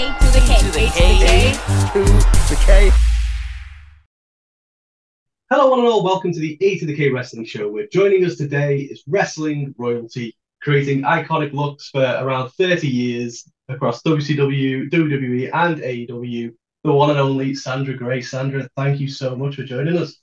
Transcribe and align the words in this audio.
A 0.00 0.02
to 0.02 0.26
the 0.32 0.40
K. 0.46 0.58
to 0.58 0.72
the 0.72 0.90
K. 0.94 1.52
to 1.92 2.04
the 2.48 2.62
K. 2.64 2.90
Hello, 5.50 5.68
one 5.68 5.80
and 5.80 5.88
all. 5.88 6.02
Welcome 6.02 6.32
to 6.32 6.40
the 6.40 6.56
A 6.62 6.78
to 6.78 6.86
the 6.86 6.96
K 6.96 7.10
Wrestling 7.10 7.44
Show. 7.44 7.68
Where 7.68 7.86
joining 7.86 8.24
us 8.24 8.36
today 8.36 8.78
is 8.78 9.02
wrestling 9.06 9.74
royalty, 9.76 10.38
creating 10.62 11.02
iconic 11.02 11.52
looks 11.52 11.90
for 11.90 12.00
around 12.00 12.48
30 12.52 12.88
years 12.88 13.46
across 13.68 14.02
WCW, 14.02 14.90
WWE, 14.90 15.50
and 15.52 15.76
AEW. 15.82 16.54
The 16.82 16.92
one 16.92 17.10
and 17.10 17.18
only 17.18 17.54
Sandra 17.54 17.94
Gray. 17.94 18.22
Sandra, 18.22 18.70
thank 18.76 19.00
you 19.00 19.08
so 19.08 19.36
much 19.36 19.56
for 19.56 19.64
joining 19.64 19.98
us. 19.98 20.16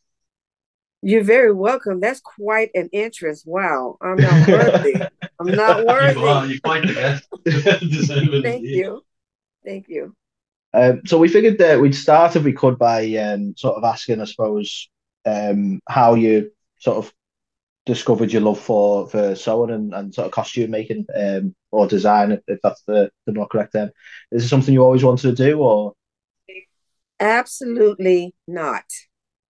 You're 1.04 1.24
very 1.24 1.54
welcome. 1.54 2.00
That's 2.00 2.22
quite 2.22 2.72
an 2.74 2.90
interest. 2.92 3.46
Wow. 3.46 4.00
I'm 4.02 4.18
not 4.18 4.48
worthy. 4.48 4.96
I'm 5.40 5.56
not 5.56 5.86
worthy. 5.86 6.20
You 6.20 6.26
are. 6.26 6.46
You're 6.48 6.60
quite 6.62 6.88
the 6.88 6.94
guest. 6.96 7.28
Thank 8.44 8.64
you. 8.64 9.04
Thank 9.68 9.90
you. 9.90 10.16
Um, 10.74 11.02
so 11.06 11.18
we 11.18 11.28
figured 11.28 11.58
that 11.58 11.82
we'd 11.82 11.94
start 11.94 12.36
if 12.38 12.44
we 12.44 12.54
could 12.54 12.80
by 12.80 13.14
um, 13.16 13.54
sort 13.58 13.76
of 13.76 13.84
asking, 13.84 14.22
I 14.22 14.26
suppose, 14.26 14.90
um, 15.26 15.82
how 15.90 16.14
you 16.14 16.52
sort 16.80 16.98
of 16.98 17.14
discovered 17.86 18.32
your 18.32 18.42
love 18.42 18.60
for 18.60 19.08
for 19.10 19.36
sewing 19.36 19.72
and, 19.72 19.94
and 19.94 20.14
sort 20.14 20.26
of 20.26 20.32
costume 20.32 20.72
making 20.72 21.06
um, 21.16 21.54
or 21.72 21.86
design, 21.86 22.32
if, 22.32 22.40
if 22.48 22.60
that's 22.64 22.82
the, 22.84 23.12
the 23.26 23.34
more 23.34 23.48
correct 23.48 23.74
term. 23.74 23.92
Is 24.32 24.46
it 24.46 24.48
something 24.48 24.74
you 24.74 24.84
always 24.84 25.04
wanted 25.04 25.36
to 25.36 25.44
do, 25.44 25.60
or 25.60 25.94
Absolutely 27.20 28.36
not. 28.48 28.86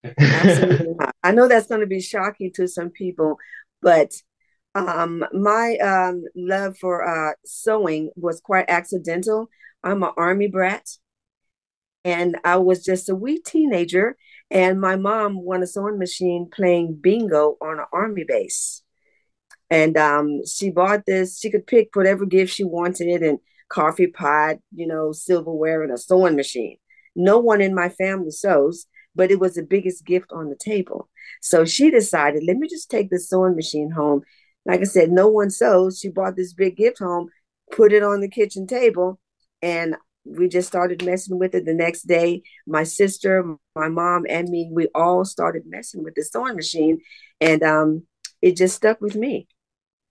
Absolutely 0.05 0.95
not. 0.98 1.15
I 1.25 1.33
know 1.33 1.48
that's 1.48 1.67
going 1.67 1.81
to 1.81 1.89
be 1.89 2.01
shocking 2.01 2.53
to 2.55 2.69
some 2.69 2.91
people, 2.91 3.39
but 3.83 4.12
um, 4.75 5.25
my 5.33 5.77
um, 5.77 6.25
love 6.37 6.77
for 6.78 7.06
uh, 7.06 7.34
sewing 7.45 8.11
was 8.17 8.41
quite 8.41 8.67
accidental. 8.69 9.48
I'm 9.84 10.02
an 10.02 10.11
army 10.16 10.48
brat, 10.48 10.88
and 12.05 12.38
I 12.42 12.56
was 12.56 12.83
just 12.83 13.09
a 13.11 13.15
wee 13.15 13.41
teenager, 13.41 14.17
and 14.50 14.81
my 14.81 14.97
mom 14.97 15.42
won 15.42 15.62
a 15.62 15.67
sewing 15.67 15.98
machine 15.98 16.48
playing 16.50 16.98
bingo 17.00 17.56
on 17.61 17.78
an 17.78 17.86
army 17.92 18.25
base. 18.27 18.83
And 19.70 19.97
um, 19.97 20.41
she 20.47 20.70
bought 20.70 21.05
this. 21.06 21.39
She 21.39 21.50
could 21.50 21.67
pick 21.67 21.91
whatever 21.94 22.25
gift 22.25 22.55
she 22.55 22.64
wanted, 22.64 23.22
and 23.22 23.39
coffee 23.69 24.06
pot, 24.06 24.56
you 24.75 24.86
know, 24.86 25.12
silverware, 25.12 25.83
and 25.83 25.92
a 25.92 25.98
sewing 25.98 26.37
machine. 26.37 26.78
No 27.14 27.39
one 27.39 27.61
in 27.61 27.75
my 27.75 27.91
family 27.91 28.31
sews, 28.31 28.87
but 29.14 29.31
it 29.31 29.39
was 29.39 29.55
the 29.55 29.62
biggest 29.62 30.05
gift 30.05 30.33
on 30.33 30.48
the 30.48 30.56
table. 30.56 31.09
So 31.42 31.64
she 31.64 31.91
decided, 31.91 32.42
let 32.47 32.56
me 32.56 32.69
just 32.69 32.91
take 32.91 33.11
the 33.11 33.19
sewing 33.19 33.55
machine 33.55 33.91
home. 33.91 34.22
Like 34.66 34.81
I 34.81 34.84
said, 34.84 35.11
no 35.11 35.28
one 35.28 35.50
sews. 35.50 35.98
She 36.00 36.09
brought 36.09 36.37
this 36.37 36.55
big 36.55 36.77
gift 36.77 36.98
home, 36.98 37.28
put 37.70 37.92
it 37.92 38.03
on 38.03 38.20
the 38.20 38.28
kitchen 38.28 38.66
table, 38.66 39.20
and 39.65 39.97
we 40.27 40.47
just 40.48 40.69
started 40.69 41.05
messing 41.05 41.39
with 41.39 41.55
it 41.55 41.65
the 41.65 41.75
next 41.75 42.03
day. 42.03 42.43
My 42.67 42.84
sister, 42.84 43.57
my 43.75 43.89
mom, 43.89 44.27
and 44.29 44.48
me, 44.48 44.69
we 44.71 44.89
all 44.95 45.25
started 45.25 45.65
messing 45.67 46.05
with 46.05 46.15
the 46.15 46.23
sewing 46.23 46.55
machine, 46.55 47.01
and 47.41 47.62
um, 47.62 48.03
it 48.43 48.56
just 48.56 48.77
stuck 48.77 49.01
with 49.01 49.17
me. 49.17 49.48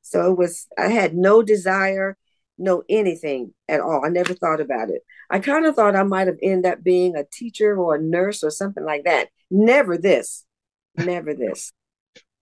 So 0.02 0.32
it 0.32 0.38
was, 0.38 0.68
I 0.78 0.88
had 0.88 1.16
no 1.16 1.44
desire, 1.44 2.18
no 2.58 2.84
anything 2.90 3.54
at 3.70 3.80
all. 3.80 4.04
I 4.04 4.10
never 4.10 4.34
thought 4.34 4.60
about 4.60 4.90
it. 4.90 5.04
I 5.30 5.40
kind 5.40 5.66
of 5.66 5.76
thought 5.76 5.96
I 5.96 6.04
might 6.04 6.28
have 6.28 6.40
ended 6.42 6.72
up 6.72 6.84
being 6.84 7.16
a 7.16 7.26
teacher 7.32 7.78
or 7.78 7.96
a 7.96 8.02
nurse 8.02 8.44
or 8.44 8.50
something 8.50 8.84
like 8.84 9.06
that. 9.06 9.30
Never 9.52 9.98
this. 9.98 10.46
Never 10.98 11.34
this. 11.36 11.72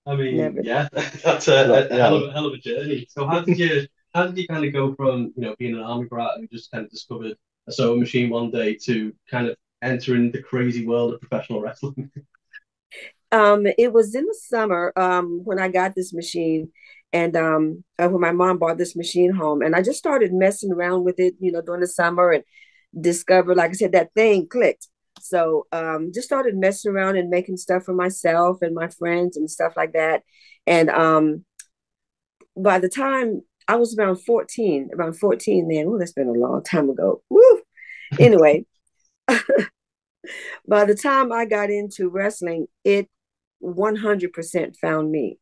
I 0.05 0.15
mean, 0.15 0.37
Never. 0.37 0.61
yeah, 0.63 0.87
that's 1.23 1.47
a, 1.49 1.53
a, 1.53 1.87
a 1.87 1.95
hell, 1.95 2.15
of, 2.15 2.29
a 2.29 2.31
hell 2.31 2.45
of 2.47 2.53
a 2.53 2.57
journey. 2.57 3.07
So 3.09 3.27
how 3.27 3.41
did 3.41 3.59
you 3.59 3.87
how 4.13 4.27
did 4.27 4.37
you 4.37 4.47
kind 4.47 4.65
of 4.65 4.73
go 4.73 4.93
from 4.95 5.33
you 5.35 5.43
know 5.43 5.55
being 5.57 5.75
an 5.75 5.81
army 5.81 6.05
brat 6.05 6.31
who 6.37 6.47
just 6.47 6.71
kind 6.71 6.83
of 6.85 6.91
discovered 6.91 7.35
a 7.67 7.71
sewing 7.71 7.99
machine 7.99 8.29
one 8.29 8.51
day 8.51 8.75
to 8.83 9.13
kind 9.29 9.47
of 9.47 9.55
entering 9.81 10.31
the 10.31 10.41
crazy 10.41 10.85
world 10.85 11.13
of 11.13 11.21
professional 11.21 11.61
wrestling? 11.61 12.11
Um, 13.33 13.65
it 13.77 13.93
was 13.93 14.13
in 14.13 14.25
the 14.25 14.37
summer 14.37 14.91
um, 14.97 15.39
when 15.45 15.57
I 15.57 15.69
got 15.69 15.95
this 15.95 16.11
machine, 16.11 16.69
and 17.13 17.33
um, 17.37 17.83
uh, 17.97 18.09
when 18.09 18.19
my 18.19 18.33
mom 18.33 18.57
bought 18.57 18.77
this 18.77 18.93
machine 18.93 19.31
home, 19.31 19.61
and 19.61 19.73
I 19.73 19.81
just 19.81 19.99
started 19.99 20.33
messing 20.33 20.73
around 20.73 21.05
with 21.05 21.17
it, 21.17 21.35
you 21.39 21.49
know, 21.49 21.61
during 21.61 21.79
the 21.79 21.87
summer, 21.87 22.31
and 22.31 22.43
discovered, 22.99 23.55
like 23.55 23.69
I 23.69 23.73
said, 23.73 23.93
that 23.93 24.13
thing 24.15 24.49
clicked. 24.49 24.89
So 25.21 25.67
um, 25.71 26.11
just 26.13 26.27
started 26.27 26.57
messing 26.57 26.91
around 26.91 27.15
and 27.15 27.29
making 27.29 27.55
stuff 27.55 27.83
for 27.83 27.93
myself 27.93 28.57
and 28.61 28.75
my 28.75 28.89
friends 28.89 29.37
and 29.37 29.49
stuff 29.49 29.73
like 29.77 29.93
that. 29.93 30.23
And 30.67 30.89
um, 30.89 31.45
by 32.57 32.79
the 32.79 32.89
time 32.89 33.43
I 33.71 33.75
was 33.75 33.97
around 33.97 34.17
14, 34.17 34.89
around 34.93 35.13
14 35.13 35.69
then, 35.69 35.85
oh, 35.87 35.97
that's 35.97 36.11
been 36.11 36.27
a 36.27 36.33
long 36.33 36.61
time 36.61 36.89
ago. 36.89 37.23
Woo! 37.29 37.61
Anyway, 38.19 38.65
by 40.67 40.83
the 40.83 40.93
time 40.93 41.31
I 41.31 41.45
got 41.45 41.69
into 41.69 42.09
wrestling, 42.09 42.67
it 42.83 43.07
100% 43.63 44.75
found 44.75 45.09
me. 45.09 45.39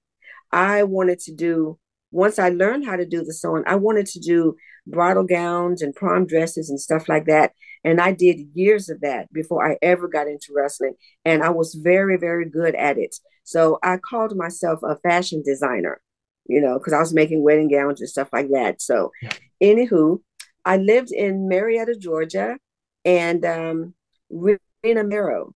I 0.52 0.84
wanted 0.84 1.18
to 1.22 1.34
do, 1.34 1.80
once 2.12 2.38
I 2.38 2.50
learned 2.50 2.86
how 2.86 2.98
to 2.98 3.06
do 3.06 3.24
the 3.24 3.34
sewing, 3.34 3.64
I 3.66 3.78
wanted 3.78 4.06
to 4.06 4.20
do 4.20 4.56
bridal 4.86 5.24
gowns 5.24 5.82
and 5.82 5.96
prom 5.96 6.28
dresses 6.28 6.70
and 6.70 6.80
stuff 6.80 7.10
like 7.10 7.26
that. 7.26 7.54
And 7.84 8.00
I 8.00 8.12
did 8.12 8.52
years 8.54 8.90
of 8.90 9.02
that 9.02 9.34
before 9.34 9.68
I 9.68 9.78
ever 9.82 10.08
got 10.08 10.28
into 10.28 10.54
wrestling. 10.56 10.94
And 11.26 11.42
I 11.42 11.50
was 11.50 11.74
very, 11.74 12.18
very 12.18 12.48
good 12.48 12.76
at 12.76 13.00
it. 13.00 13.16
So 13.44 13.80
I 13.82 13.98
called 13.98 14.38
myself 14.38 14.82
a 14.84 14.98
fashion 14.98 15.42
designer, 15.44 16.00
you 16.46 16.62
know, 16.62 16.78
because 16.80 16.94
I 16.94 17.00
was 17.00 17.14
making 17.14 17.44
wedding 17.44 17.70
gowns 17.70 18.02
and 18.02 18.10
stuff 18.10 18.30
like 18.34 18.50
that. 18.50 18.82
So, 18.82 19.12
Yeah. 19.22 19.32
anywho, 19.62 20.20
I 20.66 20.78
lived 20.78 21.12
in 21.12 21.48
Marietta, 21.48 21.96
Georgia, 21.98 22.58
and 23.06 23.46
um, 23.46 23.94
Rena 24.30 25.04
Mero, 25.04 25.54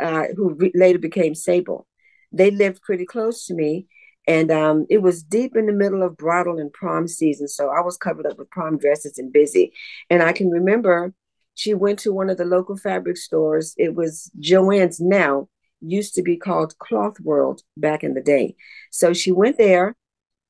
uh, 0.00 0.24
who 0.36 0.54
re- 0.54 0.72
later 0.74 0.98
became 0.98 1.34
Sable. 1.34 1.86
They 2.32 2.50
lived 2.50 2.82
pretty 2.82 3.06
close 3.06 3.46
to 3.46 3.54
me, 3.54 3.86
and 4.26 4.50
um, 4.50 4.86
it 4.88 5.02
was 5.02 5.22
deep 5.22 5.56
in 5.56 5.66
the 5.66 5.72
middle 5.72 6.02
of 6.02 6.16
bridal 6.16 6.58
and 6.58 6.72
prom 6.72 7.06
season. 7.06 7.46
So 7.48 7.68
I 7.68 7.80
was 7.80 7.96
covered 7.96 8.26
up 8.26 8.38
with 8.38 8.50
prom 8.50 8.78
dresses 8.78 9.18
and 9.18 9.32
busy. 9.32 9.72
And 10.10 10.22
I 10.22 10.32
can 10.32 10.50
remember 10.50 11.12
she 11.54 11.74
went 11.74 11.98
to 12.00 12.12
one 12.12 12.30
of 12.30 12.36
the 12.36 12.44
local 12.44 12.76
fabric 12.76 13.16
stores. 13.16 13.74
It 13.76 13.94
was 13.94 14.30
Joann's 14.40 15.00
now, 15.00 15.48
used 15.86 16.14
to 16.14 16.22
be 16.22 16.36
called 16.36 16.78
Cloth 16.78 17.20
World 17.20 17.62
back 17.76 18.04
in 18.04 18.14
the 18.14 18.22
day. 18.22 18.56
So 18.90 19.12
she 19.12 19.32
went 19.32 19.58
there 19.58 19.94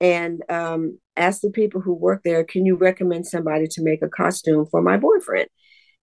and 0.00 0.42
um, 0.48 0.98
asked 1.16 1.42
the 1.42 1.50
people 1.50 1.80
who 1.80 1.94
work 1.94 2.22
there, 2.24 2.44
Can 2.44 2.66
you 2.66 2.76
recommend 2.76 3.26
somebody 3.26 3.66
to 3.68 3.82
make 3.82 4.02
a 4.02 4.08
costume 4.08 4.66
for 4.66 4.82
my 4.82 4.96
boyfriend? 4.96 5.48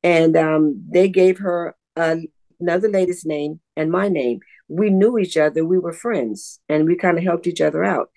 And 0.03 0.35
um, 0.35 0.83
they 0.89 1.07
gave 1.07 1.39
her 1.39 1.75
another 1.95 2.89
lady's 2.89 3.25
name 3.25 3.59
and 3.75 3.91
my 3.91 4.07
name. 4.07 4.39
We 4.67 4.89
knew 4.89 5.17
each 5.17 5.37
other, 5.37 5.65
we 5.65 5.79
were 5.79 5.93
friends, 5.93 6.59
and 6.69 6.85
we 6.85 6.95
kind 6.95 7.17
of 7.17 7.23
helped 7.23 7.45
each 7.47 7.61
other 7.61 7.83
out. 7.83 8.09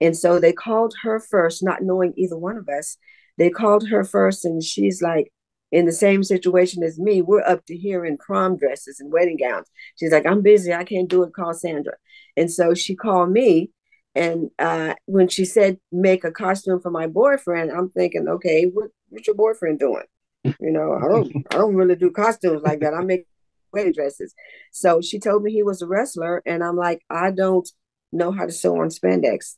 And 0.00 0.16
so 0.16 0.38
they 0.38 0.52
called 0.52 0.94
her 1.02 1.20
first, 1.20 1.62
not 1.62 1.82
knowing 1.82 2.12
either 2.16 2.36
one 2.36 2.56
of 2.56 2.68
us. 2.68 2.96
They 3.38 3.50
called 3.50 3.88
her 3.88 4.04
first, 4.04 4.44
and 4.44 4.62
she's 4.62 5.00
like 5.00 5.32
in 5.72 5.86
the 5.86 5.92
same 5.92 6.22
situation 6.22 6.82
as 6.82 6.98
me. 6.98 7.22
We're 7.22 7.42
up 7.42 7.64
to 7.66 7.76
here 7.76 8.04
in 8.04 8.18
prom 8.18 8.58
dresses 8.58 9.00
and 9.00 9.10
wedding 9.10 9.38
gowns. 9.38 9.66
She's 9.98 10.12
like, 10.12 10.26
I'm 10.26 10.42
busy, 10.42 10.72
I 10.72 10.84
can't 10.84 11.08
do 11.08 11.22
it. 11.24 11.32
Call 11.32 11.54
Sandra. 11.54 11.94
And 12.36 12.52
so 12.52 12.74
she 12.74 12.94
called 12.94 13.30
me. 13.30 13.70
And 14.14 14.50
uh, 14.58 14.94
when 15.06 15.28
she 15.28 15.46
said 15.46 15.78
make 15.90 16.22
a 16.22 16.30
costume 16.30 16.80
for 16.80 16.90
my 16.90 17.06
boyfriend, 17.06 17.72
I'm 17.72 17.88
thinking, 17.88 18.28
okay, 18.28 18.64
what, 18.64 18.90
what's 19.08 19.26
your 19.26 19.34
boyfriend 19.34 19.78
doing? 19.78 20.04
You 20.44 20.70
know, 20.70 20.92
I 20.92 21.08
don't, 21.08 21.46
I 21.50 21.56
don't 21.56 21.74
really 21.74 21.96
do 21.96 22.10
costumes 22.10 22.60
like 22.62 22.80
that. 22.80 22.92
I 22.92 23.02
make 23.02 23.26
wedding 23.72 23.94
dresses. 23.94 24.34
So 24.70 25.00
she 25.00 25.18
told 25.18 25.42
me 25.42 25.50
he 25.50 25.62
was 25.62 25.80
a 25.80 25.86
wrestler, 25.86 26.42
and 26.44 26.62
I'm 26.62 26.76
like, 26.76 27.00
I 27.08 27.30
don't 27.30 27.66
know 28.12 28.32
how 28.32 28.44
to 28.44 28.52
sew 28.52 28.76
on 28.82 28.88
spandex. 28.88 29.56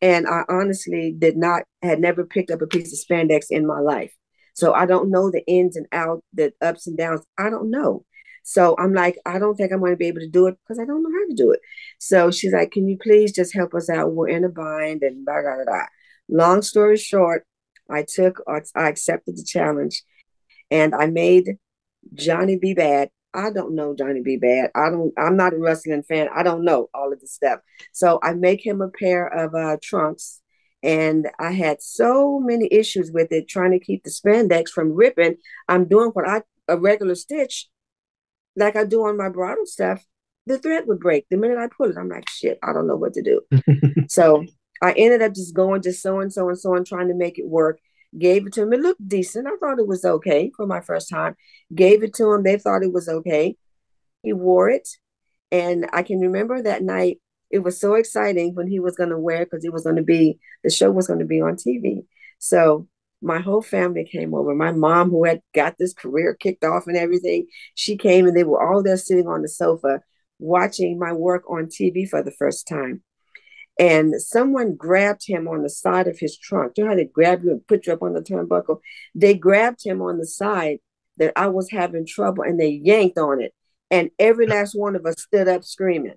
And 0.00 0.28
I 0.28 0.42
honestly 0.48 1.12
did 1.18 1.36
not, 1.36 1.62
had 1.82 1.98
never 1.98 2.24
picked 2.24 2.52
up 2.52 2.62
a 2.62 2.66
piece 2.68 2.92
of 2.92 3.04
spandex 3.04 3.46
in 3.50 3.66
my 3.66 3.80
life. 3.80 4.14
So 4.56 4.72
I 4.72 4.86
don't 4.86 5.10
know 5.10 5.30
the 5.30 5.46
ins 5.46 5.76
and 5.76 5.86
outs, 5.92 6.22
the 6.32 6.50
ups 6.62 6.86
and 6.86 6.96
downs. 6.96 7.20
I 7.38 7.50
don't 7.50 7.70
know. 7.70 8.06
So 8.42 8.74
I'm 8.78 8.94
like, 8.94 9.18
I 9.26 9.38
don't 9.38 9.54
think 9.54 9.70
I'm 9.70 9.80
going 9.80 9.92
to 9.92 9.98
be 9.98 10.06
able 10.06 10.20
to 10.20 10.28
do 10.28 10.46
it 10.46 10.56
because 10.62 10.78
I 10.78 10.86
don't 10.86 11.02
know 11.02 11.10
how 11.10 11.28
to 11.28 11.34
do 11.34 11.50
it. 11.50 11.60
So 11.98 12.30
she's 12.30 12.54
like, 12.54 12.70
Can 12.70 12.88
you 12.88 12.96
please 12.96 13.32
just 13.32 13.52
help 13.54 13.74
us 13.74 13.90
out? 13.90 14.12
We're 14.12 14.28
in 14.28 14.44
a 14.44 14.48
bind 14.48 15.02
and 15.02 15.26
blah, 15.26 15.42
blah, 15.42 15.64
blah. 15.64 15.84
Long 16.28 16.62
story 16.62 16.96
short, 16.96 17.44
I 17.90 18.04
took, 18.08 18.42
I 18.48 18.88
accepted 18.88 19.36
the 19.36 19.44
challenge 19.44 20.02
and 20.70 20.94
I 20.94 21.06
made 21.06 21.58
Johnny 22.14 22.56
B. 22.56 22.74
Badd. 22.74 23.08
I 23.34 23.50
don't 23.50 23.74
know 23.74 23.94
Johnny 23.94 24.22
B. 24.22 24.38
Badd. 24.42 24.70
I 24.74 24.88
don't, 24.88 25.12
I'm 25.18 25.36
not 25.36 25.52
a 25.52 25.58
wrestling 25.58 26.02
fan. 26.02 26.28
I 26.34 26.42
don't 26.42 26.64
know 26.64 26.88
all 26.94 27.12
of 27.12 27.20
this 27.20 27.34
stuff. 27.34 27.60
So 27.92 28.18
I 28.22 28.32
make 28.32 28.64
him 28.64 28.80
a 28.80 28.88
pair 28.88 29.26
of 29.26 29.54
uh, 29.54 29.76
trunks. 29.82 30.40
And 30.86 31.28
I 31.40 31.50
had 31.50 31.82
so 31.82 32.38
many 32.38 32.68
issues 32.70 33.10
with 33.10 33.32
it, 33.32 33.48
trying 33.48 33.72
to 33.72 33.80
keep 33.80 34.04
the 34.04 34.10
spandex 34.10 34.68
from 34.68 34.94
ripping. 34.94 35.34
I'm 35.68 35.88
doing 35.88 36.10
what 36.10 36.28
I, 36.28 36.42
a 36.68 36.78
regular 36.78 37.16
stitch, 37.16 37.68
like 38.54 38.76
I 38.76 38.84
do 38.84 39.04
on 39.04 39.16
my 39.16 39.28
bridal 39.28 39.66
stuff. 39.66 40.04
The 40.46 40.58
thread 40.58 40.84
would 40.86 41.00
break 41.00 41.26
the 41.28 41.38
minute 41.38 41.58
I 41.58 41.66
pull 41.66 41.90
it. 41.90 41.96
I'm 41.98 42.08
like, 42.08 42.30
shit, 42.30 42.60
I 42.62 42.72
don't 42.72 42.86
know 42.86 42.94
what 42.94 43.14
to 43.14 43.22
do. 43.22 43.40
so 44.08 44.44
I 44.80 44.92
ended 44.92 45.22
up 45.22 45.34
just 45.34 45.56
going, 45.56 45.82
just 45.82 46.06
and 46.06 46.32
sewing, 46.32 46.56
and 46.64 46.86
trying 46.86 47.08
to 47.08 47.14
make 47.14 47.40
it 47.40 47.48
work. 47.48 47.80
gave 48.16 48.46
it 48.46 48.52
to 48.52 48.62
him. 48.62 48.72
It 48.72 48.80
looked 48.80 49.08
decent. 49.08 49.48
I 49.48 49.56
thought 49.56 49.80
it 49.80 49.88
was 49.88 50.04
okay 50.04 50.52
for 50.56 50.68
my 50.68 50.80
first 50.80 51.08
time. 51.08 51.34
Gave 51.74 52.04
it 52.04 52.14
to 52.14 52.32
him. 52.32 52.44
They 52.44 52.58
thought 52.58 52.84
it 52.84 52.92
was 52.92 53.08
okay. 53.08 53.56
He 54.22 54.32
wore 54.32 54.70
it. 54.70 54.88
And 55.50 55.88
I 55.92 56.04
can 56.04 56.20
remember 56.20 56.62
that 56.62 56.84
night, 56.84 57.18
it 57.50 57.60
was 57.60 57.80
so 57.80 57.94
exciting 57.94 58.54
when 58.54 58.68
he 58.68 58.80
was 58.80 58.96
going 58.96 59.10
to 59.10 59.18
wear 59.18 59.44
because 59.44 59.64
it 59.64 59.72
was 59.72 59.84
going 59.84 59.96
to 59.96 60.02
be, 60.02 60.38
the 60.64 60.70
show 60.70 60.90
was 60.90 61.06
going 61.06 61.20
to 61.20 61.24
be 61.24 61.40
on 61.40 61.56
TV. 61.56 62.04
So 62.38 62.88
my 63.22 63.40
whole 63.40 63.62
family 63.62 64.04
came 64.10 64.34
over. 64.34 64.54
My 64.54 64.72
mom, 64.72 65.10
who 65.10 65.24
had 65.24 65.40
got 65.54 65.76
this 65.78 65.94
career 65.94 66.34
kicked 66.34 66.64
off 66.64 66.86
and 66.86 66.96
everything, 66.96 67.46
she 67.74 67.96
came 67.96 68.26
and 68.26 68.36
they 68.36 68.44
were 68.44 68.62
all 68.62 68.82
there 68.82 68.96
sitting 68.96 69.26
on 69.26 69.42
the 69.42 69.48
sofa 69.48 70.00
watching 70.38 70.98
my 70.98 71.12
work 71.12 71.48
on 71.50 71.66
TV 71.66 72.08
for 72.08 72.22
the 72.22 72.30
first 72.30 72.68
time 72.68 73.02
and 73.78 74.20
someone 74.20 74.74
grabbed 74.74 75.26
him 75.26 75.46
on 75.48 75.62
the 75.62 75.68
side 75.68 76.08
of 76.08 76.18
his 76.18 76.38
trunk. 76.38 76.72
You 76.76 76.84
know 76.84 76.90
how 76.90 76.96
they 76.96 77.04
grab 77.04 77.44
you 77.44 77.50
and 77.50 77.66
put 77.66 77.86
you 77.86 77.92
up 77.92 78.02
on 78.02 78.14
the 78.14 78.22
turnbuckle? 78.22 78.80
They 79.14 79.34
grabbed 79.34 79.84
him 79.84 80.00
on 80.00 80.18
the 80.18 80.26
side 80.26 80.78
that 81.18 81.32
I 81.36 81.48
was 81.48 81.70
having 81.70 82.06
trouble 82.06 82.42
and 82.42 82.58
they 82.58 82.68
yanked 82.68 83.18
on 83.18 83.42
it. 83.42 83.52
And 83.90 84.10
every 84.18 84.46
last 84.46 84.74
one 84.74 84.96
of 84.96 85.04
us 85.04 85.22
stood 85.22 85.48
up 85.48 85.64
screaming. 85.64 86.14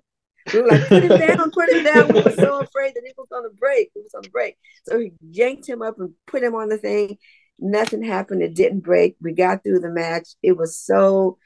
We 0.52 0.60
were 0.60 0.68
like, 0.68 0.88
put 0.88 1.02
him 1.04 1.18
down, 1.18 1.50
put 1.50 1.70
him 1.70 1.84
down. 1.84 2.08
We 2.12 2.22
were 2.22 2.32
so 2.32 2.60
afraid 2.60 2.94
that 2.94 3.02
he 3.04 3.12
was 3.16 3.28
going 3.30 3.44
to 3.44 3.56
break. 3.56 3.90
He 3.94 4.00
was 4.00 4.12
going 4.12 4.24
to 4.24 4.30
break. 4.30 4.56
So 4.86 4.98
he 4.98 5.12
yanked 5.30 5.68
him 5.68 5.82
up 5.82 5.98
and 5.98 6.14
put 6.26 6.42
him 6.42 6.54
on 6.54 6.68
the 6.68 6.78
thing. 6.78 7.18
Nothing 7.58 8.02
happened. 8.02 8.42
It 8.42 8.54
didn't 8.54 8.80
break. 8.80 9.16
We 9.20 9.32
got 9.32 9.62
through 9.62 9.80
the 9.80 9.90
match. 9.90 10.28
It 10.42 10.56
was 10.56 10.78
so 10.78 11.38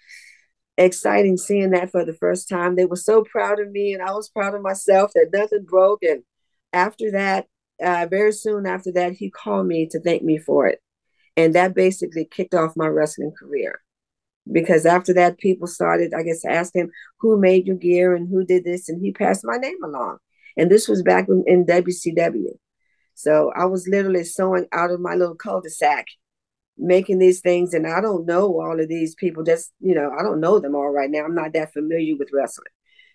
exciting 0.79 1.37
seeing 1.37 1.71
that 1.71 1.91
for 1.91 2.05
the 2.05 2.15
first 2.15 2.49
time. 2.49 2.77
They 2.77 2.85
were 2.85 2.97
so 2.97 3.25
proud 3.25 3.61
of 3.61 3.71
me, 3.71 3.95
and 3.95 4.03
I 4.03 4.13
was 4.13 4.29
proud 4.29 4.55
of 4.55 4.63
myself 4.63 5.13
that 5.15 5.31
nothing 5.33 5.65
broke. 5.65 6.03
And 6.03 6.23
after 6.73 7.11
that, 7.13 7.47
uh, 7.83 8.07
very 8.09 8.33
soon 8.33 8.67
after 8.67 8.93
that, 8.93 9.15
he 9.15 9.31
called 9.31 9.67
me 9.67 9.89
to 9.91 10.01
thank 10.01 10.23
me 10.23 10.39
for 10.39 10.67
it. 10.67 10.81
And 11.37 11.55
that 11.55 11.75
basically 11.75 12.25
kicked 12.25 12.55
off 12.55 12.77
my 12.77 12.87
wrestling 12.87 13.33
career. 13.37 13.81
Because 14.51 14.85
after 14.85 15.15
that, 15.15 15.39
people 15.39 15.67
started, 15.67 16.13
I 16.15 16.23
guess, 16.23 16.45
asking 16.45 16.83
him 16.83 16.91
who 17.21 17.41
made 17.41 17.67
your 17.67 17.77
gear 17.77 18.15
and 18.15 18.29
who 18.29 18.45
did 18.45 18.65
this, 18.65 18.89
and 18.89 19.01
he 19.01 19.13
passed 19.13 19.45
my 19.45 19.57
name 19.57 19.83
along. 19.83 20.19
And 20.57 20.71
this 20.71 20.89
was 20.89 21.03
back 21.03 21.29
in, 21.29 21.45
in 21.47 21.67
WCW. 21.67 22.51
So 23.15 23.53
I 23.57 23.65
was 23.65 23.89
literally 23.89 24.25
sewing 24.25 24.67
out 24.73 24.91
of 24.91 25.01
my 25.01 25.15
little 25.15 25.35
cul-de-sac 25.35 26.07
making 26.77 27.19
these 27.19 27.41
things. 27.41 27.73
And 27.73 27.87
i 27.87 28.01
don't 28.01 28.27
know 28.27 28.61
all 28.61 28.81
of 28.81 28.89
these 28.89 29.15
people 29.15 29.45
just 29.45 29.73
you 29.79 29.95
know 29.95 30.11
i 30.19 30.25
don't 30.25 30.41
know 30.41 30.59
them 30.59 30.75
all 30.75 30.91
right 30.91 31.11
now. 31.11 31.25
I'm 31.25 31.35
not 31.35 31.53
that 31.53 31.73
familiar 31.73 32.17
with 32.17 32.31
wrestling. 32.33 32.67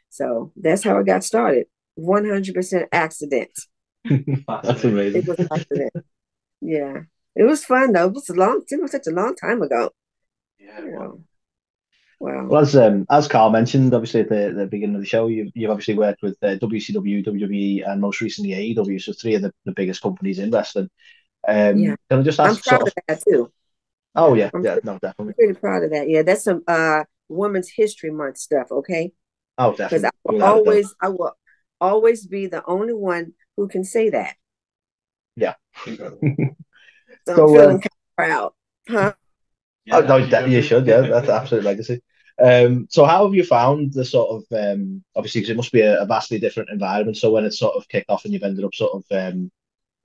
So 0.09 0.51
that's 0.55 0.83
how 0.83 0.97
it 0.97 1.05
got 1.05 1.23
started. 1.23 1.67
100% 1.99 2.87
accident. 2.91 3.51
That's 4.47 4.83
amazing. 4.83 5.21
It 5.21 5.27
was 5.27 5.47
accident. 5.51 5.93
Yeah. 6.61 7.01
It 7.35 7.43
was 7.43 7.63
fun 7.63 7.93
though. 7.93 8.07
It 8.07 8.13
was 8.13 8.29
a 8.29 8.33
long 8.33 8.63
it 8.67 8.81
was 8.81 8.91
such 8.91 9.07
a 9.07 9.11
long 9.11 9.35
time 9.35 9.61
ago 9.61 9.91
yeah 10.59 10.79
you 10.79 10.91
know. 10.91 11.21
Wow. 12.21 12.47
Well, 12.47 12.61
as 12.61 12.75
um, 12.75 13.05
as 13.09 13.29
Carl 13.29 13.49
mentioned, 13.49 13.93
obviously 13.93 14.19
at 14.21 14.29
the, 14.29 14.53
the 14.53 14.67
beginning 14.67 14.95
of 14.95 15.01
the 15.01 15.07
show, 15.07 15.27
you've, 15.27 15.51
you've 15.55 15.71
obviously 15.71 15.97
worked 15.97 16.21
with 16.21 16.37
uh, 16.43 16.57
WCW, 16.57 17.25
WWE, 17.25 17.89
and 17.89 18.01
most 18.01 18.19
recently 18.19 18.51
AEW, 18.51 19.01
so 19.01 19.13
three 19.13 19.35
of 19.35 19.41
the, 19.41 19.53
the 19.63 19.71
biggest 19.71 20.01
companies 20.01 20.37
in 20.37 20.51
wrestling. 20.51 20.89
Um, 21.47 21.77
yeah. 21.77 21.95
Can 22.09 22.19
I 22.19 22.23
just 22.23 22.39
ask? 22.41 22.57
I'm 22.69 22.77
proud 22.77 22.87
of 22.89 22.93
that 23.07 23.23
too. 23.23 23.49
Oh 24.15 24.33
yeah, 24.33 24.49
I'm 24.53 24.65
yeah, 24.65 24.73
pretty, 24.73 24.87
no, 24.87 24.99
definitely. 24.99 25.33
Pretty 25.35 25.59
proud 25.59 25.83
of 25.83 25.91
that. 25.91 26.09
Yeah, 26.09 26.23
that's 26.23 26.43
some 26.43 26.61
uh 26.67 27.05
Women's 27.29 27.69
History 27.69 28.11
Month 28.11 28.37
stuff. 28.37 28.67
Okay. 28.69 29.13
Oh, 29.57 29.73
definitely. 29.75 30.09
Because 30.09 30.11
I 30.27 30.31
will 30.31 30.43
always, 30.43 30.95
I 31.01 31.09
will 31.09 31.37
always 31.79 32.25
be 32.25 32.47
the 32.47 32.63
only 32.65 32.93
one 32.93 33.33
who 33.55 33.67
can 33.67 33.83
say 33.83 34.09
that. 34.09 34.35
Yeah. 35.35 35.53
so, 35.85 35.95
so, 35.95 36.07
I'm 37.29 37.35
feeling 37.35 37.75
um, 37.75 37.81
kind 37.81 37.85
of 37.85 38.15
proud, 38.17 38.51
huh? 38.89 39.13
Yeah, 39.89 39.97
oh, 39.97 40.01
no, 40.01 40.25
that, 40.27 40.49
you 40.49 40.61
should. 40.61 40.85
Yeah, 40.85 41.01
that's 41.01 41.29
absolute 41.29 41.63
legacy. 41.63 42.01
Um, 42.41 42.87
so 42.89 43.05
how 43.05 43.25
have 43.25 43.33
you 43.33 43.43
found 43.43 43.91
the 43.93 44.05
sort 44.05 44.29
of 44.29 44.57
um, 44.57 45.03
obviously 45.15 45.41
because 45.41 45.49
it 45.49 45.57
must 45.57 45.71
be 45.71 45.81
a, 45.81 46.01
a, 46.01 46.05
vastly 46.05 46.39
different 46.39 46.69
environment. 46.69 47.17
So 47.17 47.31
when 47.31 47.43
it's 47.43 47.59
sort 47.59 47.75
of 47.75 47.87
kicked 47.89 48.09
off 48.09 48.23
and 48.23 48.33
you've 48.33 48.43
ended 48.43 48.63
up 48.63 48.73
sort 48.73 48.93
of 48.93 49.03
um, 49.11 49.51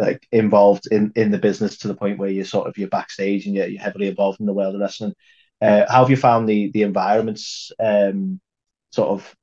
like 0.00 0.26
involved 0.32 0.88
in 0.90 1.12
in 1.14 1.30
the 1.30 1.38
business 1.38 1.78
to 1.78 1.88
the 1.88 1.94
point 1.94 2.18
where 2.18 2.30
you're 2.30 2.44
sort 2.44 2.66
of 2.66 2.76
you're 2.76 2.88
backstage 2.88 3.46
and 3.46 3.54
you're, 3.54 3.66
you're 3.66 3.82
heavily 3.82 4.08
involved 4.08 4.40
in 4.40 4.46
the 4.46 4.52
world 4.52 4.74
of 4.74 4.80
wrestling. 4.80 5.14
Uh, 5.60 5.84
how 5.88 6.00
have 6.00 6.10
you 6.10 6.16
found 6.16 6.48
the 6.48 6.70
the 6.72 6.82
environments 6.82 7.70
um, 7.78 8.40
sort 8.90 9.10
of 9.10 9.36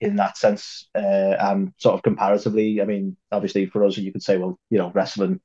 in 0.00 0.16
that 0.16 0.38
sense 0.38 0.88
uh, 0.94 1.34
and 1.40 1.74
sort 1.76 1.96
of 1.96 2.02
comparatively? 2.02 2.80
I 2.80 2.86
mean, 2.86 3.16
obviously 3.30 3.66
for 3.66 3.84
us, 3.84 3.98
you 3.98 4.12
could 4.12 4.22
say, 4.22 4.38
well, 4.38 4.58
you 4.70 4.78
know, 4.78 4.90
wrestling. 4.90 5.40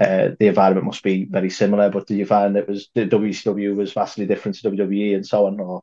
Uh, 0.00 0.30
the 0.38 0.46
environment 0.46 0.86
must 0.86 1.02
be 1.02 1.26
very 1.26 1.50
similar, 1.50 1.90
but 1.90 2.06
did 2.06 2.16
you 2.16 2.24
find 2.24 2.56
it 2.56 2.66
was 2.66 2.88
the 2.94 3.06
WCW 3.06 3.76
was 3.76 3.92
vastly 3.92 4.24
different 4.24 4.56
to 4.56 4.70
WWE 4.70 5.14
and 5.14 5.26
so 5.26 5.46
on, 5.46 5.60
or? 5.60 5.82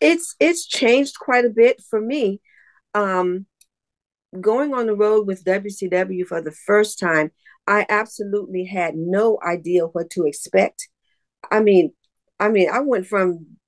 It's 0.00 0.34
it's 0.40 0.66
changed 0.66 1.18
quite 1.20 1.44
a 1.44 1.50
bit 1.50 1.80
for 1.88 2.00
me. 2.00 2.40
Um, 2.92 3.46
going 4.40 4.74
on 4.74 4.86
the 4.86 4.96
road 4.96 5.28
with 5.28 5.44
WCW 5.44 6.26
for 6.26 6.42
the 6.42 6.52
first 6.52 6.98
time, 6.98 7.30
I 7.68 7.86
absolutely 7.88 8.64
had 8.64 8.96
no 8.96 9.38
idea 9.46 9.86
what 9.86 10.10
to 10.10 10.24
expect. 10.24 10.88
I 11.52 11.60
mean, 11.60 11.92
I 12.40 12.48
mean, 12.48 12.68
I 12.68 12.80
went 12.80 13.06
from 13.06 13.58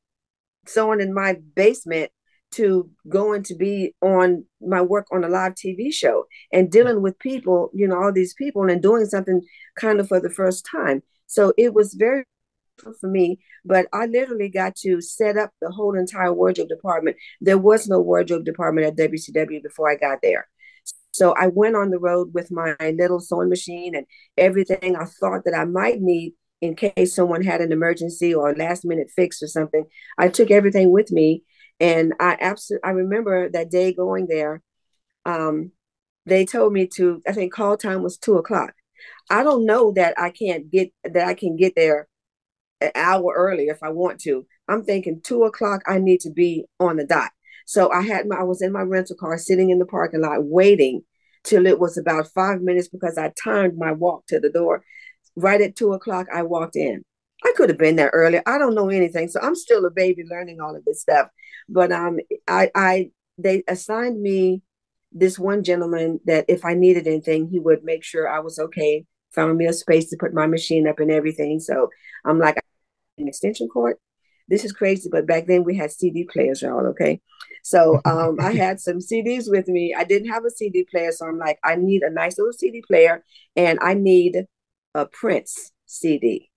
someone 0.67 1.01
in 1.01 1.15
my 1.15 1.37
basement 1.55 2.11
to 2.53 2.91
going 3.09 3.43
to 3.45 3.55
be 3.55 3.95
on 4.03 4.45
my 4.61 4.83
work 4.83 5.07
on 5.13 5.25
a 5.25 5.29
live 5.29 5.55
TV 5.55 5.93
show 5.93 6.27
and 6.53 6.71
dealing 6.71 7.03
with 7.03 7.19
people, 7.19 7.71
you 7.75 7.87
know, 7.87 7.97
all 7.97 8.13
these 8.13 8.35
people 8.35 8.69
and 8.69 8.83
doing 8.83 9.07
something 9.07 9.43
kind 9.77 10.01
of 10.01 10.09
for 10.09 10.21
the 10.21 10.31
first 10.31 10.67
time. 10.71 11.03
So 11.27 11.53
it 11.57 11.75
was 11.75 11.95
very 11.95 12.25
for 13.01 13.09
me, 13.09 13.39
but 13.65 13.87
I 13.93 14.07
literally 14.07 14.49
got 14.49 14.75
to 14.77 15.01
set 15.01 15.37
up 15.37 15.51
the 15.61 15.71
whole 15.71 15.99
entire 15.99 16.33
wardrobe 16.33 16.69
department. 16.69 17.17
There 17.41 17.59
was 17.59 17.89
no 17.89 18.01
wardrobe 18.01 18.45
department 18.45 18.87
at 18.87 18.97
WCW 18.97 19.63
before 19.63 19.91
I 19.91 19.97
got 19.97 20.19
there. 20.23 20.49
So 21.13 21.33
I 21.33 21.49
went 21.49 21.77
on 21.77 21.91
the 21.91 21.99
road 21.99 22.33
with 22.33 22.51
my 22.51 22.75
little 22.81 23.21
sewing 23.21 23.49
machine 23.49 23.95
and 23.95 24.07
everything 24.37 24.97
I 24.97 25.05
thought 25.05 25.45
that 25.45 25.55
I 25.57 25.65
might 25.65 26.01
need 26.01 26.35
in 26.61 26.77
case 26.77 27.15
someone 27.15 27.43
had 27.43 27.61
an 27.61 27.73
emergency 27.73 28.35
or 28.35 28.51
a 28.51 28.57
last 28.57 28.85
minute 28.85 29.11
fix 29.15 29.43
or 29.43 29.47
something. 29.47 29.85
I 30.19 30.29
took 30.29 30.51
everything 30.51 30.91
with 30.91 31.11
me 31.11 31.43
and 31.81 32.15
I 32.21 32.37
absolutely 32.41 32.89
I 32.89 32.93
remember 32.93 33.49
that 33.51 33.71
day 33.71 33.93
going 33.93 34.27
there. 34.29 34.63
Um, 35.25 35.73
they 36.27 36.45
told 36.47 36.73
me 36.73 36.87
to 36.97 37.23
I 37.27 37.33
think 37.33 37.53
call 37.53 37.77
time 37.77 38.03
was 38.03 38.19
two 38.19 38.37
o'clock. 38.37 38.75
I 39.31 39.43
don't 39.43 39.67
know 39.67 39.93
that 39.93 40.19
I 40.19 40.31
can't 40.31 40.71
get 40.71 40.93
that 41.05 41.27
I 41.27 41.35
can 41.35 41.57
get 41.57 41.75
there 41.77 42.09
an 42.81 42.93
hour 42.95 43.33
early 43.37 43.67
if 43.67 43.83
I 43.83 43.91
want 43.91 44.21
to. 44.23 44.47
I'm 44.69 44.85
thinking 44.85 45.21
two 45.23 45.45
o'clock, 45.45 45.83
I 45.87 45.99
need 45.99 46.21
to 46.21 46.31
be 46.31 46.67
on 46.79 46.97
the 46.97 47.07
dot. 47.07 47.31
So 47.67 47.91
I 47.91 48.03
had 48.03 48.27
my, 48.27 48.37
I 48.37 48.43
was 48.43 48.63
in 48.63 48.73
my 48.73 48.83
rental 48.83 49.17
car 49.17 49.39
sitting 49.39 49.71
in 49.71 49.79
the 49.79 49.87
parking 49.87 50.23
lot 50.23 50.45
waiting 50.45 51.03
till 51.45 51.67
it 51.67 51.79
was 51.79 51.97
about 51.97 52.29
five 52.35 52.61
minutes 52.61 52.89
because 52.89 53.19
I 53.19 53.33
timed 53.43 53.77
my 53.79 53.93
walk 53.93 54.27
to 54.27 54.41
the 54.41 54.51
door. 54.51 54.83
Right 55.37 55.61
at 55.61 55.77
two 55.77 55.93
o'clock, 55.93 56.27
I 56.33 56.43
walked 56.43 56.77
in. 56.77 57.05
I 57.45 57.53
could 57.57 57.71
have 57.71 57.79
been 57.79 57.97
there 57.97 58.11
earlier. 58.13 58.43
I 58.47 58.59
don't 58.59 58.75
know 58.75 58.91
anything, 58.91 59.29
so 59.29 59.41
I'm 59.41 59.55
still 59.55 59.85
a 59.87 59.91
baby 59.91 60.25
learning 60.29 60.61
all 60.61 60.77
of 60.77 60.85
this 60.85 61.01
stuff. 61.01 61.29
But 61.69 61.93
um, 61.93 62.19
I, 62.47 62.71
I, 62.75 63.11
they 63.39 63.63
assigned 63.69 64.21
me 64.21 64.63
this 65.13 65.39
one 65.39 65.65
gentleman 65.65 66.21
that 66.27 66.45
if 66.49 66.65
I 66.65 66.75
needed 66.75 67.07
anything, 67.07 67.49
he 67.49 67.59
would 67.59 67.83
make 67.83 68.05
sure 68.05 68.29
I 68.29 68.41
was 68.41 68.59
okay. 68.59 69.07
Found 69.35 69.57
me 69.57 69.67
a 69.67 69.73
space 69.73 70.11
to 70.11 70.17
put 70.19 70.35
my 70.35 70.47
machine 70.47 70.87
up 70.87 70.99
and 71.01 71.11
everything. 71.11 71.61
So 71.61 71.89
I'm 72.25 72.39
like, 72.39 72.57
an 73.21 73.29
extension 73.29 73.69
cord. 73.69 73.97
This 74.49 74.65
is 74.65 74.73
crazy, 74.73 75.09
but 75.11 75.27
back 75.27 75.47
then 75.47 75.63
we 75.63 75.77
had 75.77 75.93
CD 75.93 76.25
players, 76.25 76.63
y'all. 76.63 76.87
Okay, 76.89 77.21
so 77.63 78.01
um, 78.05 78.39
I 78.41 78.53
had 78.53 78.81
some 78.81 78.99
CDs 78.99 79.49
with 79.49 79.69
me. 79.69 79.95
I 79.97 80.03
didn't 80.03 80.31
have 80.31 80.45
a 80.45 80.51
CD 80.51 80.85
player, 80.91 81.13
so 81.13 81.27
I'm 81.27 81.39
like, 81.39 81.59
I 81.63 81.77
need 81.77 82.03
a 82.03 82.11
nice 82.11 82.37
little 82.37 82.53
CD 82.53 82.83
player, 82.83 83.25
and 83.55 83.79
I 83.81 83.95
need 83.95 84.47
a 84.95 85.07
Prince 85.07 85.73
CD. 85.87 86.50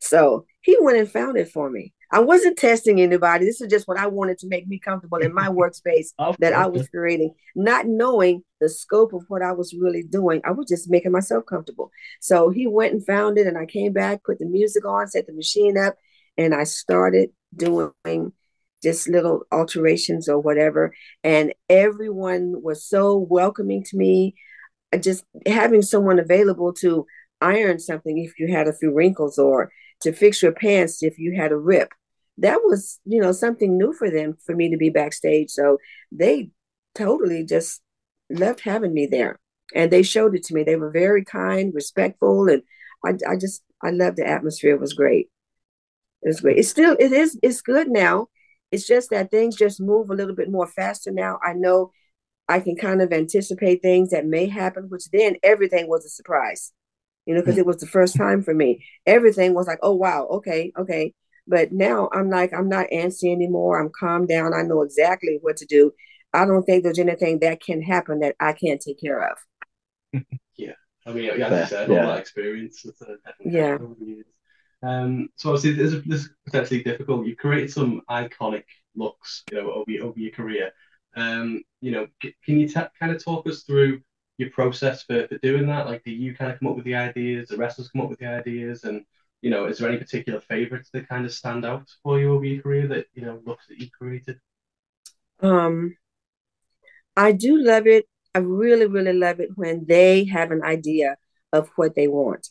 So 0.00 0.46
he 0.60 0.76
went 0.80 0.98
and 0.98 1.10
found 1.10 1.36
it 1.36 1.50
for 1.50 1.70
me. 1.70 1.92
I 2.12 2.18
wasn't 2.18 2.58
testing 2.58 3.00
anybody. 3.00 3.44
This 3.44 3.60
is 3.60 3.68
just 3.68 3.86
what 3.86 3.98
I 3.98 4.08
wanted 4.08 4.38
to 4.38 4.48
make 4.48 4.66
me 4.66 4.78
comfortable 4.78 5.18
in 5.18 5.32
my 5.32 5.46
workspace 5.48 6.08
that 6.40 6.52
I 6.52 6.66
was 6.66 6.88
creating, 6.88 7.34
not 7.54 7.86
knowing 7.86 8.42
the 8.60 8.68
scope 8.68 9.12
of 9.12 9.24
what 9.28 9.42
I 9.42 9.52
was 9.52 9.74
really 9.74 10.02
doing. 10.02 10.40
I 10.44 10.50
was 10.50 10.66
just 10.68 10.90
making 10.90 11.12
myself 11.12 11.44
comfortable. 11.46 11.90
So 12.20 12.50
he 12.50 12.66
went 12.66 12.92
and 12.92 13.06
found 13.06 13.38
it, 13.38 13.46
and 13.46 13.56
I 13.56 13.66
came 13.66 13.92
back, 13.92 14.24
put 14.24 14.38
the 14.38 14.46
music 14.46 14.84
on, 14.84 15.06
set 15.06 15.26
the 15.26 15.32
machine 15.32 15.78
up, 15.78 15.94
and 16.36 16.54
I 16.54 16.64
started 16.64 17.30
doing 17.56 18.32
just 18.82 19.08
little 19.08 19.42
alterations 19.52 20.28
or 20.28 20.40
whatever. 20.40 20.92
And 21.22 21.54
everyone 21.68 22.62
was 22.62 22.84
so 22.84 23.16
welcoming 23.16 23.84
to 23.84 23.96
me. 23.96 24.34
Just 24.98 25.24
having 25.46 25.82
someone 25.82 26.18
available 26.18 26.72
to 26.74 27.06
iron 27.40 27.78
something 27.78 28.18
if 28.18 28.38
you 28.38 28.52
had 28.52 28.68
a 28.68 28.72
few 28.72 28.92
wrinkles 28.92 29.38
or 29.38 29.72
to 30.02 30.12
fix 30.12 30.42
your 30.42 30.52
pants 30.52 31.02
if 31.02 31.18
you 31.18 31.36
had 31.36 31.52
a 31.52 31.56
rip. 31.56 31.92
That 32.38 32.60
was, 32.64 33.00
you 33.04 33.20
know, 33.20 33.32
something 33.32 33.76
new 33.76 33.92
for 33.92 34.10
them 34.10 34.36
for 34.46 34.54
me 34.54 34.70
to 34.70 34.76
be 34.76 34.90
backstage. 34.90 35.50
So 35.50 35.78
they 36.12 36.50
totally 36.94 37.44
just 37.44 37.82
loved 38.30 38.60
having 38.60 38.94
me 38.94 39.06
there. 39.06 39.38
and 39.74 39.90
they 39.90 40.02
showed 40.02 40.34
it 40.34 40.44
to 40.44 40.54
me. 40.54 40.64
They 40.64 40.76
were 40.76 40.90
very 40.90 41.24
kind, 41.24 41.72
respectful, 41.74 42.48
and 42.48 42.62
I, 43.04 43.14
I 43.32 43.36
just 43.36 43.62
I 43.82 43.90
loved 43.90 44.16
the 44.18 44.26
atmosphere. 44.26 44.74
It 44.74 44.80
was 44.80 44.94
great. 44.94 45.28
It 46.22 46.28
was 46.28 46.40
great. 46.40 46.58
It's 46.58 46.68
still 46.68 46.96
it 46.98 47.12
is 47.12 47.38
it's 47.42 47.62
good 47.62 47.88
now. 47.88 48.28
It's 48.70 48.86
just 48.86 49.10
that 49.10 49.30
things 49.30 49.56
just 49.56 49.80
move 49.80 50.10
a 50.10 50.14
little 50.14 50.34
bit 50.34 50.50
more 50.50 50.66
faster 50.66 51.10
now. 51.10 51.38
I 51.42 51.54
know 51.54 51.92
I 52.48 52.60
can 52.60 52.76
kind 52.76 53.02
of 53.02 53.12
anticipate 53.12 53.82
things 53.82 54.10
that 54.10 54.26
may 54.26 54.46
happen, 54.48 54.84
which 54.90 55.10
then 55.12 55.36
everything 55.42 55.88
was 55.88 56.04
a 56.06 56.10
surprise. 56.10 56.72
You 57.30 57.36
know, 57.36 57.42
because 57.42 57.58
it 57.58 57.66
was 57.66 57.76
the 57.76 57.86
first 57.86 58.16
time 58.16 58.42
for 58.42 58.52
me. 58.52 58.84
Everything 59.06 59.54
was 59.54 59.68
like, 59.68 59.78
oh 59.82 59.94
wow, 59.94 60.26
okay, 60.32 60.72
okay. 60.76 61.14
But 61.46 61.70
now 61.70 62.08
I'm 62.12 62.28
like, 62.28 62.52
I'm 62.52 62.68
not 62.68 62.88
antsy 62.92 63.32
anymore. 63.32 63.80
I'm 63.80 63.92
calmed 63.96 64.26
down. 64.26 64.52
I 64.52 64.62
know 64.62 64.82
exactly 64.82 65.38
what 65.40 65.56
to 65.58 65.64
do. 65.64 65.92
I 66.32 66.44
don't 66.44 66.64
think 66.64 66.82
there's 66.82 66.98
anything 66.98 67.38
that 67.38 67.62
can 67.62 67.82
happen 67.82 68.18
that 68.18 68.34
I 68.40 68.52
can't 68.52 68.80
take 68.80 69.00
care 69.00 69.30
of. 69.30 69.38
yeah. 70.56 70.72
I 71.06 71.12
mean, 71.12 71.30
yeah, 71.38 71.46
as 71.46 71.70
you 71.70 71.76
said, 71.76 71.88
yeah. 71.88 72.00
all 72.00 72.08
that 72.08 72.18
experience. 72.18 72.84
With, 72.84 73.00
uh, 73.00 73.30
yeah. 73.44 73.78
Um, 74.82 75.28
so 75.36 75.50
obviously, 75.50 75.74
this 75.74 75.92
is, 75.92 76.02
this 76.02 76.20
is 76.22 76.30
potentially 76.46 76.82
difficult. 76.82 77.26
You've 77.26 77.38
created 77.38 77.72
some 77.72 78.00
iconic 78.10 78.64
looks, 78.96 79.44
you 79.52 79.62
know, 79.62 79.70
over 79.70 79.88
your, 79.88 80.06
over 80.06 80.18
your 80.18 80.32
career. 80.32 80.72
Um, 81.14 81.62
you 81.80 81.92
know, 81.92 82.08
can 82.20 82.58
you 82.58 82.66
t- 82.66 82.80
kind 82.98 83.12
of 83.12 83.22
talk 83.22 83.46
us 83.46 83.62
through 83.62 84.00
your 84.40 84.50
process 84.50 85.02
for, 85.02 85.28
for 85.28 85.38
doing 85.38 85.66
that? 85.66 85.86
Like, 85.86 86.02
do 86.02 86.10
you 86.10 86.34
kind 86.34 86.50
of 86.50 86.58
come 86.58 86.68
up 86.68 86.76
with 86.76 86.86
the 86.86 86.94
ideas? 86.94 87.48
The 87.48 87.56
wrestlers 87.56 87.88
come 87.90 88.00
up 88.02 88.08
with 88.08 88.18
the 88.18 88.26
ideas, 88.26 88.84
and 88.84 89.04
you 89.42 89.50
know, 89.50 89.66
is 89.66 89.78
there 89.78 89.88
any 89.88 89.98
particular 89.98 90.40
favorites 90.40 90.90
that 90.92 91.08
kind 91.08 91.24
of 91.24 91.32
stand 91.32 91.64
out 91.64 91.88
for 92.02 92.18
you 92.18 92.32
over 92.32 92.44
your 92.44 92.62
career 92.62 92.88
that 92.88 93.06
you 93.14 93.22
know 93.22 93.40
looks 93.44 93.66
that 93.68 93.78
you 93.78 93.88
created? 93.90 94.40
Um, 95.40 95.96
I 97.16 97.32
do 97.32 97.62
love 97.62 97.86
it. 97.86 98.06
I 98.34 98.38
really, 98.38 98.86
really 98.86 99.12
love 99.12 99.40
it 99.40 99.50
when 99.56 99.84
they 99.86 100.24
have 100.24 100.50
an 100.52 100.62
idea 100.62 101.16
of 101.52 101.70
what 101.76 101.94
they 101.94 102.08
want, 102.08 102.48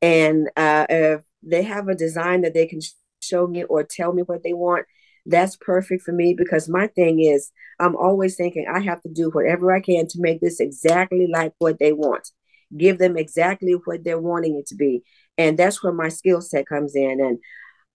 and 0.00 0.48
uh, 0.56 0.86
if 0.88 1.20
they 1.42 1.62
have 1.62 1.88
a 1.88 1.94
design 1.94 2.42
that 2.42 2.54
they 2.54 2.66
can 2.66 2.80
show 3.20 3.46
me 3.46 3.64
or 3.64 3.84
tell 3.84 4.12
me 4.12 4.22
what 4.22 4.42
they 4.42 4.54
want, 4.54 4.86
that's 5.26 5.56
perfect 5.56 6.02
for 6.02 6.12
me 6.12 6.34
because 6.36 6.68
my 6.68 6.86
thing 6.88 7.20
is 7.20 7.50
I'm 7.78 7.96
always 7.96 8.36
thinking 8.36 8.66
I 8.68 8.80
have 8.80 9.00
to 9.02 9.08
do 9.08 9.30
whatever 9.30 9.72
I 9.72 9.80
can 9.80 10.06
to 10.08 10.20
make 10.20 10.40
this 10.40 10.60
exactly 10.60 11.28
like 11.32 11.52
what 11.58 11.78
they 11.78 11.92
want. 11.92 12.28
Give 12.76 12.98
them 12.98 13.16
exactly 13.16 13.72
what 13.72 14.02
they're 14.02 14.20
wanting 14.20 14.56
it 14.56 14.66
to 14.68 14.74
be. 14.74 15.02
And 15.38 15.58
that's 15.58 15.82
where 15.82 15.92
my 15.92 16.08
skill 16.08 16.40
set 16.40 16.66
comes 16.66 16.96
in. 16.96 17.20
And 17.20 17.38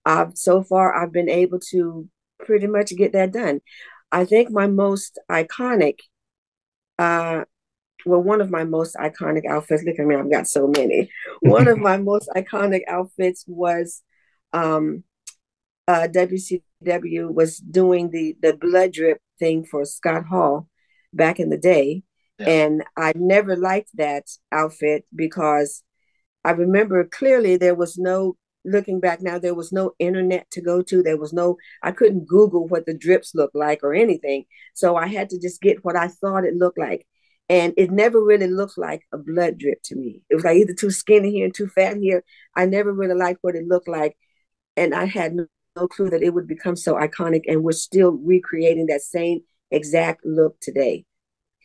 I've 0.04 0.36
so 0.36 0.62
far 0.62 0.94
I've 0.94 1.12
been 1.12 1.28
able 1.28 1.60
to 1.70 2.08
pretty 2.44 2.66
much 2.66 2.96
get 2.96 3.12
that 3.12 3.32
done. 3.32 3.60
I 4.10 4.24
think 4.24 4.50
my 4.50 4.66
most 4.66 5.18
iconic 5.30 5.98
uh 6.98 7.44
well, 8.06 8.22
one 8.22 8.40
of 8.40 8.50
my 8.50 8.64
most 8.64 8.96
iconic 8.96 9.44
outfits, 9.46 9.82
look 9.84 9.98
at 9.98 10.06
me, 10.06 10.14
I've 10.14 10.30
got 10.30 10.46
so 10.46 10.68
many. 10.68 11.10
One 11.40 11.66
of 11.68 11.78
my 11.78 11.96
most 11.96 12.28
iconic 12.34 12.82
outfits 12.88 13.44
was 13.46 14.02
um 14.52 15.02
uh, 15.88 16.06
WCW 16.08 17.32
was 17.32 17.58
doing 17.58 18.10
the 18.10 18.36
the 18.42 18.52
blood 18.52 18.92
drip 18.92 19.18
thing 19.38 19.64
for 19.64 19.84
Scott 19.86 20.26
Hall 20.26 20.68
back 21.14 21.40
in 21.40 21.48
the 21.48 21.56
day, 21.56 22.02
yeah. 22.38 22.48
and 22.48 22.84
I 22.96 23.14
never 23.16 23.56
liked 23.56 23.90
that 23.94 24.24
outfit 24.52 25.06
because 25.16 25.82
I 26.44 26.50
remember 26.52 27.02
clearly 27.04 27.56
there 27.56 27.74
was 27.74 27.96
no 27.96 28.36
looking 28.64 29.00
back 29.00 29.22
now 29.22 29.38
there 29.38 29.54
was 29.54 29.72
no 29.72 29.92
internet 29.98 30.50
to 30.50 30.60
go 30.60 30.82
to. 30.82 31.02
There 31.02 31.16
was 31.16 31.32
no 31.32 31.56
i 31.82 31.90
couldn't 31.90 32.26
google 32.26 32.68
what 32.68 32.84
the 32.86 32.94
drips 32.94 33.34
looked 33.34 33.54
like 33.56 33.82
or 33.82 33.94
anything. 33.94 34.44
So 34.74 34.96
i 34.96 35.06
had 35.06 35.30
to 35.30 35.40
just 35.40 35.62
get 35.62 35.84
what 35.84 35.96
i 35.96 36.08
thought 36.08 36.44
it 36.44 36.54
looked 36.54 36.78
like. 36.78 37.06
And 37.48 37.72
it 37.78 37.90
never 37.90 38.22
really 38.22 38.48
looked 38.48 38.76
like 38.76 39.02
a 39.12 39.16
blood 39.18 39.56
drip 39.58 39.80
to 39.84 39.96
me. 39.96 40.22
It 40.28 40.34
was 40.34 40.44
like 40.44 40.56
either 40.58 40.74
too 40.74 40.90
skinny 40.90 41.30
here 41.32 41.46
and 41.46 41.54
too 41.54 41.68
fat 41.68 41.96
here. 41.96 42.22
I 42.54 42.66
never 42.66 42.92
really 42.92 43.14
liked 43.14 43.38
what 43.42 43.56
it 43.56 43.66
looked 43.66 43.88
like. 43.88 44.16
And 44.76 44.94
i 44.94 45.06
had 45.06 45.34
clue 45.86 46.10
that 46.10 46.22
it 46.22 46.34
would 46.34 46.48
become 46.48 46.74
so 46.74 46.94
iconic 46.94 47.42
and 47.46 47.62
we're 47.62 47.72
still 47.72 48.12
recreating 48.12 48.86
that 48.86 49.02
same 49.02 49.40
exact 49.70 50.24
look 50.24 50.58
today 50.60 51.04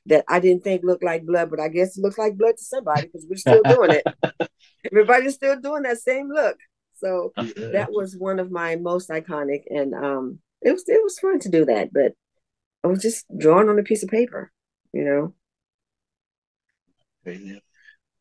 that 0.07 0.25
I 0.27 0.39
didn't 0.39 0.63
think 0.63 0.83
looked 0.83 1.03
like 1.03 1.25
blood, 1.25 1.49
but 1.49 1.59
I 1.59 1.69
guess 1.69 1.97
it 1.97 2.01
looks 2.01 2.17
like 2.17 2.37
blood 2.37 2.57
to 2.57 2.63
somebody 2.63 3.03
because 3.03 3.25
we're 3.29 3.37
still 3.37 3.61
doing 3.63 3.91
it. 3.91 4.49
Everybody's 4.85 5.35
still 5.35 5.59
doing 5.59 5.83
that 5.83 5.97
same 5.97 6.29
look. 6.29 6.57
So 6.95 7.31
that 7.35 7.87
was 7.91 8.15
one 8.17 8.39
of 8.39 8.51
my 8.51 8.75
most 8.75 9.09
iconic, 9.09 9.63
and 9.69 9.93
um, 9.93 10.39
it 10.61 10.71
was 10.71 10.83
it 10.87 11.03
was 11.03 11.19
fun 11.19 11.39
to 11.39 11.49
do 11.49 11.65
that. 11.65 11.91
But 11.91 12.13
I 12.83 12.87
was 12.87 13.01
just 13.01 13.25
drawing 13.37 13.69
on 13.69 13.79
a 13.79 13.83
piece 13.83 14.03
of 14.03 14.09
paper, 14.09 14.51
you 14.93 15.03
know. 15.03 15.33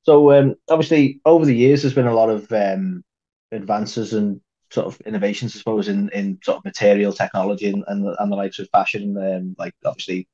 So 0.02 0.32
um, 0.32 0.54
obviously, 0.68 1.20
over 1.24 1.44
the 1.44 1.56
years, 1.56 1.82
there's 1.82 1.94
been 1.94 2.06
a 2.06 2.14
lot 2.14 2.30
of 2.30 2.50
um, 2.52 3.04
advances 3.52 4.12
and 4.14 4.40
sort 4.72 4.86
of 4.86 5.00
innovations, 5.02 5.54
I 5.54 5.58
suppose, 5.58 5.88
in, 5.88 6.08
in 6.10 6.38
sort 6.42 6.58
of 6.58 6.64
material 6.64 7.12
technology 7.12 7.68
and, 7.68 7.84
and, 7.86 8.06
and 8.18 8.32
the 8.32 8.36
likes 8.36 8.58
of 8.58 8.68
fashion, 8.70 9.16
um, 9.18 9.54
like 9.58 9.74
obviously, 9.84 10.28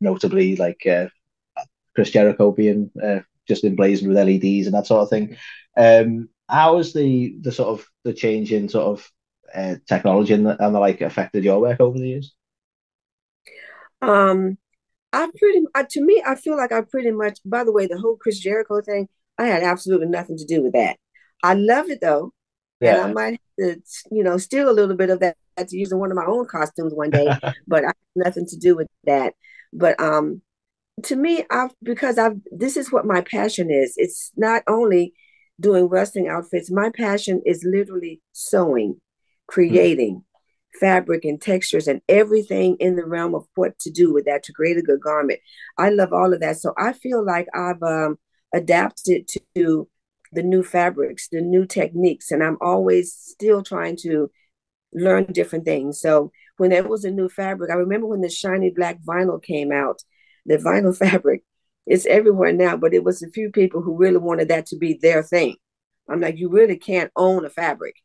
notably 0.00 0.56
like 0.56 0.86
uh, 0.86 1.08
Chris 1.94 2.10
Jericho 2.10 2.52
being 2.52 2.90
uh, 3.02 3.20
just 3.48 3.64
emblazoned 3.64 4.08
with 4.08 4.18
LEDs 4.18 4.66
and 4.66 4.74
that 4.74 4.86
sort 4.86 5.02
of 5.02 5.10
thing. 5.10 5.36
Um, 5.76 6.28
how 6.48 6.78
has 6.78 6.92
the 6.92 7.36
the 7.40 7.52
sort 7.52 7.68
of 7.68 7.86
the 8.04 8.12
change 8.12 8.52
in 8.52 8.68
sort 8.68 8.86
of 8.98 9.10
uh, 9.54 9.76
technology 9.88 10.34
and 10.34 10.46
the, 10.46 10.64
and 10.64 10.74
the 10.74 10.80
like 10.80 11.00
affected 11.00 11.44
your 11.44 11.60
work 11.60 11.80
over 11.80 11.98
the 11.98 12.08
years? 12.08 12.34
Um, 14.02 14.58
I 15.12 15.28
pretty 15.38 15.62
to 15.90 16.04
me, 16.04 16.22
I 16.26 16.34
feel 16.36 16.56
like 16.56 16.72
I 16.72 16.82
pretty 16.82 17.10
much. 17.10 17.38
By 17.44 17.64
the 17.64 17.72
way, 17.72 17.86
the 17.86 17.98
whole 17.98 18.16
Chris 18.16 18.38
Jericho 18.38 18.80
thing, 18.80 19.08
I 19.38 19.46
had 19.46 19.62
absolutely 19.62 20.08
nothing 20.08 20.36
to 20.38 20.44
do 20.46 20.62
with 20.62 20.72
that. 20.72 20.98
I 21.42 21.54
love 21.54 21.90
it 21.90 22.00
though. 22.00 22.32
Yeah. 22.80 23.02
And 23.04 23.10
I 23.10 23.12
might 23.12 23.40
have 23.58 23.76
to, 23.76 23.82
you 24.10 24.24
know, 24.24 24.38
steal 24.38 24.70
a 24.70 24.72
little 24.72 24.96
bit 24.96 25.10
of 25.10 25.20
that 25.20 25.36
to 25.58 25.76
use 25.76 25.92
in 25.92 25.98
one 25.98 26.10
of 26.10 26.16
my 26.16 26.24
own 26.24 26.46
costumes 26.46 26.94
one 26.94 27.10
day, 27.10 27.26
but 27.66 27.84
I 27.84 27.88
have 27.88 27.96
nothing 28.16 28.46
to 28.46 28.56
do 28.56 28.76
with 28.76 28.88
that. 29.04 29.34
But 29.72 30.00
um 30.00 30.42
to 31.04 31.16
me, 31.16 31.44
I've 31.50 31.72
because 31.82 32.18
I've 32.18 32.36
this 32.50 32.76
is 32.76 32.92
what 32.92 33.06
my 33.06 33.20
passion 33.20 33.70
is. 33.70 33.94
It's 33.96 34.32
not 34.36 34.62
only 34.66 35.14
doing 35.58 35.86
wrestling 35.86 36.28
outfits, 36.28 36.70
my 36.70 36.90
passion 36.90 37.42
is 37.44 37.64
literally 37.64 38.20
sewing, 38.32 39.00
creating 39.46 40.16
mm-hmm. 40.16 40.78
fabric 40.78 41.24
and 41.24 41.40
textures 41.40 41.86
and 41.86 42.00
everything 42.08 42.76
in 42.80 42.96
the 42.96 43.04
realm 43.04 43.34
of 43.34 43.46
what 43.54 43.78
to 43.80 43.90
do 43.90 44.12
with 44.12 44.24
that 44.24 44.42
to 44.44 44.52
create 44.52 44.78
a 44.78 44.82
good 44.82 45.00
garment. 45.00 45.40
I 45.78 45.90
love 45.90 46.12
all 46.12 46.32
of 46.32 46.40
that. 46.40 46.58
So 46.58 46.72
I 46.78 46.92
feel 46.92 47.24
like 47.24 47.46
I've 47.54 47.82
um 47.82 48.18
adapted 48.54 49.28
to 49.54 49.88
the 50.32 50.42
new 50.42 50.62
fabrics, 50.62 51.28
the 51.28 51.40
new 51.40 51.66
techniques, 51.66 52.30
and 52.30 52.42
I'm 52.42 52.58
always 52.60 53.12
still 53.12 53.62
trying 53.62 53.96
to 54.02 54.30
learn 54.92 55.24
different 55.24 55.64
things. 55.64 56.00
So 56.00 56.32
when 56.56 56.70
there 56.70 56.86
was 56.86 57.04
a 57.04 57.10
new 57.10 57.28
fabric, 57.28 57.70
I 57.70 57.74
remember 57.74 58.06
when 58.06 58.20
the 58.20 58.28
shiny 58.28 58.70
black 58.70 59.00
vinyl 59.02 59.42
came 59.42 59.72
out, 59.72 60.02
the 60.46 60.58
vinyl 60.58 60.96
fabric, 61.10 61.42
it's 61.86 62.06
everywhere 62.06 62.52
now, 62.52 62.76
but 62.76 62.94
it 62.94 63.04
was 63.04 63.22
a 63.22 63.30
few 63.30 63.50
people 63.50 63.82
who 63.82 63.96
really 63.96 64.18
wanted 64.18 64.48
that 64.48 64.66
to 64.66 64.76
be 64.76 64.98
their 65.00 65.22
thing. 65.22 65.56
I'm 66.08 66.20
like, 66.20 66.36
you 66.36 66.48
really 66.48 66.76
can't 66.76 67.10
own 67.16 67.44
a 67.44 67.50
fabric. 67.50 67.96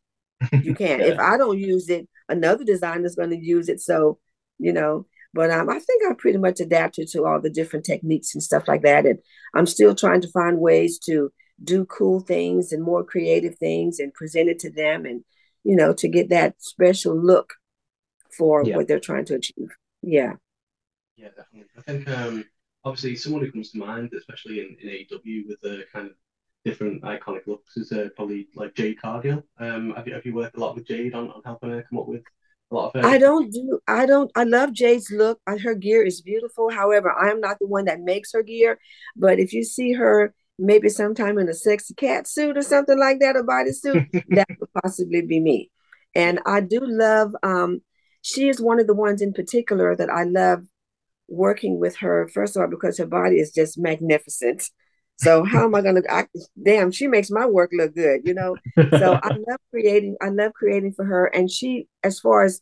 You 0.51 0.74
can't. 0.75 1.01
yeah. 1.01 1.08
If 1.08 1.20
I 1.20 1.38
don't 1.38 1.60
use 1.60 1.89
it, 1.89 2.08
another 2.29 2.63
designer 2.63 3.05
is 3.05 3.15
going 3.15 3.32
to 3.32 3.38
use 3.38 3.70
it. 3.70 3.82
So, 3.82 4.20
you 4.58 4.74
know, 4.74 5.05
but 5.34 5.51
um, 5.51 5.70
I 5.70 5.79
think 5.79 6.03
I 6.10 6.13
pretty 6.13 6.38
much 6.38 6.60
adapted 6.62 7.10
to 7.10 7.25
all 7.25 7.41
the 7.41 7.50
different 7.50 7.86
techniques 7.86 8.34
and 8.34 8.41
stuff 8.41 8.67
like 8.67 8.84
that. 8.84 9.05
And 9.05 9.20
I'm 9.53 9.65
still 9.65 9.94
trying 9.94 10.22
to 10.22 10.32
find 10.32 10.60
ways 10.60 10.98
to 11.00 11.32
do 11.63 11.85
cool 11.85 12.19
things 12.19 12.71
and 12.71 12.83
more 12.83 13.03
creative 13.03 13.55
things 13.57 14.00
and 14.00 14.13
present 14.13 14.50
it 14.50 14.59
to 14.59 14.69
them 14.69 15.05
and 15.05 15.24
you 15.63 15.75
know 15.75 15.93
to 15.93 16.07
get 16.07 16.29
that 16.29 16.55
special 16.59 17.17
look 17.17 17.53
for 18.35 18.63
yeah. 18.63 18.75
what 18.75 18.88
they're 18.88 19.00
trying 19.00 19.25
to 19.25 19.35
achieve 19.35 19.69
yeah 20.01 20.33
yeah 21.15 21.29
definitely 21.29 21.69
i 21.77 21.81
think 21.81 22.09
um 22.09 22.43
obviously 22.83 23.15
someone 23.15 23.41
who 23.41 23.51
comes 23.51 23.71
to 23.71 23.77
mind 23.77 24.12
especially 24.17 24.59
in, 24.59 24.75
in 24.81 24.89
AEW 24.89 25.47
with 25.47 25.59
the 25.62 25.85
kind 25.91 26.07
of 26.07 26.13
different 26.65 27.01
iconic 27.03 27.47
looks 27.47 27.77
is 27.77 27.91
uh, 27.91 28.09
probably 28.15 28.47
like 28.55 28.75
Jade 28.75 29.01
Cargill 29.01 29.43
um 29.59 29.93
have 29.95 30.07
you, 30.07 30.13
have 30.13 30.25
you 30.25 30.33
worked 30.33 30.57
a 30.57 30.59
lot 30.59 30.75
with 30.75 30.88
Jade 30.88 31.13
on, 31.13 31.29
on 31.31 31.41
helping 31.45 31.69
her 31.69 31.85
come 31.89 32.00
up 32.00 32.07
with 32.07 32.24
a 32.71 32.75
lot 32.75 32.95
of 32.95 33.05
I 33.05 33.17
don't 33.17 33.51
do 33.51 33.79
I 33.88 34.05
don't 34.05 34.31
I 34.35 34.43
love 34.43 34.74
Jade's 34.74 35.12
look. 35.12 35.39
Her 35.47 35.75
gear 35.75 36.03
is 36.03 36.21
beautiful. 36.21 36.71
However, 36.71 37.12
I 37.12 37.29
am 37.29 37.39
not 37.39 37.59
the 37.59 37.67
one 37.67 37.85
that 37.85 38.00
makes 38.00 38.33
her 38.33 38.41
gear. 38.41 38.79
But 39.15 39.39
if 39.39 39.53
you 39.53 39.63
see 39.63 39.93
her 39.93 40.33
maybe 40.57 40.89
sometime 40.89 41.38
in 41.38 41.50
a 41.50 41.53
sexy 41.53 41.93
cat 41.93 42.27
suit 42.27 42.57
or 42.57 42.62
something 42.62 42.97
like 42.97 43.19
that, 43.19 43.35
a 43.35 43.43
bodysuit, 43.43 44.25
that 44.29 44.47
could 44.59 44.69
possibly 44.81 45.21
be 45.21 45.39
me. 45.39 45.71
And 46.13 46.39
I 46.45 46.62
do 46.62 46.79
love, 46.81 47.35
um, 47.43 47.81
she 48.21 48.47
is 48.47 48.62
one 48.62 48.79
of 48.79 48.88
the 48.88 48.93
ones 48.93 49.21
in 49.21 49.33
particular 49.33 49.95
that 49.95 50.09
I 50.09 50.24
love 50.24 50.63
working 51.27 51.79
with 51.79 51.97
her, 51.97 52.27
first 52.29 52.55
of 52.55 52.62
all, 52.62 52.69
because 52.69 52.97
her 52.97 53.05
body 53.05 53.39
is 53.39 53.51
just 53.51 53.77
magnificent. 53.77 54.69
So 55.17 55.43
how 55.43 55.65
am 55.65 55.75
I 55.75 55.81
gonna 55.81 56.01
I, 56.09 56.25
damn, 56.62 56.91
she 56.91 57.07
makes 57.07 57.29
my 57.29 57.45
work 57.45 57.71
look 57.74 57.95
good, 57.95 58.21
you 58.25 58.33
know? 58.33 58.55
So 58.97 59.19
I 59.21 59.29
love 59.47 59.59
creating, 59.71 60.17
I 60.21 60.29
love 60.29 60.53
creating 60.53 60.93
for 60.93 61.05
her. 61.05 61.25
And 61.27 61.50
she, 61.50 61.88
as 62.03 62.19
far 62.19 62.43
as 62.43 62.62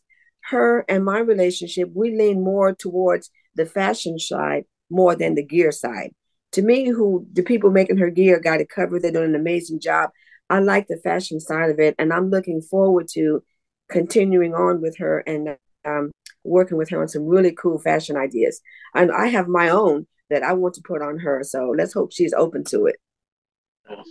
her 0.50 0.84
and 0.88 1.04
my 1.04 1.18
relationship, 1.18 1.90
we 1.94 2.16
lean 2.16 2.42
more 2.42 2.74
towards 2.74 3.30
the 3.54 3.66
fashion 3.66 4.18
side 4.18 4.64
more 4.90 5.16
than 5.16 5.34
the 5.34 5.44
gear 5.44 5.72
side 5.72 6.12
to 6.54 6.62
me, 6.62 6.88
who 6.88 7.26
the 7.32 7.42
people 7.42 7.70
making 7.70 7.98
her 7.98 8.10
gear 8.10 8.40
got 8.40 8.60
it 8.60 8.68
covered, 8.68 9.02
they're 9.02 9.12
doing 9.12 9.30
an 9.30 9.34
amazing 9.34 9.80
job. 9.80 10.10
I 10.50 10.60
like 10.60 10.86
the 10.88 11.00
fashion 11.02 11.40
side 11.40 11.70
of 11.70 11.78
it, 11.78 11.94
and 11.98 12.12
I'm 12.12 12.30
looking 12.30 12.60
forward 12.60 13.08
to 13.14 13.42
continuing 13.88 14.54
on 14.54 14.80
with 14.80 14.96
her 14.98 15.18
and 15.20 15.56
um, 15.84 16.10
working 16.42 16.78
with 16.78 16.90
her 16.90 17.00
on 17.00 17.08
some 17.08 17.26
really 17.26 17.52
cool 17.52 17.78
fashion 17.78 18.16
ideas. 18.16 18.60
And 18.94 19.10
I 19.12 19.26
have 19.28 19.48
my 19.48 19.68
own 19.68 20.06
that 20.30 20.42
I 20.42 20.52
want 20.52 20.74
to 20.74 20.82
put 20.82 21.02
on 21.02 21.18
her. 21.18 21.42
So 21.44 21.74
let's 21.76 21.92
hope 21.92 22.12
she's 22.12 22.32
open 22.32 22.64
to 22.64 22.86
it. 22.86 22.96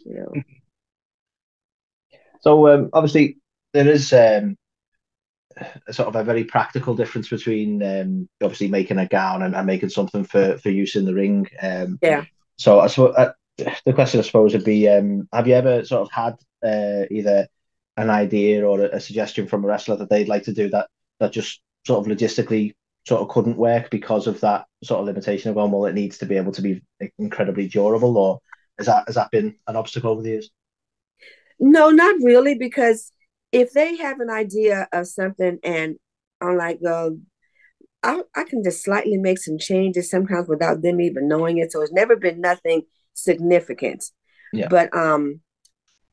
You 0.05 0.15
know. 0.15 0.33
So 2.41 2.67
um, 2.67 2.89
obviously 2.91 3.37
there 3.71 3.87
is 3.87 4.11
um, 4.11 4.57
sort 5.91 6.07
of 6.07 6.15
a 6.15 6.23
very 6.23 6.43
practical 6.43 6.95
difference 6.95 7.29
between 7.29 7.81
um, 7.83 8.29
obviously 8.41 8.67
making 8.67 8.97
a 8.97 9.07
gown 9.07 9.43
and, 9.43 9.55
and, 9.55 9.67
making 9.67 9.89
something 9.89 10.23
for, 10.23 10.57
for 10.57 10.69
use 10.69 10.95
in 10.95 11.05
the 11.05 11.13
ring. 11.13 11.47
Um, 11.61 11.99
yeah. 12.01 12.25
So 12.57 12.79
I 12.79 12.87
suppose 12.87 13.15
uh, 13.15 13.33
the 13.85 13.93
question 13.93 14.19
I 14.19 14.23
suppose 14.23 14.53
would 14.53 14.63
be: 14.63 14.87
um, 14.87 15.27
Have 15.33 15.47
you 15.47 15.55
ever 15.55 15.85
sort 15.85 16.01
of 16.01 16.11
had 16.11 16.35
uh, 16.63 17.05
either 17.11 17.47
an 17.97 18.09
idea 18.09 18.65
or 18.65 18.81
a, 18.81 18.95
a, 18.95 18.99
suggestion 18.99 19.47
from 19.47 19.63
a 19.63 19.67
wrestler 19.67 19.95
that 19.97 20.09
they'd 20.09 20.27
like 20.27 20.43
to 20.43 20.53
do 20.53 20.69
that 20.69 20.87
that 21.19 21.31
just 21.31 21.61
sort 21.85 22.05
of 22.05 22.11
logistically 22.11 22.73
sort 23.05 23.21
of 23.21 23.29
couldn't 23.29 23.57
work 23.57 23.89
because 23.89 24.27
of 24.27 24.39
that 24.41 24.65
sort 24.83 24.99
of 24.99 25.05
limitation 25.05 25.49
of 25.49 25.55
going, 25.55 25.71
well, 25.71 25.85
it 25.85 25.93
needs 25.93 26.17
to 26.17 26.25
be 26.25 26.37
able 26.37 26.51
to 26.53 26.61
be 26.61 26.81
incredibly 27.19 27.67
durable, 27.67 28.17
or 28.17 28.39
has 28.77 28.87
that 28.87 29.03
has 29.07 29.15
that 29.15 29.31
been 29.31 29.55
an 29.67 29.75
obstacle 29.75 30.11
over 30.11 30.21
the 30.21 30.29
years? 30.29 30.49
No, 31.59 31.91
not 31.91 32.15
really, 32.21 32.55
because 32.55 33.11
if 33.53 33.71
they 33.71 33.95
have 33.97 34.19
an 34.19 34.29
idea 34.29 34.87
of 34.91 35.07
something 35.07 35.59
and 35.63 35.95
I'm 36.41 36.57
like, 36.57 36.79
well, 36.81 37.17
I, 38.01 38.21
I 38.35 38.43
can 38.43 38.63
just 38.63 38.83
slightly 38.83 39.17
make 39.17 39.37
some 39.37 39.57
changes 39.57 40.09
sometimes 40.09 40.49
without 40.49 40.81
them 40.81 40.99
even 40.99 41.27
knowing 41.27 41.59
it. 41.59 41.71
So 41.71 41.81
it's 41.81 41.93
never 41.93 42.15
been 42.15 42.41
nothing 42.41 42.81
significant. 43.13 44.03
Yeah. 44.51 44.67
But 44.69 44.95
um 44.95 45.39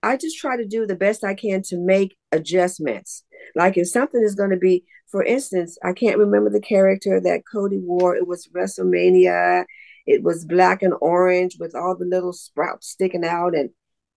I 0.03 0.17
just 0.17 0.39
try 0.39 0.57
to 0.57 0.67
do 0.67 0.87
the 0.87 0.95
best 0.95 1.25
I 1.25 1.35
can 1.35 1.63
to 1.65 1.77
make 1.77 2.17
adjustments. 2.31 3.25
Like 3.55 3.77
if 3.77 3.89
something 3.89 4.23
is 4.23 4.35
going 4.35 4.51
to 4.51 4.57
be, 4.57 4.85
for 5.11 5.23
instance, 5.23 5.77
I 5.85 5.93
can't 5.93 6.17
remember 6.19 6.49
the 6.49 6.61
character 6.61 7.21
that 7.21 7.43
Cody 7.51 7.79
wore. 7.79 8.17
It 8.17 8.27
was 8.27 8.49
WrestleMania. 8.49 9.65
It 10.07 10.23
was 10.23 10.47
black 10.47 10.83
and 10.83 10.95
orange 11.01 11.57
with 11.59 11.75
all 11.75 11.97
the 11.97 12.07
little 12.07 12.33
sprouts 12.33 12.89
sticking 12.89 13.25
out. 13.25 13.55
And 13.55 13.71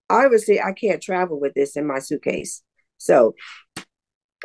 obviously, 0.10 0.62
I 0.62 0.72
can't 0.72 1.01
travel 1.01 1.39
with 1.39 1.53
this 1.53 1.75
in 1.75 1.86
my 1.86 2.00
suitcase. 2.00 2.63
So, 3.03 3.36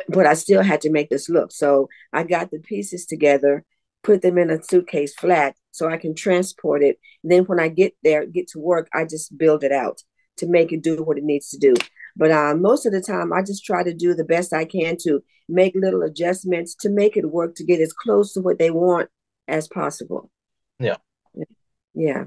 but 0.07 0.25
I 0.25 0.33
still 0.33 0.61
had 0.61 0.81
to 0.81 0.91
make 0.91 1.09
this 1.09 1.29
look. 1.29 1.51
So 1.51 1.87
I 2.13 2.23
got 2.23 2.51
the 2.51 2.59
pieces 2.59 3.05
together, 3.05 3.63
put 4.03 4.21
them 4.21 4.37
in 4.37 4.49
a 4.49 4.61
suitcase 4.61 5.13
flat 5.13 5.55
so 5.71 5.89
I 5.89 5.97
can 5.97 6.13
transport 6.13 6.83
it. 6.83 6.99
And 7.23 7.31
then 7.31 7.43
when 7.45 7.59
I 7.59 7.69
get 7.69 7.93
there, 8.03 8.25
get 8.25 8.47
to 8.49 8.59
work, 8.59 8.89
I 8.93 9.05
just 9.05 9.37
build 9.37 9.63
it 9.63 9.71
out 9.71 10.01
to 10.37 10.47
make 10.47 10.71
it 10.71 10.83
do 10.83 11.03
what 11.03 11.17
it 11.17 11.23
needs 11.23 11.49
to 11.49 11.57
do. 11.57 11.73
But 12.15 12.31
uh, 12.31 12.55
most 12.55 12.85
of 12.85 12.91
the 12.91 13.01
time, 13.01 13.31
I 13.31 13.41
just 13.41 13.65
try 13.65 13.83
to 13.83 13.93
do 13.93 14.13
the 14.13 14.25
best 14.25 14.53
I 14.53 14.65
can 14.65 14.97
to 15.03 15.21
make 15.47 15.73
little 15.75 16.01
adjustments 16.01 16.75
to 16.81 16.89
make 16.89 17.17
it 17.17 17.31
work 17.31 17.55
to 17.55 17.63
get 17.63 17.79
as 17.79 17.93
close 17.93 18.33
to 18.33 18.41
what 18.41 18.59
they 18.59 18.71
want 18.71 19.09
as 19.47 19.67
possible. 19.67 20.29
Yeah. 20.79 20.97
Yeah. 21.93 22.25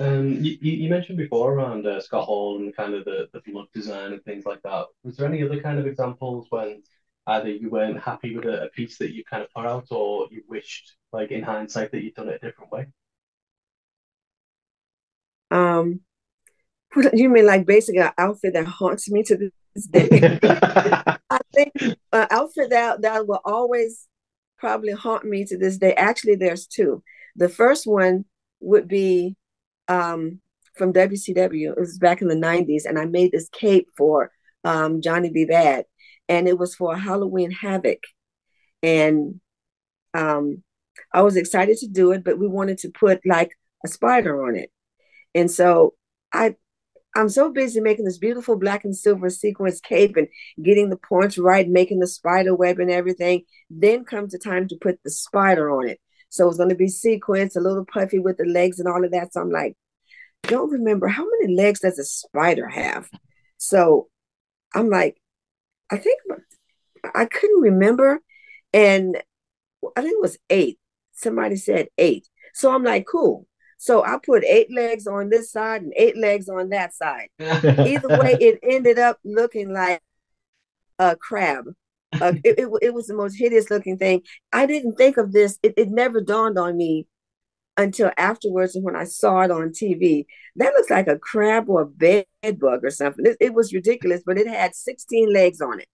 Um, 0.00 0.44
you, 0.44 0.56
you 0.60 0.88
mentioned 0.88 1.18
before 1.18 1.54
around 1.54 1.86
uh, 1.86 2.00
Scott 2.00 2.24
Hall 2.24 2.58
and 2.58 2.74
kind 2.74 2.94
of 2.94 3.04
the, 3.04 3.28
the 3.32 3.52
look 3.52 3.72
design 3.72 4.12
and 4.12 4.24
things 4.24 4.46
like 4.46 4.62
that. 4.62 4.86
Was 5.02 5.16
there 5.16 5.26
any 5.26 5.42
other 5.42 5.60
kind 5.60 5.78
of 5.78 5.86
examples 5.86 6.46
when 6.50 6.82
either 7.26 7.50
you 7.50 7.68
weren't 7.68 8.00
happy 8.00 8.36
with 8.36 8.44
a, 8.44 8.64
a 8.64 8.68
piece 8.68 8.96
that 8.98 9.12
you 9.12 9.24
kind 9.24 9.42
of 9.42 9.50
put 9.52 9.66
out 9.66 9.88
or 9.90 10.28
you 10.30 10.42
wished, 10.48 10.94
like 11.12 11.32
in 11.32 11.42
hindsight, 11.42 11.90
that 11.90 12.02
you'd 12.02 12.14
done 12.14 12.28
it 12.28 12.40
a 12.40 12.46
different 12.46 12.70
way? 12.70 12.86
Um, 15.50 16.00
you 17.12 17.28
mean 17.28 17.46
like 17.46 17.66
basically 17.66 18.00
an 18.00 18.12
outfit 18.18 18.54
that 18.54 18.66
haunts 18.66 19.10
me 19.10 19.24
to 19.24 19.50
this 19.74 19.86
day? 19.86 20.38
I 21.30 21.38
think 21.52 21.72
an 22.12 22.26
outfit 22.30 22.70
that 22.70 23.02
that 23.02 23.26
will 23.26 23.40
always 23.44 24.06
probably 24.58 24.92
haunt 24.92 25.24
me 25.24 25.44
to 25.46 25.58
this 25.58 25.78
day. 25.78 25.94
Actually, 25.94 26.36
there's 26.36 26.66
two. 26.66 27.02
The 27.36 27.48
first 27.48 27.86
one 27.86 28.24
would 28.60 28.88
be 28.88 29.36
um, 29.88 30.40
from 30.74 30.92
WCW. 30.92 31.72
It 31.72 31.80
was 31.80 31.98
back 31.98 32.22
in 32.22 32.28
the 32.28 32.34
90s, 32.34 32.84
and 32.84 32.98
I 32.98 33.04
made 33.04 33.32
this 33.32 33.48
cape 33.48 33.88
for 33.96 34.30
um, 34.64 35.00
Johnny 35.02 35.30
B. 35.30 35.46
Badd, 35.46 35.84
and 36.28 36.48
it 36.48 36.58
was 36.58 36.74
for 36.74 36.96
Halloween 36.96 37.50
Havoc. 37.50 38.02
And 38.82 39.40
um, 40.14 40.62
I 41.12 41.22
was 41.22 41.36
excited 41.36 41.78
to 41.78 41.88
do 41.88 42.12
it, 42.12 42.24
but 42.24 42.38
we 42.38 42.46
wanted 42.46 42.78
to 42.78 42.90
put 42.90 43.20
like 43.26 43.52
a 43.84 43.88
spider 43.88 44.46
on 44.46 44.56
it. 44.56 44.70
And 45.34 45.50
so 45.50 45.94
I 46.32 46.56
I'm 47.16 47.28
so 47.28 47.50
busy 47.50 47.80
making 47.80 48.04
this 48.04 48.18
beautiful 48.18 48.56
black 48.56 48.84
and 48.84 48.96
silver 48.96 49.30
sequence 49.30 49.80
cape 49.80 50.16
and 50.16 50.28
getting 50.62 50.90
the 50.90 50.96
points 50.96 51.38
right, 51.38 51.68
making 51.68 51.98
the 52.00 52.06
spider 52.06 52.54
web 52.54 52.78
and 52.78 52.90
everything. 52.90 53.44
Then 53.70 54.04
comes 54.04 54.32
the 54.32 54.38
time 54.38 54.68
to 54.68 54.76
put 54.80 55.00
the 55.02 55.10
spider 55.10 55.70
on 55.70 55.88
it. 55.88 56.00
So 56.28 56.48
it's 56.48 56.58
going 56.58 56.68
to 56.68 56.74
be 56.74 56.88
sequence, 56.88 57.56
a 57.56 57.60
little 57.60 57.84
puffy 57.84 58.18
with 58.18 58.36
the 58.36 58.44
legs 58.44 58.78
and 58.78 58.88
all 58.88 59.04
of 59.04 59.12
that. 59.12 59.32
So 59.32 59.40
I'm 59.40 59.50
like, 59.50 59.76
don't 60.42 60.70
remember 60.70 61.08
how 61.08 61.26
many 61.40 61.54
legs 61.54 61.80
does 61.80 61.98
a 61.98 62.04
spider 62.04 62.68
have? 62.68 63.08
So 63.56 64.08
I'm 64.74 64.88
like, 64.88 65.20
I 65.90 65.96
think 65.96 66.20
I 67.14 67.24
couldn't 67.24 67.60
remember. 67.60 68.20
And 68.72 69.16
I 69.96 70.02
think 70.02 70.14
it 70.14 70.22
was 70.22 70.38
eight. 70.50 70.78
Somebody 71.12 71.56
said 71.56 71.88
eight. 71.98 72.28
So 72.54 72.74
I'm 72.74 72.84
like, 72.84 73.06
cool. 73.06 73.46
So 73.78 74.04
I 74.04 74.18
put 74.24 74.44
eight 74.44 74.72
legs 74.72 75.06
on 75.06 75.30
this 75.30 75.52
side 75.52 75.82
and 75.82 75.92
eight 75.96 76.16
legs 76.16 76.48
on 76.48 76.70
that 76.70 76.94
side. 76.94 77.28
Either 77.40 78.08
way, 78.18 78.36
it 78.40 78.58
ended 78.62 78.98
up 78.98 79.18
looking 79.24 79.72
like 79.72 80.02
a 80.98 81.16
crab. 81.16 81.64
Uh, 82.12 82.32
it, 82.44 82.58
it, 82.58 82.68
it, 82.82 82.94
was 82.94 83.06
the 83.06 83.14
most 83.14 83.34
hideous 83.34 83.70
looking 83.70 83.98
thing. 83.98 84.22
I 84.52 84.66
didn't 84.66 84.96
think 84.96 85.18
of 85.18 85.32
this. 85.32 85.58
It, 85.62 85.74
it 85.76 85.90
never 85.90 86.20
dawned 86.20 86.58
on 86.58 86.76
me 86.76 87.06
until 87.76 88.10
afterwards 88.16 88.74
and 88.74 88.84
when 88.84 88.96
I 88.96 89.04
saw 89.04 89.40
it 89.42 89.50
on 89.50 89.70
TV. 89.70 90.26
That 90.56 90.72
looks 90.74 90.90
like 90.90 91.06
a 91.06 91.18
crab 91.18 91.68
or 91.68 91.82
a 91.82 91.86
bed 91.86 92.26
bug 92.58 92.84
or 92.84 92.90
something. 92.90 93.24
It, 93.26 93.36
it 93.40 93.54
was 93.54 93.72
ridiculous, 93.72 94.22
but 94.26 94.38
it 94.38 94.46
had 94.46 94.74
16 94.74 95.32
legs 95.32 95.60
on 95.60 95.80
it. 95.80 95.88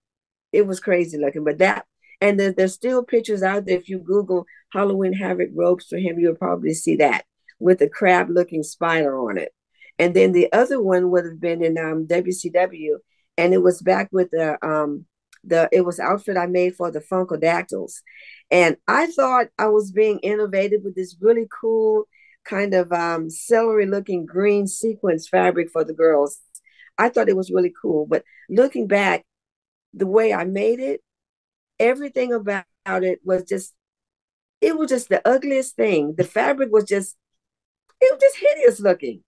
It 0.53 0.67
was 0.67 0.81
crazy 0.81 1.19
looking. 1.19 1.45
But 1.45 1.59
that, 1.59 1.85
and 2.21 2.41
there, 2.41 2.53
there's 2.53 2.75
still 2.75 3.05
pictures 3.05 3.43
out 3.43 3.67
there. 3.67 3.77
If 3.77 3.89
you 3.89 3.99
Google 3.99 4.47
Halloween 4.73 5.13
Havoc 5.13 5.51
robes 5.55 5.87
for 5.87 5.99
him, 5.99 6.19
you'll 6.19 6.37
probably 6.37 6.75
see 6.75 6.97
that 6.97 7.25
with 7.59 7.83
a 7.83 7.89
crab 7.89 8.29
looking 8.31 8.63
spider 8.63 9.19
on 9.19 9.37
it. 9.37 9.53
And 9.99 10.15
then 10.15 10.33
the 10.33 10.53
other 10.53 10.81
one 10.81 11.11
would 11.11 11.25
have 11.25 11.41
been 11.41 11.63
in 11.63 11.79
um, 11.79 12.07
WCW, 12.07 12.97
and 13.37 13.53
it 13.55 13.63
was 13.63 13.81
back 13.81 14.09
with 14.11 14.31
the 14.31 14.59
um, 14.67 15.07
the 15.47 15.69
it 15.73 15.83
was 15.85 16.01
outfit 16.01 16.37
I 16.37 16.47
made 16.47 16.77
for 16.77 16.91
the 16.91 17.01
Funkadactyls, 17.01 18.03
and 18.51 18.77
I 18.89 19.07
thought 19.07 19.49
I 19.59 19.67
was 19.69 19.93
being 19.93 20.19
innovative 20.21 20.83
with 20.85 20.95
this 20.95 21.17
really 21.21 21.47
cool 21.61 22.05
kind 22.45 22.75
of 22.75 22.93
um, 22.93 23.31
celery 23.31 23.87
looking 23.87 24.27
green 24.27 24.67
sequence 24.67 25.29
fabric 25.29 25.71
for 25.71 25.85
the 25.85 25.95
girls. 25.95 26.39
I 26.99 27.09
thought 27.09 27.29
it 27.29 27.37
was 27.37 27.51
really 27.51 27.73
cool, 27.81 28.07
but 28.07 28.25
looking 28.49 28.87
back, 28.87 29.25
the 29.95 30.07
way 30.07 30.33
I 30.33 30.45
made 30.45 30.81
it, 30.81 31.03
everything 31.79 32.33
about 32.33 32.65
it 32.87 33.21
was 33.25 33.45
just 33.45 33.75
it 34.61 34.77
was 34.79 34.89
just 34.89 35.09
the 35.09 35.27
ugliest 35.29 35.77
thing. 35.77 36.15
The 36.17 36.25
fabric 36.25 36.71
was 36.73 36.85
just 36.85 37.17
it 38.01 38.13
was 38.13 38.21
just 38.21 38.39
hideous 38.39 38.81
looking. 38.81 39.23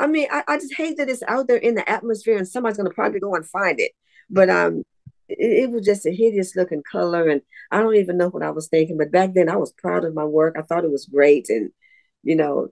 I 0.00 0.06
mean, 0.06 0.28
I, 0.30 0.44
I 0.48 0.58
just 0.58 0.74
hate 0.74 0.96
that 0.98 1.08
it's 1.08 1.22
out 1.28 1.48
there 1.48 1.56
in 1.56 1.74
the 1.74 1.88
atmosphere 1.88 2.36
and 2.36 2.48
somebody's 2.48 2.76
gonna 2.76 2.90
probably 2.90 3.20
go 3.20 3.34
and 3.34 3.46
find 3.46 3.80
it. 3.80 3.92
But 4.30 4.50
um 4.50 4.84
it, 5.28 5.64
it, 5.64 5.70
was 5.70 5.84
just 5.84 6.06
a 6.06 6.10
hideous 6.10 6.56
looking 6.56 6.82
color 6.90 7.28
and 7.28 7.42
I 7.70 7.80
don't 7.80 7.96
even 7.96 8.16
know 8.16 8.28
what 8.28 8.42
I 8.42 8.50
was 8.50 8.68
thinking. 8.68 8.98
But 8.98 9.12
back 9.12 9.34
then 9.34 9.48
I 9.48 9.56
was 9.56 9.72
proud 9.72 10.04
of 10.04 10.14
my 10.14 10.24
work. 10.24 10.56
I 10.58 10.62
thought 10.62 10.84
it 10.84 10.90
was 10.90 11.06
great 11.06 11.48
and 11.48 11.70
you 12.22 12.36
know, 12.36 12.68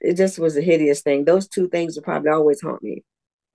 it 0.00 0.16
just 0.16 0.38
was 0.38 0.56
a 0.56 0.62
hideous 0.62 1.02
thing. 1.02 1.24
Those 1.24 1.48
two 1.48 1.68
things 1.68 1.96
will 1.96 2.02
probably 2.02 2.30
always 2.30 2.60
haunt 2.60 2.82
me. 2.82 3.04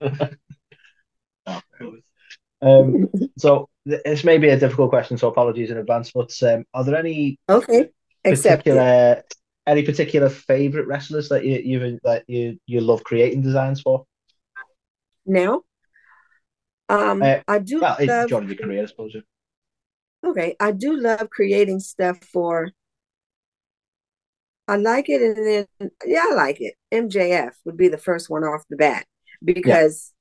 um, 2.62 3.08
so 3.38 3.68
this 3.84 4.24
may 4.24 4.38
be 4.38 4.48
a 4.48 4.58
difficult 4.58 4.90
question, 4.90 5.18
so 5.18 5.28
apologies 5.28 5.70
in 5.70 5.78
advance. 5.78 6.12
But 6.12 6.32
um, 6.42 6.64
are 6.72 6.84
there 6.84 6.96
any 6.96 7.38
okay 7.48 7.90
particular 8.22 9.22
any 9.66 9.82
particular 9.82 10.28
favorite 10.28 10.86
wrestlers 10.86 11.28
that 11.30 11.44
you 11.44 11.58
you 11.58 12.00
that 12.04 12.24
you 12.28 12.58
you 12.66 12.80
love 12.80 13.04
creating 13.04 13.42
designs 13.42 13.80
for? 13.80 14.04
Now, 15.26 15.62
um, 16.88 17.22
uh, 17.22 17.40
I 17.48 17.58
do 17.58 17.80
well, 17.80 17.96
love 18.00 18.28
joining 18.28 18.48
your 18.50 18.58
career, 18.58 18.82
I 18.82 18.86
suppose. 18.86 19.16
Okay, 20.24 20.56
I 20.60 20.72
do 20.72 20.96
love 20.96 21.30
creating 21.30 21.80
stuff 21.80 22.18
for. 22.24 22.70
I 24.66 24.76
like 24.76 25.08
it, 25.08 25.20
and 25.20 25.46
then 25.46 25.90
yeah, 26.06 26.24
I 26.30 26.34
like 26.34 26.60
it. 26.60 26.74
MJF 26.92 27.52
would 27.64 27.76
be 27.76 27.88
the 27.88 27.98
first 27.98 28.30
one 28.30 28.44
off 28.44 28.62
the 28.70 28.76
bat 28.76 29.06
because 29.44 30.12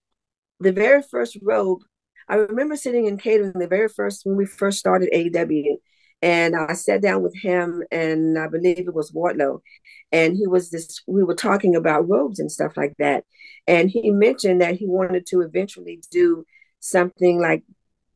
yeah. 0.60 0.72
the 0.72 0.74
very 0.74 1.02
first 1.02 1.38
robe. 1.42 1.80
I 2.28 2.36
remember 2.36 2.76
sitting 2.78 3.06
in 3.06 3.18
catering 3.18 3.54
the 3.54 3.68
very 3.68 3.90
first 3.90 4.26
when 4.26 4.38
we 4.38 4.46
first 4.46 4.80
started 4.80 5.10
AEW, 5.14 5.78
And 6.24 6.56
I 6.56 6.72
sat 6.74 7.02
down 7.02 7.22
with 7.22 7.36
him, 7.36 7.84
and 7.92 8.40
I 8.40 8.48
believe 8.48 8.80
it 8.80 8.94
was 8.94 9.12
Wardlow, 9.12 9.60
and 10.14 10.38
he 10.38 10.48
was 10.48 10.70
this. 10.70 11.02
We 11.06 11.22
were 11.22 11.36
talking 11.36 11.76
about 11.76 12.08
robes 12.08 12.40
and 12.40 12.50
stuff 12.50 12.78
like 12.78 12.94
that, 12.98 13.26
and 13.68 13.90
he 13.90 14.10
mentioned 14.10 14.62
that 14.62 14.78
he 14.78 14.88
wanted 14.88 15.26
to 15.28 15.42
eventually 15.42 16.02
do 16.12 16.46
something 16.80 17.42
like 17.42 17.64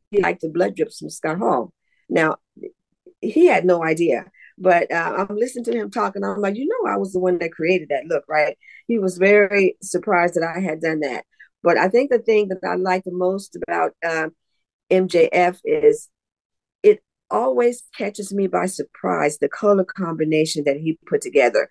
he 0.09 0.21
liked 0.21 0.39
the 0.41 0.47
blood 0.49 0.75
drips 0.75 0.99
from 0.99 1.09
Scott 1.09 1.37
Hall. 1.37 1.73
Now, 2.09 2.37
he 3.19 3.47
had 3.47 3.65
no 3.65 3.83
idea, 3.83 4.25
but 4.57 4.89
uh, 4.89 5.25
I'm 5.29 5.35
listening 5.35 5.65
to 5.65 5.73
him 5.73 5.91
talking. 5.91 6.23
I'm 6.23 6.39
like, 6.39 6.55
you 6.55 6.65
know, 6.65 6.89
I 6.89 6.95
was 6.95 7.11
the 7.11 7.19
one 7.19 7.39
that 7.39 7.51
created 7.51 7.89
that 7.89 8.05
look, 8.05 8.23
right? 8.29 8.57
He 8.87 8.99
was 8.99 9.17
very 9.17 9.75
surprised 9.81 10.35
that 10.35 10.43
I 10.43 10.61
had 10.61 10.79
done 10.79 11.01
that. 11.01 11.25
But 11.61 11.77
I 11.77 11.89
think 11.89 12.09
the 12.09 12.19
thing 12.19 12.47
that 12.49 12.59
I 12.65 12.75
like 12.75 13.03
the 13.03 13.11
most 13.11 13.57
about 13.57 13.91
uh, 14.01 14.29
MJF 14.89 15.59
is 15.65 16.07
always 17.29 17.83
catches 17.97 18.33
me 18.33 18.47
by 18.47 18.65
surprise 18.65 19.37
the 19.37 19.49
color 19.49 19.83
combination 19.83 20.63
that 20.65 20.77
he 20.77 20.97
put 21.05 21.21
together. 21.21 21.69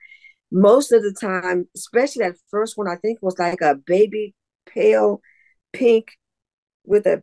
Most 0.51 0.93
of 0.93 1.03
the 1.03 1.13
time, 1.13 1.69
especially 1.75 2.25
that 2.25 2.37
first 2.51 2.77
one, 2.77 2.89
I 2.89 2.97
think 2.97 3.19
was 3.21 3.39
like 3.39 3.61
a 3.61 3.75
baby 3.75 4.35
pale 4.67 5.21
pink 5.73 6.13
with 6.85 7.07
a 7.07 7.23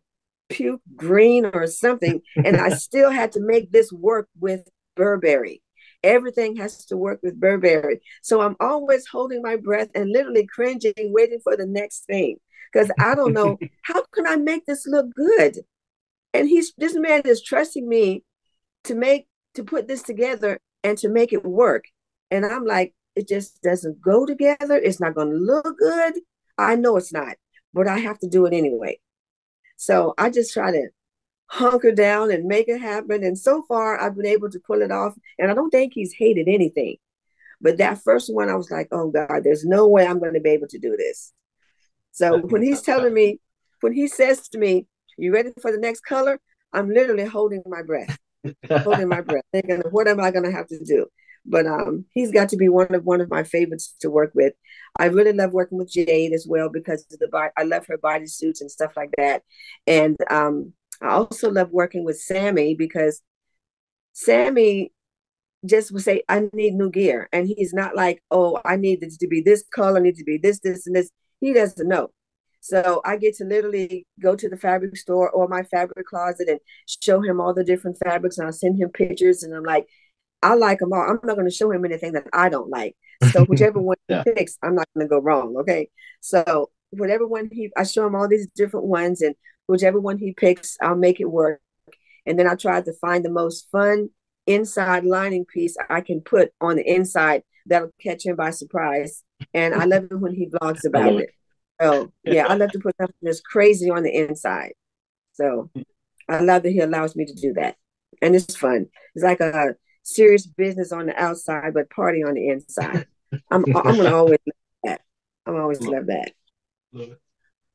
puke 0.50 0.82
green 0.96 1.46
or 1.46 1.68
something. 1.68 2.22
And 2.36 2.58
I 2.58 2.70
still 2.76 3.10
had 3.10 3.32
to 3.34 3.40
make 3.40 3.72
this 3.72 3.92
work 3.92 4.28
with 4.40 4.68
Burberry. 4.96 5.62
Everything 6.04 6.58
has 6.58 6.86
to 6.86 6.98
work 6.98 7.20
with 7.24 7.40
Burberry. 7.40 8.02
So 8.22 8.42
I'm 8.42 8.58
always 8.60 9.08
holding 9.08 9.42
my 9.42 9.56
breath 9.56 9.90
and 9.96 10.12
literally 10.12 10.46
cringing, 10.46 10.94
waiting 10.98 11.40
for 11.44 11.56
the 11.56 11.66
next 11.66 12.06
thing. 12.06 12.38
Because 12.72 12.92
I 13.00 13.16
don't 13.16 13.34
know 13.34 13.58
how 13.84 14.04
can 14.14 14.28
I 14.28 14.36
make 14.36 14.66
this 14.66 14.86
look 14.86 15.14
good? 15.16 15.60
And 16.34 16.48
he's 16.48 16.74
this 16.78 16.96
man 16.96 17.22
is 17.26 17.44
trusting 17.44 17.88
me 17.88 18.24
to 18.86 18.96
make 18.96 19.28
to 19.56 19.64
put 19.64 19.88
this 19.88 20.02
together 20.02 20.60
and 20.84 20.98
to 21.00 21.10
make 21.10 21.34
it 21.34 21.46
work. 21.46 21.86
And 22.32 22.46
I'm 22.46 22.66
like, 22.66 22.94
it 23.16 23.28
just 23.28 23.62
doesn't 23.62 24.02
go 24.02 24.26
together. 24.26 24.76
It's 24.76 25.00
not 25.00 25.16
going 25.16 25.30
to 25.30 25.38
look 25.38 25.78
good. 25.78 26.16
I 26.58 26.76
know 26.76 26.98
it's 26.98 27.14
not, 27.14 27.36
but 27.74 27.88
I 27.88 28.00
have 28.00 28.20
to 28.20 28.28
do 28.28 28.46
it 28.46 28.54
anyway. 28.54 29.00
So 29.78 30.14
I 30.18 30.30
just 30.30 30.54
try 30.54 30.72
to 30.72 30.90
hunker 31.48 31.92
down 31.92 32.32
and 32.32 32.46
make 32.46 32.68
it 32.68 32.82
happen. 32.82 33.24
And 33.24 33.38
so 33.38 33.64
far, 33.68 34.00
I've 34.00 34.16
been 34.16 34.26
able 34.26 34.50
to 34.50 34.60
pull 34.60 34.82
it 34.82 34.92
off. 34.92 35.14
And 35.38 35.52
I 35.52 35.54
don't 35.54 35.70
think 35.70 35.94
he's 35.94 36.14
hated 36.14 36.48
anything. 36.48 36.98
But 37.62 37.78
that 37.78 38.04
first 38.04 38.34
one, 38.34 38.50
I 38.50 38.56
was 38.56 38.72
like, 38.72 38.88
oh 38.92 39.10
God, 39.10 39.44
there's 39.44 39.64
no 39.64 39.88
way 39.88 40.06
I'm 40.06 40.20
going 40.20 40.34
to 40.34 40.40
be 40.40 40.50
able 40.50 40.68
to 40.70 40.80
do 40.80 40.98
this. 40.98 41.32
So 42.12 42.40
when 42.40 42.62
he's 42.62 42.82
telling 42.82 43.14
me, 43.14 43.40
when 43.82 43.94
he 43.94 44.08
says 44.08 44.48
to 44.50 44.58
me, 44.58 44.88
you 45.18 45.34
ready 45.34 45.52
for 45.62 45.72
the 45.72 45.78
next 45.78 46.02
color? 46.02 46.40
I'm 46.72 46.90
literally 46.90 47.26
holding 47.26 47.62
my 47.68 47.84
breath, 47.84 48.18
holding 48.70 49.08
my 49.08 49.22
breath, 49.22 49.44
thinking, 49.52 49.82
what 49.92 50.08
am 50.08 50.20
I 50.20 50.32
going 50.32 50.46
to 50.46 50.52
have 50.52 50.68
to 50.68 50.84
do? 50.84 51.08
But 51.46 51.68
um, 51.68 52.06
he's 52.12 52.32
got 52.32 52.50
to 52.50 52.58
be 52.58 52.70
one 52.70 52.94
of 52.96 53.04
one 53.04 53.22
of 53.22 53.30
my 53.30 53.44
favorites 53.44 53.96
to 54.00 54.10
work 54.10 54.32
with. 54.34 54.54
I 54.98 55.06
really 55.06 55.34
love 55.34 55.52
working 55.52 55.78
with 55.78 55.92
Jade 55.92 56.32
as 56.34 56.48
well 56.48 56.70
because 56.70 57.06
of 57.12 57.20
the 57.20 57.52
I 57.58 57.64
love 57.64 57.86
her 57.88 57.98
bodysuits 57.98 58.62
and 58.62 58.72
stuff 58.72 58.94
like 58.96 59.12
that. 59.18 59.44
And 59.86 60.16
um, 60.30 60.74
I 61.02 61.10
also 61.10 61.52
love 61.52 61.72
working 61.72 62.06
with 62.06 62.20
Sammy 62.20 62.76
because 62.76 63.22
Sammy 64.14 64.94
just 65.66 65.92
would 65.92 66.04
say, 66.04 66.24
I 66.30 66.48
need 66.54 66.76
new 66.76 66.90
gear. 66.90 67.30
And 67.32 67.48
he's 67.48 67.74
not 67.74 67.96
like, 67.96 68.22
oh, 68.32 68.60
I 68.64 68.76
need 68.76 69.04
it 69.04 69.14
to 69.20 69.28
be 69.28 69.42
this 69.42 69.64
color, 69.74 70.00
I 70.00 70.04
need 70.04 70.16
to 70.16 70.24
be 70.24 70.38
this, 70.38 70.60
this, 70.60 70.88
and 70.88 70.96
this. 70.96 71.10
He 71.42 71.54
doesn't 71.54 71.88
know. 71.88 72.10
So 72.64 73.02
I 73.04 73.18
get 73.18 73.36
to 73.36 73.44
literally 73.44 74.08
go 74.22 74.38
to 74.38 74.48
the 74.48 74.56
fabric 74.56 74.96
store 74.96 75.30
or 75.30 75.50
my 75.50 75.64
fabric 75.64 76.08
closet 76.08 76.48
and 76.48 76.62
show 77.04 77.20
him 77.20 77.42
all 77.42 77.54
the 77.54 77.66
different 77.66 77.98
fabrics. 78.02 78.38
And 78.38 78.46
I'll 78.48 78.54
send 78.54 78.80
him 78.80 78.88
pictures. 78.88 79.44
And 79.44 79.54
I'm 79.54 79.64
like, 79.64 79.86
I 80.42 80.54
like 80.54 80.80
them 80.80 80.94
all. 80.94 81.02
I'm 81.02 81.20
not 81.26 81.36
going 81.36 81.50
to 81.50 81.54
show 81.54 81.70
him 81.72 81.84
anything 81.84 82.14
that 82.14 82.28
I 82.32 82.48
don't 82.48 82.70
like. 82.70 82.96
So 83.34 83.44
whichever 83.48 83.80
one 83.80 83.98
yeah. 84.08 84.24
he 84.26 84.32
picks, 84.32 84.58
I'm 84.64 84.76
not 84.76 84.88
going 84.96 85.06
to 85.06 85.10
go 85.10 85.20
wrong. 85.20 85.58
Okay. 85.58 85.90
So 86.22 86.72
whatever 86.92 87.28
one 87.28 87.50
he, 87.52 87.70
I 87.76 87.84
show 87.84 88.08
him 88.08 88.16
all 88.16 88.30
these 88.30 88.48
different 88.56 88.86
ones, 88.86 89.22
and 89.22 89.36
whichever 89.68 90.00
one 90.00 90.18
he 90.18 90.32
picks, 90.32 90.78
I'll 90.82 90.96
make 90.96 91.20
it 91.20 91.30
work. 91.30 91.60
And 92.26 92.40
then 92.40 92.48
I 92.48 92.56
try 92.56 92.80
to 92.80 92.94
find 92.94 93.26
the 93.26 93.30
most 93.30 93.68
fun 93.74 94.10
inside 94.48 95.04
lining 95.04 95.44
piece 95.44 95.76
I 95.90 96.00
can 96.00 96.22
put 96.22 96.52
on 96.62 96.78
the 96.78 96.90
inside 96.90 97.44
that'll 97.66 97.92
catch 98.02 98.26
him 98.26 98.38
by 98.38 98.52
surprise. 98.52 99.22
And 99.54 99.74
I 99.74 99.84
love 99.84 100.06
it 100.06 100.16
when 100.16 100.34
he 100.34 100.48
vlogs 100.48 100.86
about 100.86 101.14
it. 101.16 101.30
So 101.82 102.12
yeah, 102.24 102.48
I 102.48 102.56
love 102.56 102.72
to 102.72 102.80
put 102.80 102.96
something 103.00 103.16
that's 103.22 103.42
crazy 103.42 103.90
on 103.90 104.04
the 104.04 104.16
inside. 104.16 104.74
So 105.34 105.70
I 106.30 106.40
love 106.40 106.64
that 106.64 106.72
he 106.72 106.80
allows 106.80 107.16
me 107.16 107.26
to 107.26 107.34
do 107.34 107.54
that. 107.54 107.76
And 108.22 108.36
it's 108.36 108.56
fun. 108.56 108.88
It's 109.16 109.24
like 109.24 109.40
a 109.42 109.76
serious 110.04 110.46
business 110.46 110.92
on 110.92 111.08
the 111.08 111.22
outside, 111.22 111.74
but 111.74 111.90
party 111.90 112.24
on 112.24 112.36
the 112.36 112.50
inside. 112.50 113.08
I'm 113.52 113.66
I'm 113.76 113.98
gonna 113.98 114.16
always 114.16 114.40
love 114.46 114.56
that. 114.84 115.02
I'm 115.46 115.56
always 115.56 115.82
love, 115.82 115.94
love 115.94 116.06
that. 116.08 116.32
Love 116.94 117.10
it. 117.12 117.20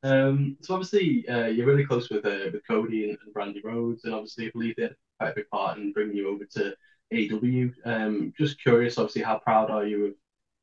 Um, 0.01 0.55
so 0.61 0.75
obviously 0.75 1.27
uh, 1.27 1.47
you're 1.47 1.67
really 1.67 1.85
close 1.85 2.09
with 2.09 2.25
uh, 2.25 2.49
with 2.53 2.65
Cody 2.65 3.09
and, 3.09 3.17
and 3.23 3.33
Brandi 3.33 3.63
Rhodes, 3.63 4.05
and 4.05 4.13
obviously 4.13 4.47
I 4.47 4.51
believe 4.51 4.75
they 4.77 4.83
had 4.83 4.95
quite 5.19 5.31
a 5.31 5.35
big 5.35 5.49
part 5.49 5.77
in 5.77 5.91
bringing 5.91 6.15
you 6.15 6.29
over 6.29 6.45
to 6.45 6.73
AEW. 7.13 7.73
Um, 7.85 8.33
just 8.37 8.61
curious, 8.61 8.97
obviously, 8.97 9.23
how 9.23 9.39
proud 9.39 9.69
are 9.69 9.85
you 9.85 10.05
of 10.07 10.13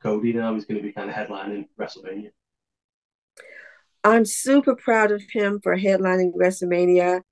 Cody 0.03 0.33
now? 0.33 0.55
He's 0.55 0.65
going 0.65 0.81
to 0.81 0.87
be 0.87 0.93
kind 0.93 1.11
of 1.11 1.17
headlining 1.17 1.67
WrestleMania. 1.79 2.31
I'm 4.07 4.25
super 4.25 4.77
proud 4.77 5.11
of 5.11 5.21
him 5.33 5.59
for 5.61 5.77
headlining 5.77 6.33
WrestleMania. 6.35 7.23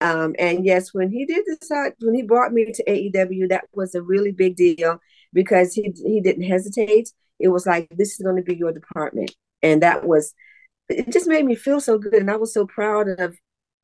Um, 0.00 0.36
and 0.38 0.64
yes, 0.64 0.94
when 0.94 1.10
he 1.10 1.26
did 1.26 1.44
decide, 1.46 1.94
when 2.00 2.14
he 2.14 2.22
brought 2.22 2.52
me 2.52 2.72
to 2.72 2.84
AEW, 2.84 3.48
that 3.48 3.64
was 3.74 3.96
a 3.96 4.02
really 4.02 4.30
big 4.30 4.54
deal 4.54 5.00
because 5.32 5.74
he 5.74 5.92
he 5.96 6.20
didn't 6.20 6.44
hesitate. 6.44 7.08
It 7.40 7.48
was 7.48 7.66
like 7.66 7.88
this 7.90 8.12
is 8.12 8.24
going 8.24 8.36
to 8.36 8.42
be 8.42 8.54
your 8.56 8.72
department, 8.72 9.34
and 9.62 9.82
that 9.82 10.06
was 10.06 10.32
it. 10.88 11.10
Just 11.12 11.26
made 11.26 11.44
me 11.44 11.56
feel 11.56 11.80
so 11.80 11.98
good, 11.98 12.14
and 12.14 12.30
I 12.30 12.36
was 12.36 12.54
so 12.54 12.66
proud 12.66 13.08
of 13.08 13.36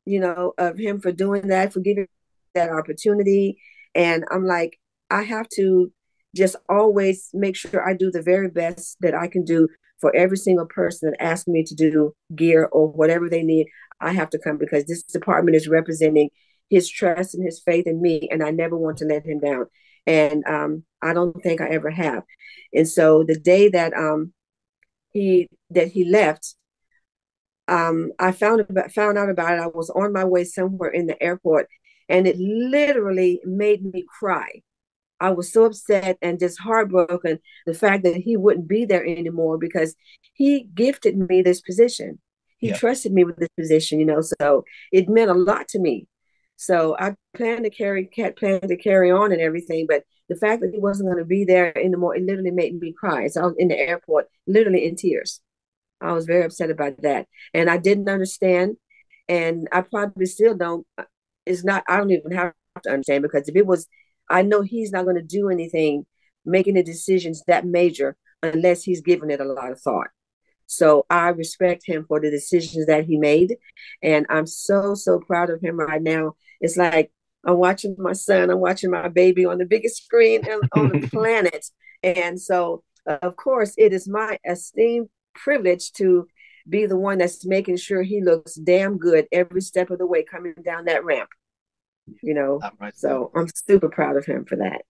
you 0.05 0.21
know 0.21 0.53
of 0.57 0.77
him 0.77 1.01
for 1.01 1.11
doing 1.11 1.47
that, 1.47 1.73
for 1.73 1.81
giving 1.81 2.07
that 2.55 2.69
opportunity. 2.69 3.61
And 3.95 4.23
I'm 4.31 4.45
like, 4.45 4.79
I 5.09 5.23
have 5.23 5.49
to 5.55 5.91
just 6.35 6.55
always 6.69 7.29
make 7.33 7.57
sure 7.57 7.85
I 7.87 7.95
do 7.95 8.11
the 8.11 8.21
very 8.21 8.49
best 8.49 8.95
that 9.01 9.13
I 9.13 9.27
can 9.27 9.43
do 9.43 9.67
for 9.99 10.15
every 10.15 10.37
single 10.37 10.65
person 10.65 11.11
that 11.11 11.21
asks 11.21 11.47
me 11.47 11.63
to 11.63 11.75
do 11.75 12.13
gear 12.35 12.65
or 12.71 12.87
whatever 12.87 13.29
they 13.29 13.43
need, 13.43 13.67
I 14.01 14.13
have 14.13 14.29
to 14.31 14.39
come 14.39 14.57
because 14.57 14.85
this 14.85 15.03
department 15.03 15.55
is 15.55 15.67
representing 15.67 16.29
his 16.69 16.89
trust 16.89 17.33
and 17.33 17.43
his 17.43 17.59
faith 17.59 17.87
in 17.87 18.01
me, 18.01 18.27
and 18.31 18.43
I 18.43 18.51
never 18.51 18.77
want 18.77 18.97
to 18.99 19.05
let 19.05 19.25
him 19.25 19.39
down. 19.39 19.65
And 20.05 20.45
um, 20.45 20.83
I 21.01 21.13
don't 21.13 21.41
think 21.41 21.61
I 21.61 21.69
ever 21.69 21.89
have. 21.89 22.23
And 22.73 22.87
so 22.87 23.23
the 23.23 23.39
day 23.39 23.69
that 23.69 23.93
um, 23.93 24.33
he 25.11 25.49
that 25.71 25.89
he 25.89 26.05
left, 26.05 26.55
um, 27.67 28.11
I 28.19 28.31
found 28.31 28.61
about, 28.61 28.91
found 28.91 29.17
out 29.17 29.29
about 29.29 29.53
it. 29.53 29.61
I 29.61 29.67
was 29.67 29.89
on 29.89 30.13
my 30.13 30.25
way 30.25 30.43
somewhere 30.43 30.89
in 30.89 31.07
the 31.07 31.21
airport, 31.21 31.67
and 32.07 32.27
it 32.27 32.37
literally 32.37 33.41
made 33.43 33.83
me 33.83 34.05
cry 34.19 34.61
I 35.19 35.31
was 35.31 35.51
so 35.51 35.65
upset 35.65 36.17
and 36.21 36.39
just 36.39 36.59
heartbroken 36.59 37.39
the 37.65 37.73
fact 37.73 38.03
that 38.03 38.15
he 38.15 38.37
wouldn't 38.37 38.67
be 38.67 38.85
there 38.85 39.05
anymore 39.05 39.57
because 39.57 39.95
he 40.33 40.63
gifted 40.73 41.17
me 41.17 41.41
this 41.41 41.61
position. 41.61 42.19
He 42.57 42.69
yeah. 42.69 42.77
trusted 42.77 43.13
me 43.13 43.23
with 43.23 43.37
this 43.37 43.49
position, 43.57 43.99
you 43.99 44.05
know, 44.05 44.21
so 44.21 44.63
it 44.91 45.09
meant 45.09 45.31
a 45.31 45.33
lot 45.33 45.67
to 45.69 45.79
me. 45.79 46.07
So 46.57 46.95
I 46.99 47.15
planned 47.33 47.63
to 47.63 47.69
carry 47.69 48.09
plan 48.37 48.59
to 48.61 48.77
carry 48.77 49.11
on 49.11 49.31
and 49.31 49.41
everything, 49.41 49.85
but 49.87 50.03
the 50.27 50.35
fact 50.35 50.61
that 50.61 50.71
he 50.73 50.79
wasn't 50.79 51.07
going 51.07 51.17
to 51.17 51.25
be 51.25 51.45
there 51.45 51.75
anymore, 51.77 52.15
it 52.15 52.23
literally 52.23 52.51
made 52.51 52.77
me 52.79 52.93
cry. 52.93 53.27
So 53.27 53.41
I 53.41 53.45
was 53.45 53.55
in 53.57 53.69
the 53.69 53.79
airport, 53.79 54.27
literally 54.45 54.85
in 54.85 54.95
tears. 54.95 55.41
I 56.01 56.13
was 56.13 56.25
very 56.25 56.43
upset 56.43 56.69
about 56.69 57.01
that, 57.01 57.27
and 57.53 57.69
I 57.69 57.77
didn't 57.77 58.07
understand, 58.07 58.77
and 59.27 59.67
I 59.71 59.81
probably 59.81 60.25
still 60.27 60.55
don't. 60.55 60.85
Uh, 60.97 61.03
it's 61.45 61.63
not. 61.63 61.83
I 61.87 61.97
don't 61.97 62.11
even 62.11 62.31
have 62.31 62.53
to 62.83 62.91
understand 62.91 63.23
because 63.23 63.49
if 63.49 63.55
it 63.55 63.65
was 63.65 63.87
I 64.29 64.41
know 64.41 64.61
he's 64.61 64.91
not 64.91 65.05
going 65.05 65.15
to 65.15 65.21
do 65.21 65.49
anything 65.49 66.05
making 66.45 66.75
the 66.75 66.83
decisions 66.83 67.43
that 67.47 67.65
major 67.65 68.15
unless 68.41 68.83
he's 68.83 69.01
given 69.01 69.29
it 69.29 69.41
a 69.41 69.45
lot 69.45 69.71
of 69.71 69.81
thought. 69.81 70.07
So 70.67 71.05
I 71.09 71.29
respect 71.29 71.83
him 71.85 72.05
for 72.07 72.19
the 72.19 72.29
decisions 72.29 72.85
that 72.85 73.05
he 73.05 73.17
made. 73.17 73.57
And 74.03 74.25
I'm 74.29 74.45
so, 74.45 74.93
so 74.93 75.19
proud 75.19 75.49
of 75.49 75.61
him 75.61 75.79
right 75.79 76.01
now. 76.01 76.35
It's 76.61 76.77
like 76.77 77.11
I'm 77.43 77.57
watching 77.57 77.95
my 77.97 78.13
son, 78.13 78.49
I'm 78.49 78.59
watching 78.59 78.91
my 78.91 79.07
baby 79.07 79.45
on 79.45 79.57
the 79.57 79.65
biggest 79.65 80.03
screen 80.03 80.43
on 80.73 80.89
the 80.89 81.07
planet. 81.11 81.65
And 82.03 82.39
so, 82.39 82.83
uh, 83.07 83.17
of 83.21 83.35
course, 83.35 83.73
it 83.77 83.93
is 83.93 84.07
my 84.07 84.37
esteemed 84.47 85.09
privilege 85.33 85.91
to 85.93 86.27
be 86.67 86.85
the 86.85 86.97
one 86.97 87.17
that's 87.17 87.45
making 87.45 87.77
sure 87.77 88.03
he 88.03 88.21
looks 88.21 88.53
damn 88.53 88.97
good 88.97 89.25
every 89.31 89.61
step 89.61 89.89
of 89.89 89.97
the 89.97 90.05
way 90.05 90.23
coming 90.23 90.53
down 90.63 90.85
that 90.85 91.03
ramp 91.03 91.29
you 92.21 92.33
know. 92.33 92.59
Right. 92.79 92.95
So 92.97 93.31
I'm 93.35 93.47
super 93.47 93.89
proud 93.89 94.17
of 94.17 94.25
him 94.25 94.45
for 94.45 94.57
that. 94.57 94.81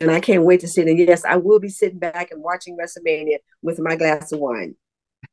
And 0.00 0.10
I 0.10 0.20
can't 0.20 0.44
wait 0.44 0.60
to 0.60 0.68
see 0.68 0.80
it. 0.80 0.88
And 0.88 0.98
yes, 0.98 1.24
I 1.24 1.36
will 1.36 1.60
be 1.60 1.68
sitting 1.68 1.98
back 1.98 2.30
and 2.30 2.42
watching 2.42 2.78
WrestleMania 2.78 3.38
with 3.60 3.78
my 3.78 3.96
glass 3.96 4.32
of 4.32 4.38
wine. 4.40 4.74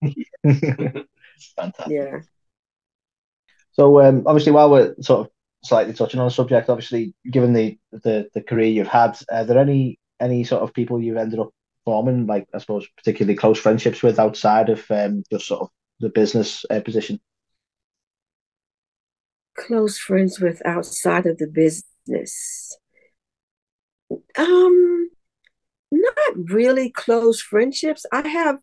Fantastic. 0.43 1.05
Yeah. 1.88 2.19
So 3.71 4.01
um, 4.01 4.23
obviously, 4.25 4.51
while 4.51 4.69
we're 4.69 4.95
sort 5.01 5.21
of 5.21 5.31
slightly 5.63 5.93
touching 5.93 6.19
on 6.19 6.27
the 6.27 6.31
subject, 6.31 6.69
obviously, 6.69 7.13
given 7.31 7.53
the 7.53 7.77
the, 7.91 8.29
the 8.33 8.41
career 8.41 8.67
you've 8.67 8.88
had, 8.88 9.17
are 9.31 9.45
there 9.45 9.57
any 9.57 9.99
any 10.19 10.43
sort 10.43 10.63
of 10.63 10.73
people 10.73 11.01
you've 11.01 11.17
ended 11.17 11.39
up 11.39 11.51
forming, 11.85 12.27
like 12.27 12.47
I 12.53 12.57
suppose, 12.57 12.88
particularly 12.97 13.38
close 13.38 13.57
friendships 13.57 14.03
with 14.03 14.19
outside 14.19 14.69
of 14.69 14.83
um, 14.91 15.23
just 15.31 15.47
sort 15.47 15.62
of 15.62 15.69
the 15.99 16.09
business 16.09 16.65
uh, 16.69 16.81
position? 16.81 17.19
Close 19.60 20.00
friends 20.00 20.39
with 20.39 20.62
outside 20.65 21.26
of 21.26 21.38
the 21.38 21.48
business. 21.48 22.78
Um, 24.38 25.10
not 25.91 26.52
really 26.52 26.89
close 26.89 27.41
friendships. 27.41 28.06
I 28.12 28.28
have, 28.28 28.60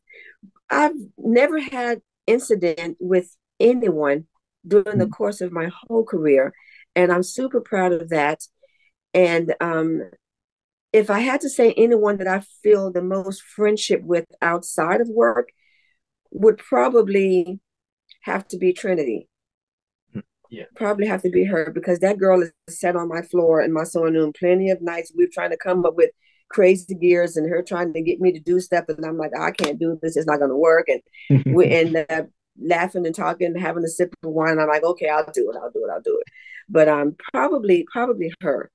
I've 0.70 0.96
never 1.18 1.60
had 1.60 2.00
incident 2.26 2.96
with 2.98 3.36
anyone 3.60 4.26
during 4.66 4.98
the 4.98 5.04
mm-hmm. 5.04 5.10
course 5.12 5.40
of 5.40 5.52
my 5.52 5.70
whole 5.86 6.04
career, 6.04 6.52
and 6.94 7.12
I'm 7.12 7.22
super 7.22 7.60
proud 7.60 7.92
of 7.92 8.08
that. 8.08 8.40
And 9.12 9.54
um, 9.60 10.02
if 10.92 11.10
I 11.10 11.20
had 11.20 11.42
to 11.42 11.50
say 11.50 11.72
anyone 11.76 12.16
that 12.18 12.26
I 12.26 12.42
feel 12.62 12.90
the 12.90 13.02
most 13.02 13.42
friendship 13.42 14.02
with 14.02 14.26
outside 14.40 15.00
of 15.00 15.08
work, 15.08 15.50
would 16.30 16.58
probably 16.58 17.60
have 18.22 18.48
to 18.48 18.58
be 18.58 18.72
Trinity. 18.72 19.28
Yeah. 20.50 20.64
Probably 20.76 21.06
have 21.06 21.22
to 21.22 21.30
be 21.30 21.44
her 21.44 21.70
because 21.70 21.98
that 22.00 22.18
girl 22.18 22.42
is 22.42 22.52
sat 22.68 22.96
on 22.96 23.08
my 23.08 23.22
floor 23.22 23.62
in 23.62 23.72
my 23.72 23.84
sewing 23.84 24.14
room 24.14 24.32
plenty 24.32 24.70
of 24.70 24.80
nights. 24.82 25.12
We're 25.14 25.28
trying 25.32 25.50
to 25.50 25.56
come 25.56 25.84
up 25.84 25.96
with 25.96 26.10
crazy 26.48 26.94
gears 26.94 27.36
and 27.36 27.48
her 27.48 27.62
trying 27.62 27.92
to 27.92 28.02
get 28.02 28.20
me 28.20 28.32
to 28.32 28.40
do 28.40 28.60
stuff. 28.60 28.84
And 28.88 29.04
I'm 29.04 29.18
like, 29.18 29.32
I 29.38 29.50
can't 29.50 29.78
do 29.78 29.98
this. 30.00 30.16
It's 30.16 30.26
not 30.26 30.38
going 30.38 30.50
to 30.50 30.56
work. 30.56 30.88
And 30.88 31.44
we 31.54 31.66
end 31.66 31.96
up 32.08 32.28
laughing 32.60 33.06
and 33.06 33.14
talking, 33.14 33.54
having 33.56 33.84
a 33.84 33.88
sip 33.88 34.14
of 34.22 34.30
wine. 34.30 34.58
I'm 34.58 34.68
like, 34.68 34.84
okay, 34.84 35.08
I'll 35.08 35.30
do 35.32 35.50
it. 35.50 35.56
I'll 35.60 35.70
do 35.70 35.84
it. 35.84 35.92
I'll 35.92 36.02
do 36.02 36.20
it. 36.20 36.32
But 36.68 36.88
um, 36.88 37.16
probably, 37.32 37.86
probably 37.92 38.32
her. 38.40 38.70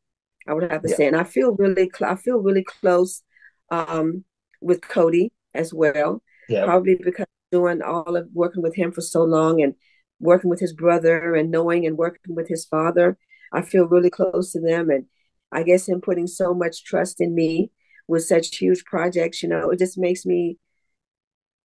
I 0.48 0.54
would 0.54 0.72
have 0.72 0.82
to 0.82 0.90
yeah. 0.90 0.96
say, 0.96 1.08
and 1.08 1.16
I 1.16 1.24
feel 1.24 1.56
really, 1.56 1.90
cl- 1.96 2.12
I 2.12 2.16
feel 2.16 2.40
really 2.40 2.64
close 2.64 3.22
um, 3.70 4.24
with 4.60 4.82
Cody 4.82 5.32
as 5.54 5.74
well. 5.74 6.22
Yeah. 6.50 6.66
Probably 6.66 6.96
because 7.02 7.28
doing 7.52 7.82
all 7.82 8.16
of 8.16 8.28
working 8.34 8.64
with 8.64 8.76
him 8.76 8.92
for 8.92 9.02
so 9.02 9.24
long 9.24 9.62
and 9.62 9.76
working 10.22 10.50
with 10.50 10.60
his 10.60 10.74
brother 10.74 11.36
and 11.36 11.52
knowing 11.52 11.86
and 11.86 11.98
working 11.98 12.36
with 12.36 12.48
his 12.48 12.66
father, 12.66 13.18
I 13.52 13.62
feel 13.62 13.86
really 13.86 14.10
close 14.10 14.52
to 14.54 14.62
them. 14.62 14.90
And 14.90 15.06
I 15.52 15.64
guess 15.64 15.88
him 15.88 16.00
putting 16.00 16.28
so 16.28 16.54
much 16.54 16.86
trust 16.86 17.20
in 17.20 17.36
me 17.36 17.72
with 18.08 18.24
such 18.24 18.56
huge 18.58 18.86
projects, 18.86 19.44
you 19.44 19.50
know, 19.50 19.70
it 19.70 19.80
just 19.80 19.98
makes 19.98 20.26
me. 20.26 20.58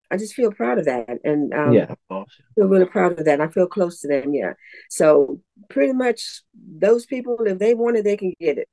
I 0.09 0.16
just 0.16 0.35
feel 0.35 0.53
proud 0.53 0.79
of 0.79 0.85
that, 0.85 1.19
and 1.25 1.53
um, 1.53 1.73
yeah, 1.73 1.90
of 1.90 1.99
course, 2.09 2.31
feel 2.55 2.69
really 2.69 2.87
proud 2.87 3.19
of 3.19 3.25
that. 3.25 3.40
I 3.40 3.49
feel 3.49 3.66
close 3.66 4.01
to 4.03 4.09
them, 4.09 4.33
yeah. 4.33 4.53
So 4.88 5.40
pretty 5.69 5.92
much, 5.92 6.42
those 6.55 7.07
people, 7.07 7.38
if 7.45 7.59
they 7.59 7.75
want 7.75 7.97
it, 7.97 8.05
they 8.05 8.16
can 8.16 8.33
get 8.40 8.59
it. 8.59 8.69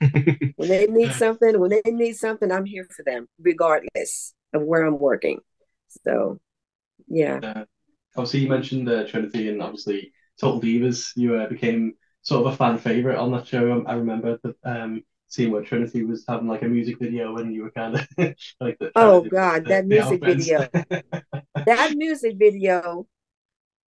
when 0.56 0.68
they 0.68 0.88
need 0.88 1.12
something, 1.12 1.60
when 1.60 1.70
they 1.70 1.82
need 1.86 2.16
something, 2.16 2.50
I'm 2.50 2.64
here 2.64 2.84
for 2.90 3.04
them, 3.04 3.28
regardless 3.38 4.34
of 4.52 4.62
where 4.62 4.84
I'm 4.84 4.98
working. 4.98 5.38
So, 6.04 6.40
yeah. 7.06 7.64
Obviously, 8.16 8.40
you 8.40 8.48
mentioned 8.48 8.88
uh, 8.88 9.06
Trinity, 9.06 9.48
and 9.48 9.62
obviously 9.62 10.12
Total 10.40 10.60
Divas. 10.60 11.12
You 11.16 11.36
uh, 11.36 11.48
became 11.48 11.94
sort 12.22 12.46
of 12.46 12.52
a 12.52 12.56
fan 12.56 12.78
favorite 12.78 13.18
on 13.18 13.32
that 13.32 13.46
show. 13.46 13.84
I 13.86 13.94
remember 13.94 14.38
the 14.42 14.54
um, 14.64 15.02
seeing 15.28 15.50
where 15.50 15.62
Trinity 15.62 16.04
was 16.04 16.24
having 16.28 16.48
like 16.48 16.62
a 16.62 16.68
music 16.68 16.98
video, 16.98 17.36
and 17.36 17.52
you 17.52 17.64
were 17.64 17.70
kind 17.70 17.96
of 17.96 18.08
like 18.60 18.78
the. 18.78 18.92
Oh 18.94 19.22
God, 19.22 19.64
the, 19.64 19.68
that 19.68 19.86
music 19.86 20.24
video! 20.24 20.68
that 21.66 21.94
music 21.96 22.36
video 22.38 23.06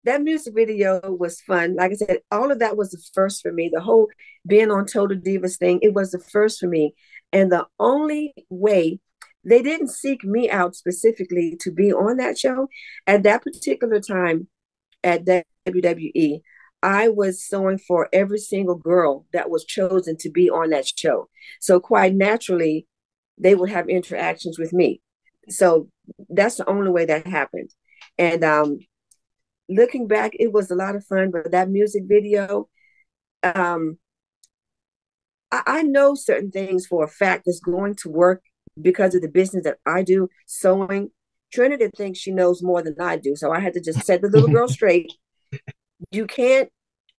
that 0.07 0.23
music 0.23 0.55
video 0.55 1.01
was 1.05 1.41
fun. 1.41 1.75
Like 1.75 1.91
I 1.91 1.95
said, 1.95 2.19
all 2.31 2.51
of 2.51 2.61
that 2.61 2.77
was 2.77 2.93
the 2.93 3.03
first 3.13 3.43
for 3.43 3.53
me. 3.53 3.71
The 3.73 3.81
whole 3.81 4.09
being 4.47 4.71
on 4.71 4.87
Total 4.87 5.17
Divas 5.17 5.59
thing, 5.59 5.81
it 5.83 5.95
was 5.95 6.13
the 6.13 6.21
first 6.21 6.61
for 6.61 6.69
me. 6.69 6.95
And 7.33 7.51
the 7.53 7.67
only 7.79 8.33
way 8.49 9.01
they 9.47 9.63
didn't 9.63 9.89
seek 9.89 10.25
me 10.25 10.51
out 10.51 10.75
specifically 10.75 11.57
to 11.61 11.71
be 11.71 11.93
on 11.93 12.17
that 12.17 12.37
show 12.37 12.69
at 13.07 13.23
that 13.23 13.43
particular 13.43 14.01
time 14.01 14.49
at 15.05 15.25
WWE. 15.67 16.41
I 16.83 17.09
was 17.09 17.47
sewing 17.47 17.79
for 17.79 18.09
every 18.13 18.39
single 18.39 18.75
girl 18.75 19.25
that 19.33 19.49
was 19.49 19.65
chosen 19.65 20.17
to 20.19 20.31
be 20.31 20.51
on 20.51 20.71
that 20.71 20.87
show. 20.99 21.29
So 21.61 21.79
quite 21.79 22.15
naturally, 22.15 22.87
they 23.39 23.55
would 23.55 23.71
have 23.71 23.89
interactions 23.89 24.59
with 24.59 24.73
me. 24.73 25.01
So 25.49 25.89
that's 26.29 26.57
the 26.57 26.69
only 26.69 26.91
way 26.91 27.05
that 27.07 27.27
happened. 27.27 27.71
And 28.19 28.43
um, 28.43 28.79
looking 29.69 30.09
back, 30.09 30.33
it 30.39 30.53
was 30.53 30.73
a 30.73 30.75
lot 30.77 30.97
of 30.97 31.05
fun. 31.05 31.31
But 31.31 31.53
that 31.53 31.71
music 31.71 32.03
video, 32.07 32.69
um, 33.45 33.99
I, 35.53 35.63
I 35.67 35.83
know 35.83 36.17
certain 36.17 36.51
things 36.51 36.87
for 36.87 37.05
a 37.05 37.09
fact 37.09 37.45
that's 37.47 37.61
going 37.61 37.95
to 37.97 38.09
work 38.09 38.43
because 38.81 39.15
of 39.15 39.23
the 39.23 39.29
business 39.29 39.65
that 39.65 39.79
I 39.87 40.03
do, 40.03 40.29
sewing. 40.47 41.11
Trinity 41.53 41.89
thinks 41.97 42.19
she 42.19 42.33
knows 42.33 42.63
more 42.63 42.83
than 42.83 42.97
I 43.01 43.17
do, 43.17 43.37
so 43.37 43.53
I 43.53 43.61
had 43.61 43.75
to 43.75 43.81
just 43.81 44.05
set 44.05 44.21
the 44.21 44.29
little 44.29 44.49
girl 44.49 44.69
straight. 44.79 45.13
You 46.11 46.27
can't. 46.27 46.71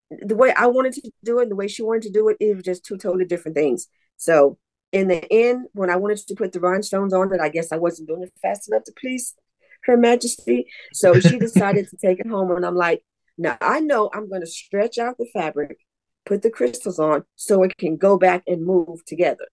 The 0.09 0.35
way 0.35 0.53
I 0.53 0.67
wanted 0.67 0.93
to 0.93 1.11
do 1.23 1.39
it, 1.39 1.49
the 1.49 1.55
way 1.55 1.67
she 1.67 1.83
wanted 1.83 2.03
to 2.03 2.11
do 2.11 2.29
it, 2.29 2.37
it 2.39 2.55
was 2.55 2.63
just 2.63 2.85
two 2.85 2.97
totally 2.97 3.25
different 3.25 3.55
things. 3.55 3.87
So 4.17 4.57
in 4.91 5.07
the 5.07 5.25
end, 5.31 5.67
when 5.73 5.89
I 5.89 5.95
wanted 5.95 6.17
to 6.17 6.35
put 6.35 6.51
the 6.51 6.59
rhinestones 6.59 7.13
on 7.13 7.33
it, 7.33 7.41
I 7.41 7.49
guess 7.49 7.71
I 7.71 7.77
wasn't 7.77 8.07
doing 8.07 8.23
it 8.23 8.33
fast 8.41 8.69
enough 8.69 8.83
to 8.85 8.93
please 8.99 9.35
her 9.83 9.97
Majesty. 9.97 10.67
So 10.93 11.19
she 11.19 11.39
decided 11.39 11.89
to 11.89 11.97
take 11.97 12.19
it 12.19 12.27
home. 12.27 12.51
And 12.51 12.65
I'm 12.65 12.75
like, 12.75 13.03
now 13.37 13.57
I 13.61 13.79
know 13.79 14.09
I'm 14.13 14.29
going 14.29 14.41
to 14.41 14.47
stretch 14.47 14.97
out 14.97 15.17
the 15.17 15.27
fabric, 15.33 15.77
put 16.25 16.41
the 16.41 16.49
crystals 16.49 16.99
on 16.99 17.23
so 17.35 17.63
it 17.63 17.77
can 17.77 17.97
go 17.97 18.17
back 18.17 18.43
and 18.47 18.65
move 18.65 19.03
together. 19.05 19.47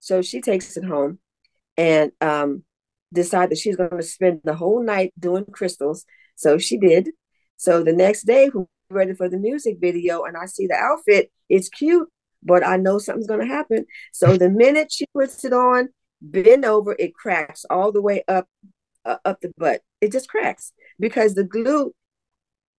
So 0.00 0.22
she 0.22 0.40
takes 0.40 0.76
it 0.76 0.84
home 0.84 1.18
and 1.82 2.12
um, 2.20 2.62
decided 3.12 3.58
she's 3.58 3.74
going 3.74 3.90
to 3.90 4.02
spend 4.04 4.40
the 4.44 4.54
whole 4.54 4.80
night 4.84 5.12
doing 5.18 5.44
crystals. 5.50 6.04
So 6.36 6.58
she 6.58 6.78
did. 6.78 7.10
So 7.56 7.82
the 7.82 7.92
next 7.92 8.22
day, 8.22 8.50
we're 8.54 8.66
ready 8.88 9.14
for 9.14 9.28
the 9.28 9.36
music 9.36 9.78
video, 9.80 10.22
and 10.22 10.36
I 10.36 10.46
see 10.46 10.68
the 10.68 10.76
outfit. 10.76 11.32
It's 11.48 11.68
cute, 11.68 12.08
but 12.40 12.64
I 12.64 12.76
know 12.76 12.98
something's 12.98 13.26
going 13.26 13.46
to 13.46 13.54
happen. 13.54 13.86
So 14.12 14.36
the 14.36 14.48
minute 14.48 14.92
she 14.92 15.06
puts 15.12 15.44
it 15.44 15.52
on, 15.52 15.88
bend 16.20 16.64
over, 16.64 16.94
it 16.96 17.14
cracks 17.14 17.64
all 17.68 17.90
the 17.90 18.02
way 18.02 18.22
up 18.28 18.46
uh, 19.04 19.16
up 19.24 19.40
the 19.40 19.52
butt. 19.58 19.80
It 20.00 20.12
just 20.12 20.28
cracks 20.28 20.72
because 21.00 21.34
the 21.34 21.44
glue 21.44 21.92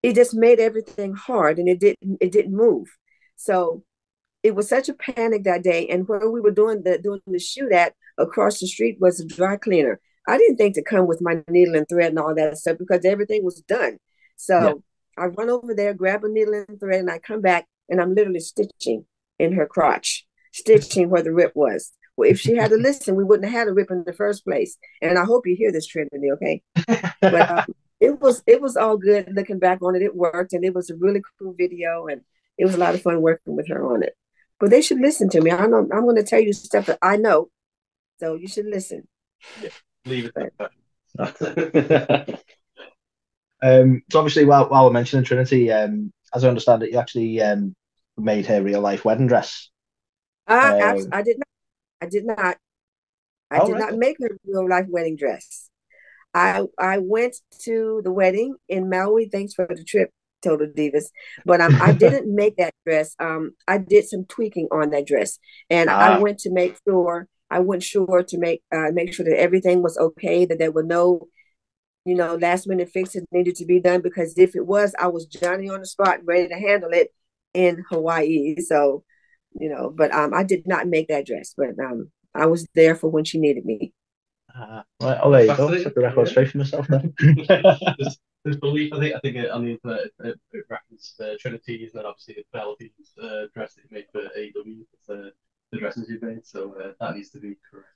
it 0.05 0.15
just 0.15 0.35
made 0.35 0.61
everything 0.61 1.15
hard 1.15 1.59
and 1.59 1.69
it 1.69 1.81
didn't 1.81 2.19
it 2.21 2.31
didn't 2.31 2.55
move. 2.55 2.87
So 3.35 3.83
it 4.43 4.55
was 4.55 4.69
such 4.69 4.89
a 4.89 4.95
panic 4.95 5.45
that 5.45 5.63
day. 5.63 5.89
And 5.89 6.07
where 6.09 6.31
we 6.31 6.41
were 6.41 6.51
doing 6.51 6.83
the 6.83 6.99
doing 6.99 7.21
the 7.27 7.39
shoot 7.39 7.73
at 7.73 7.95
across 8.19 8.61
the 8.61 8.67
street 8.67 8.99
was 9.01 9.21
a 9.21 9.27
dry 9.27 9.57
cleaner. 9.57 10.01
I 10.27 10.39
didn't 10.39 10.57
think 10.57 10.75
to 10.75 10.83
come 10.83 11.07
with 11.07 11.21
my 11.21 11.43
needle 11.49 11.75
and 11.75 11.89
thread 11.89 12.11
and 12.11 12.19
all 12.19 12.35
that 12.35 12.59
stuff 12.59 12.79
because 12.79 13.05
everything 13.05 13.45
was 13.45 13.61
done. 13.63 13.99
So 14.37 14.59
yeah. 15.19 15.25
I 15.25 15.27
run 15.27 15.51
over 15.51 15.75
there, 15.75 15.95
grab 15.95 16.25
a 16.25 16.29
needle 16.29 16.65
and 16.69 16.79
thread, 16.79 17.01
and 17.01 17.11
I 17.11 17.19
come 17.19 17.41
back 17.41 17.67
and 17.89 18.01
I'm 18.01 18.15
literally 18.15 18.41
stitching 18.41 19.05
in 19.39 19.53
her 19.53 19.67
crotch, 19.67 20.27
stitching 20.53 21.11
where 21.11 21.23
the 21.23 21.33
rip 21.33 21.53
was. 21.55 21.93
Well, 22.17 22.31
if 22.31 22.41
she 22.41 22.57
had 22.57 22.71
to 22.71 22.77
listen, 22.81 23.17
we 23.17 23.25
wouldn't 23.25 23.51
have 23.51 23.61
had 23.61 23.69
a 23.69 23.73
rip 23.73 23.91
in 23.91 24.05
the 24.05 24.13
first 24.13 24.45
place. 24.45 24.77
And 25.01 25.19
I 25.19 25.25
hope 25.25 25.47
you 25.47 25.57
hear 25.57 25.73
this, 25.73 25.87
Trinity, 25.87 26.31
okay? 26.33 26.63
but 27.21 27.51
um, 27.51 27.65
it 28.01 28.21
was 28.21 28.43
it 28.47 28.61
was 28.61 28.77
all 28.77 28.97
good 28.97 29.29
looking 29.35 29.59
back 29.59 29.83
on 29.83 29.97
it. 29.97 30.03
It 30.03 30.15
worked, 30.15 30.53
and 30.53 30.65
it 30.65 30.75
was 30.75 30.91
a 30.91 30.97
really 30.97 31.23
cool 31.39 31.55
video, 31.57 32.07
and 32.07 32.23
it 32.59 32.65
was 32.65 32.75
a 32.75 32.79
lot 32.79 32.95
of 32.95 33.03
fun 33.03 33.23
working 33.23 33.57
with 33.57 33.69
her 33.69 33.85
on 33.93 34.03
it. 34.03 34.15
But 34.63 34.71
they 34.71 34.81
should 34.81 35.01
listen 35.01 35.29
to 35.31 35.41
me. 35.41 35.51
I 35.51 35.67
know 35.67 35.89
I'm 35.93 36.05
going 36.05 36.15
to 36.15 36.23
tell 36.23 36.39
you 36.39 36.53
stuff 36.53 36.87
that 36.87 37.01
I 37.03 37.17
know, 37.17 37.49
so 38.21 38.37
you 38.37 38.47
should 38.47 38.67
listen. 38.67 39.09
Yeah, 39.61 39.71
leave 40.07 40.31
it. 40.37 40.55
um, 43.61 44.03
so 44.09 44.19
obviously, 44.21 44.45
while 44.45 44.69
while 44.69 44.85
we're 44.85 44.93
mentioning 44.93 45.25
Trinity, 45.25 45.73
um, 45.73 46.13
as 46.33 46.45
I 46.45 46.49
understand 46.49 46.85
it, 46.85 46.93
you 46.93 46.99
actually 46.99 47.43
um, 47.43 47.75
made 48.17 48.47
her 48.47 48.63
real 48.63 48.81
life 48.81 49.05
wedding 49.05 49.27
dress. 49.27 49.69
Uh, 50.47 50.79
um, 50.81 51.09
I 51.11 51.23
did 51.23 51.39
not. 51.39 51.49
I 52.01 52.07
did 52.07 52.25
not. 52.25 52.57
I 53.51 53.65
did 53.67 53.73
right. 53.73 53.81
not 53.81 53.95
make 53.97 54.19
her 54.21 54.39
real 54.47 54.69
life 54.69 54.87
wedding 54.89 55.17
dress. 55.17 55.71
I 56.35 56.67
I 56.79 56.99
went 56.99 57.35
to 57.63 58.01
the 58.05 58.13
wedding 58.13 58.55
in 58.69 58.89
Maui. 58.89 59.29
Thanks 59.29 59.55
for 59.55 59.67
the 59.69 59.83
trip, 59.83 60.13
Total 60.43 60.67
Divas. 60.67 61.07
But 61.45 61.61
um, 61.61 61.81
I 61.81 61.93
didn't 62.05 62.35
make 62.35 62.57
that 62.57 62.75
dress. 62.87 63.15
Um, 63.19 63.53
I 63.67 63.79
did 63.79 64.07
some 64.07 64.25
tweaking 64.27 64.69
on 64.71 64.91
that 64.91 65.07
dress, 65.07 65.39
and 65.71 65.89
ah. 65.89 65.99
I 65.99 66.19
went 66.19 66.39
to 66.41 66.53
make 66.53 66.77
sure 66.87 67.29
I 67.51 67.61
went 67.61 67.83
sure 67.83 68.25
to 68.27 68.39
make 68.39 68.63
uh, 68.75 68.91
make 68.93 69.13
sure 69.13 69.25
that 69.25 69.39
everything 69.39 69.83
was 69.83 69.99
okay. 69.99 70.45
That 70.45 70.59
there 70.59 70.73
were 70.73 70.83
no, 70.83 71.29
you 72.05 72.15
know, 72.15 72.37
last 72.37 72.67
minute 72.67 72.91
fixes 72.91 73.25
needed 73.31 73.57
to 73.57 73.67
be 73.67 73.81
done. 73.81 74.01
Because 74.01 74.37
if 74.39 74.57
it 74.57 74.67
was, 74.67 74.95
I 74.99 75.09
was 75.09 75.27
Johnny 75.27 75.69
on 75.69 75.81
the 75.81 75.87
spot, 75.87 76.25
ready 76.25 76.49
to 76.49 76.55
handle 76.55 76.91
it 76.93 77.09
in 77.55 77.85
Hawaii. 77.91 78.57
So 78.61 79.05
you 79.59 79.69
know, 79.69 79.93
but 79.95 80.13
um, 80.15 80.33
I 80.35 80.45
did 80.45 80.67
not 80.67 80.89
make 80.89 81.09
that 81.09 81.27
dress, 81.27 81.55
but 81.57 81.79
um, 81.79 82.11
I 82.35 82.47
was 82.47 82.67
there 82.75 82.95
for 82.95 83.09
when 83.11 83.25
she 83.25 83.39
needed 83.39 83.65
me. 83.65 83.93
Uh, 84.55 84.83
right, 85.01 85.19
oh, 85.23 85.31
there 85.31 85.45
you 85.45 85.57
go. 85.57 85.77
Set 85.79 85.95
the 85.95 86.01
record 86.01 86.29
straight 86.29 86.51
for 86.51 86.59
myself 86.59 86.87
then. 86.89 87.15
there's, 87.49 88.19
there's 88.45 88.57
belief. 88.57 88.93
I 88.93 88.99
think. 88.99 89.15
I 89.15 89.21
think 89.21 89.37
on 89.53 89.65
the 89.65 89.71
internet 89.73 90.01
it, 90.25 90.41
it, 90.53 90.67
Women's 90.69 91.15
uh, 91.21 91.35
Trinities, 91.41 91.93
and 91.93 92.01
then 92.01 92.07
obviously 92.07 92.35
the 92.35 92.45
Penelope's 92.53 93.19
uh, 93.23 93.47
dress 93.55 93.75
that 93.75 93.83
you 93.83 93.89
made 93.91 94.07
for 94.13 94.23
AEW. 94.39 94.85
It's 94.93 95.09
uh, 95.09 95.31
the 95.71 95.79
dresses 95.79 96.09
you 96.09 96.19
made, 96.21 96.47
so 96.47 96.75
uh, 96.83 96.93
that 97.01 97.17
needs 97.17 97.31
to 97.31 97.41
be 97.41 97.57
correct. 97.71 97.89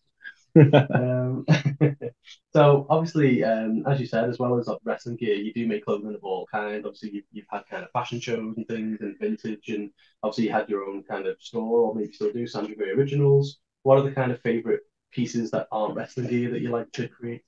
um, 0.94 1.44
so 2.52 2.86
obviously, 2.88 3.44
um, 3.44 3.84
as 3.86 4.00
you 4.00 4.06
said, 4.06 4.28
as 4.28 4.38
well 4.38 4.58
as 4.58 4.66
like, 4.66 4.78
wrestling 4.84 5.16
gear, 5.16 5.34
you 5.34 5.52
do 5.52 5.66
make 5.66 5.84
clothing 5.84 6.14
of 6.14 6.24
all 6.24 6.46
kinds. 6.50 6.86
Obviously, 6.86 7.10
you've, 7.10 7.24
you've 7.32 7.46
had 7.50 7.66
kind 7.70 7.84
of 7.84 7.90
fashion 7.90 8.18
shows 8.18 8.54
and 8.56 8.66
things 8.66 8.98
and 9.00 9.18
vintage, 9.20 9.68
and 9.68 9.90
obviously 10.22 10.44
you 10.44 10.52
had 10.52 10.68
your 10.68 10.84
own 10.84 11.02
kind 11.02 11.26
of 11.26 11.36
store, 11.40 11.80
or 11.80 11.94
maybe 11.94 12.12
still 12.12 12.32
do 12.32 12.46
Sandra 12.46 12.74
Gray 12.74 12.90
Originals. 12.90 13.58
What 13.82 13.98
are 13.98 14.02
the 14.02 14.12
kind 14.12 14.32
of 14.32 14.40
favorite 14.40 14.80
pieces 15.16 15.52
that 15.52 15.68
aren't 15.72 15.96
wrestling 15.96 16.28
gear 16.28 16.52
that 16.52 16.62
you 16.62 16.70
like 16.70 16.92
to 16.94 17.08
create? 17.08 17.42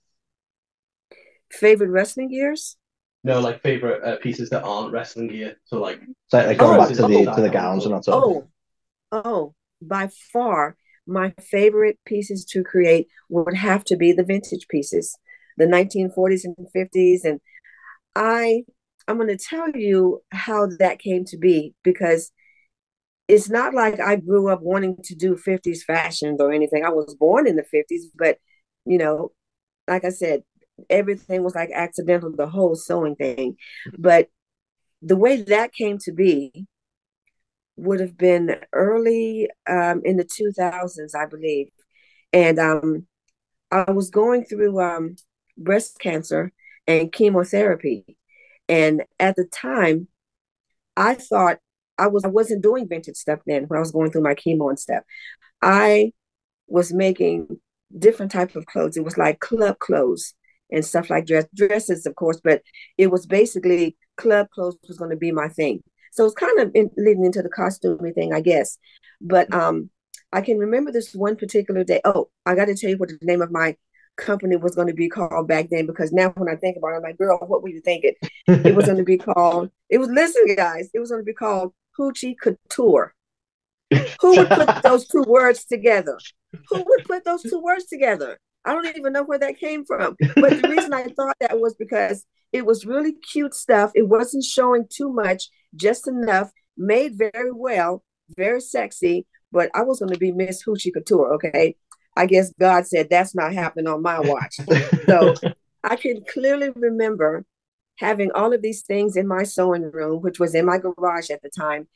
Favorite 1.50 1.90
wrestling 1.90 2.30
gears? 2.30 2.76
No, 3.24 3.40
like 3.40 3.62
favorite 3.62 4.02
uh, 4.04 4.16
pieces 4.18 4.50
that 4.50 4.62
aren't 4.64 4.92
wrestling 4.92 5.28
gear. 5.28 5.56
So 5.64 5.80
like, 5.80 6.00
So 6.28 6.38
like 6.38 6.58
going 6.58 6.78
Oh, 6.78 6.78
back 6.78 6.88
to 6.88 7.02
the 7.02 7.26
oh. 7.26 7.34
to 7.34 7.40
the 7.42 7.50
gowns 7.50 7.84
and 7.84 7.94
that 7.94 8.04
sort 8.04 8.18
of 8.18 8.28
thing. 8.28 8.42
Oh, 8.42 8.48
oh, 9.12 9.54
by 9.82 10.08
far, 10.32 10.76
my 11.06 11.34
favorite 11.40 11.98
pieces 12.06 12.44
to 12.46 12.64
create 12.64 13.08
would 13.30 13.54
have 13.54 13.84
to 13.84 13.96
be 13.96 14.12
the 14.12 14.24
vintage 14.24 14.68
pieces, 14.68 15.18
the 15.58 15.66
1940s 15.66 16.44
and 16.44 16.56
50s. 16.72 17.24
And 17.24 17.40
I, 18.16 18.64
I'm 19.08 19.16
going 19.18 19.28
to 19.28 19.38
tell 19.38 19.70
you 19.70 20.22
how 20.32 20.68
that 20.78 20.98
came 21.00 21.24
to 21.26 21.38
be 21.38 21.74
because 21.84 22.32
it's 23.28 23.50
not 23.50 23.74
like 23.74 24.00
I 24.00 24.16
grew 24.16 24.48
up 24.48 24.62
wanting 24.62 24.96
to 25.04 25.14
do 25.14 25.36
50s 25.36 25.84
fashions 25.84 26.40
or 26.40 26.52
anything. 26.52 26.84
I 26.84 26.90
was 26.90 27.14
born 27.14 27.46
in 27.46 27.56
the 27.56 27.64
50s, 27.64 28.04
but 28.14 28.38
you 28.86 28.98
know, 28.98 29.32
like 29.86 30.04
I 30.04 30.10
said, 30.10 30.42
everything 30.90 31.44
was 31.44 31.54
like 31.54 31.70
accidental, 31.72 32.32
the 32.34 32.48
whole 32.48 32.74
sewing 32.74 33.16
thing. 33.16 33.56
But 33.98 34.28
the 35.02 35.16
way 35.16 35.42
that 35.42 35.72
came 35.72 35.98
to 35.98 36.12
be 36.12 36.66
would 37.76 38.00
have 38.00 38.16
been 38.16 38.56
early 38.72 39.48
um, 39.68 40.02
in 40.04 40.16
the 40.16 40.24
2000s, 40.24 41.14
I 41.14 41.26
believe. 41.26 41.68
And 42.32 42.58
um, 42.58 43.06
I 43.70 43.90
was 43.90 44.10
going 44.10 44.44
through 44.44 44.80
um, 44.80 45.16
breast 45.56 45.98
cancer 46.00 46.52
and 46.86 47.12
chemotherapy. 47.12 48.16
And 48.68 49.04
at 49.20 49.36
the 49.36 49.44
time, 49.44 50.08
I 50.96 51.14
thought 51.14 51.58
I 51.98 52.06
was 52.06 52.24
I 52.24 52.28
wasn't 52.28 52.62
doing 52.62 52.88
vintage 52.88 53.16
stuff 53.16 53.40
then 53.46 53.64
when 53.64 53.76
I 53.76 53.80
was 53.80 53.92
going 53.92 54.10
through 54.10 54.22
my 54.22 54.34
chemo 54.34 54.68
and 54.68 54.78
stuff. 54.78 55.02
I 55.62 56.12
was 56.66 56.92
making 56.92 57.58
different 57.96 58.32
type 58.32 58.54
of 58.56 58.66
clothes. 58.66 58.96
It 58.96 59.04
was 59.04 59.18
like 59.18 59.40
club 59.40 59.78
clothes 59.78 60.34
and 60.70 60.84
stuff 60.84 61.10
like 61.10 61.26
dress 61.26 61.46
dresses, 61.54 62.06
of 62.06 62.14
course, 62.14 62.40
but 62.42 62.62
it 62.96 63.08
was 63.10 63.26
basically 63.26 63.96
club 64.16 64.48
clothes 64.50 64.76
was 64.86 64.98
going 64.98 65.10
to 65.10 65.16
be 65.16 65.32
my 65.32 65.48
thing. 65.48 65.82
So 66.12 66.24
it's 66.24 66.34
kind 66.34 66.58
of 66.60 66.70
in, 66.74 66.90
leading 66.96 67.24
into 67.24 67.42
the 67.42 67.48
costuming 67.48 68.14
thing, 68.14 68.32
I 68.32 68.40
guess. 68.40 68.78
But 69.20 69.52
um, 69.52 69.90
I 70.32 70.40
can 70.40 70.58
remember 70.58 70.92
this 70.92 71.14
one 71.14 71.36
particular 71.36 71.84
day. 71.84 72.00
Oh, 72.04 72.28
I 72.44 72.54
got 72.54 72.66
to 72.66 72.74
tell 72.74 72.90
you 72.90 72.98
what 72.98 73.08
the 73.08 73.18
name 73.22 73.42
of 73.42 73.50
my 73.50 73.76
company 74.16 74.56
was 74.56 74.74
going 74.74 74.88
to 74.88 74.94
be 74.94 75.08
called 75.08 75.48
back 75.48 75.68
then 75.70 75.86
because 75.86 76.12
now 76.12 76.30
when 76.30 76.48
I 76.48 76.56
think 76.56 76.76
about 76.76 76.88
it, 76.88 76.96
I'm 76.96 77.02
like, 77.02 77.18
girl, 77.18 77.38
what 77.38 77.62
were 77.62 77.68
you 77.68 77.80
thinking? 77.80 78.14
It 78.46 78.74
was 78.74 78.86
going 78.86 78.98
to 78.98 79.04
be 79.04 79.18
called. 79.18 79.70
It 79.88 79.98
was 79.98 80.08
listen, 80.08 80.54
guys. 80.54 80.90
It 80.92 80.98
was 80.98 81.10
going 81.10 81.22
to 81.22 81.26
be 81.26 81.32
called 81.32 81.72
Hoochie 81.98 82.36
Couture. 82.40 83.14
Who 84.20 84.36
would 84.36 84.48
put 84.48 84.68
those 84.82 85.06
two 85.08 85.24
words 85.26 85.64
together? 85.64 86.18
Who 86.68 86.84
would 86.86 87.04
put 87.04 87.24
those 87.24 87.42
two 87.42 87.60
words 87.60 87.86
together? 87.86 88.38
I 88.64 88.72
don't 88.72 88.96
even 88.96 89.12
know 89.12 89.24
where 89.24 89.38
that 89.38 89.58
came 89.58 89.84
from. 89.84 90.16
But 90.36 90.60
the 90.60 90.68
reason 90.68 90.92
I 90.92 91.04
thought 91.04 91.36
that 91.40 91.58
was 91.58 91.74
because 91.74 92.24
it 92.52 92.66
was 92.66 92.86
really 92.86 93.12
cute 93.12 93.54
stuff. 93.54 93.92
It 93.94 94.08
wasn't 94.08 94.44
showing 94.44 94.86
too 94.90 95.12
much, 95.12 95.48
just 95.74 96.08
enough, 96.08 96.50
made 96.76 97.16
very 97.16 97.52
well, 97.52 98.02
very 98.36 98.60
sexy. 98.60 99.26
But 99.52 99.70
I 99.74 99.82
was 99.82 100.00
going 100.00 100.12
to 100.12 100.18
be 100.18 100.32
Miss 100.32 100.64
Hoochie 100.64 100.92
Couture, 100.92 101.34
okay? 101.34 101.76
I 102.16 102.26
guess 102.26 102.52
God 102.58 102.86
said 102.86 103.08
that's 103.08 103.34
not 103.34 103.54
happening 103.54 103.86
on 103.86 104.02
my 104.02 104.20
watch. 104.20 104.56
So 105.06 105.34
I 105.84 105.96
can 105.96 106.22
clearly 106.28 106.70
remember 106.74 107.44
having 107.98 108.30
all 108.32 108.52
of 108.52 108.62
these 108.62 108.82
things 108.82 109.16
in 109.16 109.26
my 109.26 109.42
sewing 109.42 109.90
room, 109.90 110.22
which 110.22 110.38
was 110.38 110.54
in 110.54 110.64
my 110.66 110.78
garage 110.78 111.30
at 111.30 111.42
the 111.42 111.50
time, 111.50 111.88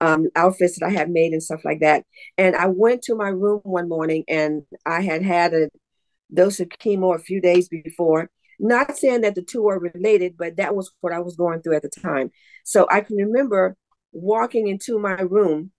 um, 0.00 0.28
outfits 0.34 0.78
that 0.78 0.86
I 0.86 0.90
had 0.90 1.10
made 1.10 1.32
and 1.32 1.42
stuff 1.42 1.64
like 1.64 1.80
that. 1.80 2.04
And 2.38 2.56
I 2.56 2.66
went 2.66 3.02
to 3.02 3.14
my 3.14 3.28
room 3.28 3.60
one 3.62 3.88
morning 3.88 4.24
and 4.28 4.62
I 4.86 5.02
had 5.02 5.22
had 5.22 5.54
a 5.54 5.70
dose 6.32 6.60
of 6.60 6.68
chemo 6.68 7.14
a 7.14 7.18
few 7.18 7.40
days 7.40 7.68
before. 7.68 8.30
Not 8.58 8.96
saying 8.96 9.22
that 9.22 9.34
the 9.34 9.42
two 9.42 9.68
are 9.68 9.78
related, 9.78 10.36
but 10.36 10.56
that 10.56 10.74
was 10.74 10.92
what 11.00 11.12
I 11.12 11.20
was 11.20 11.36
going 11.36 11.62
through 11.62 11.76
at 11.76 11.82
the 11.82 11.88
time. 11.88 12.30
So 12.64 12.86
I 12.90 13.00
can 13.00 13.16
remember 13.16 13.76
walking 14.12 14.68
into 14.68 14.98
my 14.98 15.20
room 15.20 15.72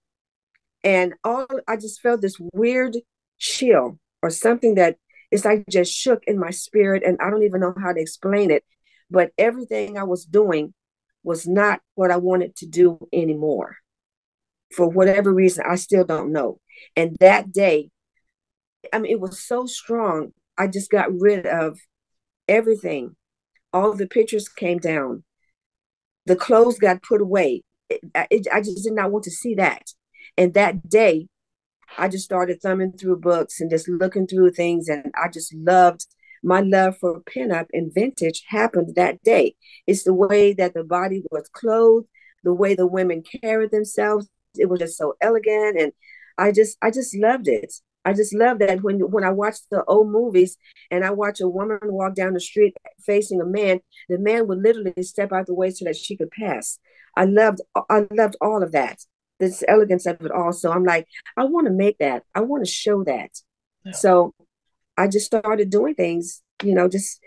and 0.83 1.13
all 1.23 1.47
I 1.67 1.77
just 1.77 2.01
felt 2.01 2.21
this 2.21 2.37
weird 2.51 2.97
chill 3.37 3.99
or 4.21 4.29
something 4.29 4.75
that 4.75 4.97
it's 5.31 5.45
like 5.45 5.65
just 5.69 5.93
shook 5.93 6.23
in 6.27 6.37
my 6.37 6.51
spirit 6.51 7.03
and 7.05 7.17
I 7.21 7.29
don't 7.29 7.43
even 7.43 7.61
know 7.61 7.73
how 7.81 7.93
to 7.93 7.99
explain 7.99 8.51
it. 8.51 8.63
But 9.09 9.31
everything 9.37 9.97
I 9.97 10.03
was 10.03 10.25
doing 10.25 10.73
was 11.23 11.47
not 11.47 11.81
what 11.95 12.11
I 12.11 12.17
wanted 12.17 12.55
to 12.57 12.65
do 12.65 13.07
anymore. 13.13 13.77
For 14.75 14.87
whatever 14.87 15.33
reason, 15.33 15.63
I 15.67 15.75
still 15.75 16.03
don't 16.03 16.31
know. 16.31 16.59
And 16.95 17.15
that 17.19 17.51
day, 17.51 17.89
I 18.91 18.99
mean, 18.99 19.11
it 19.11 19.19
was 19.19 19.39
so 19.39 19.65
strong. 19.65 20.33
I 20.57 20.67
just 20.67 20.89
got 20.89 21.13
rid 21.13 21.45
of 21.45 21.79
everything. 22.47 23.15
All 23.71 23.93
the 23.93 24.07
pictures 24.07 24.49
came 24.49 24.79
down. 24.79 25.23
The 26.25 26.35
clothes 26.35 26.79
got 26.79 27.03
put 27.03 27.21
away. 27.21 27.63
It, 27.89 28.01
it, 28.29 28.47
I 28.51 28.61
just 28.61 28.83
did 28.83 28.93
not 28.93 29.11
want 29.11 29.23
to 29.25 29.31
see 29.31 29.55
that. 29.55 29.83
And 30.37 30.53
that 30.53 30.89
day, 30.89 31.27
I 31.97 32.07
just 32.07 32.25
started 32.25 32.61
thumbing 32.61 32.93
through 32.93 33.19
books 33.19 33.61
and 33.61 33.69
just 33.69 33.87
looking 33.87 34.27
through 34.27 34.51
things. 34.51 34.89
And 34.89 35.11
I 35.15 35.27
just 35.29 35.53
loved 35.53 36.05
my 36.43 36.61
love 36.61 36.97
for 36.99 37.21
pinup 37.21 37.67
and 37.73 37.93
vintage 37.93 38.43
happened 38.47 38.95
that 38.95 39.23
day. 39.23 39.55
It's 39.87 40.03
the 40.03 40.13
way 40.13 40.53
that 40.53 40.73
the 40.73 40.83
body 40.83 41.23
was 41.31 41.49
clothed, 41.53 42.07
the 42.43 42.53
way 42.53 42.75
the 42.75 42.87
women 42.87 43.23
carried 43.41 43.71
themselves. 43.71 44.27
It 44.57 44.69
was 44.69 44.79
just 44.79 44.97
so 44.97 45.15
elegant. 45.21 45.79
And 45.79 45.93
I 46.37 46.51
just, 46.51 46.77
I 46.81 46.91
just 46.91 47.15
loved 47.15 47.47
it. 47.47 47.73
I 48.05 48.13
just 48.13 48.33
love 48.33 48.59
that 48.59 48.83
when 48.83 48.99
when 49.11 49.23
I 49.23 49.31
watch 49.31 49.57
the 49.71 49.83
old 49.85 50.09
movies 50.09 50.57
and 50.91 51.05
I 51.05 51.11
watch 51.11 51.39
a 51.39 51.47
woman 51.47 51.79
walk 51.83 52.15
down 52.15 52.33
the 52.33 52.39
street 52.39 52.75
facing 53.05 53.39
a 53.39 53.45
man, 53.45 53.79
the 54.09 54.17
man 54.17 54.47
would 54.47 54.61
literally 54.61 54.93
step 55.03 55.31
out 55.31 55.45
the 55.45 55.53
way 55.53 55.69
so 55.71 55.85
that 55.85 55.95
she 55.95 56.17
could 56.17 56.31
pass. 56.31 56.79
I 57.15 57.25
loved 57.25 57.61
I 57.89 58.05
loved 58.11 58.35
all 58.41 58.61
of 58.61 58.73
that. 58.73 58.99
This 59.39 59.63
elegance 59.67 60.05
of 60.05 60.19
it 60.21 60.31
all. 60.31 60.51
So 60.51 60.71
I'm 60.71 60.83
like, 60.83 61.07
I 61.37 61.45
want 61.45 61.67
to 61.67 61.73
make 61.73 61.97
that. 61.99 62.23
I 62.35 62.41
want 62.41 62.65
to 62.65 62.71
show 62.71 63.03
that. 63.05 63.31
Yeah. 63.85 63.91
So 63.93 64.33
I 64.97 65.07
just 65.07 65.25
started 65.25 65.69
doing 65.69 65.95
things, 65.95 66.41
you 66.63 66.73
know, 66.73 66.87
just 66.87 67.19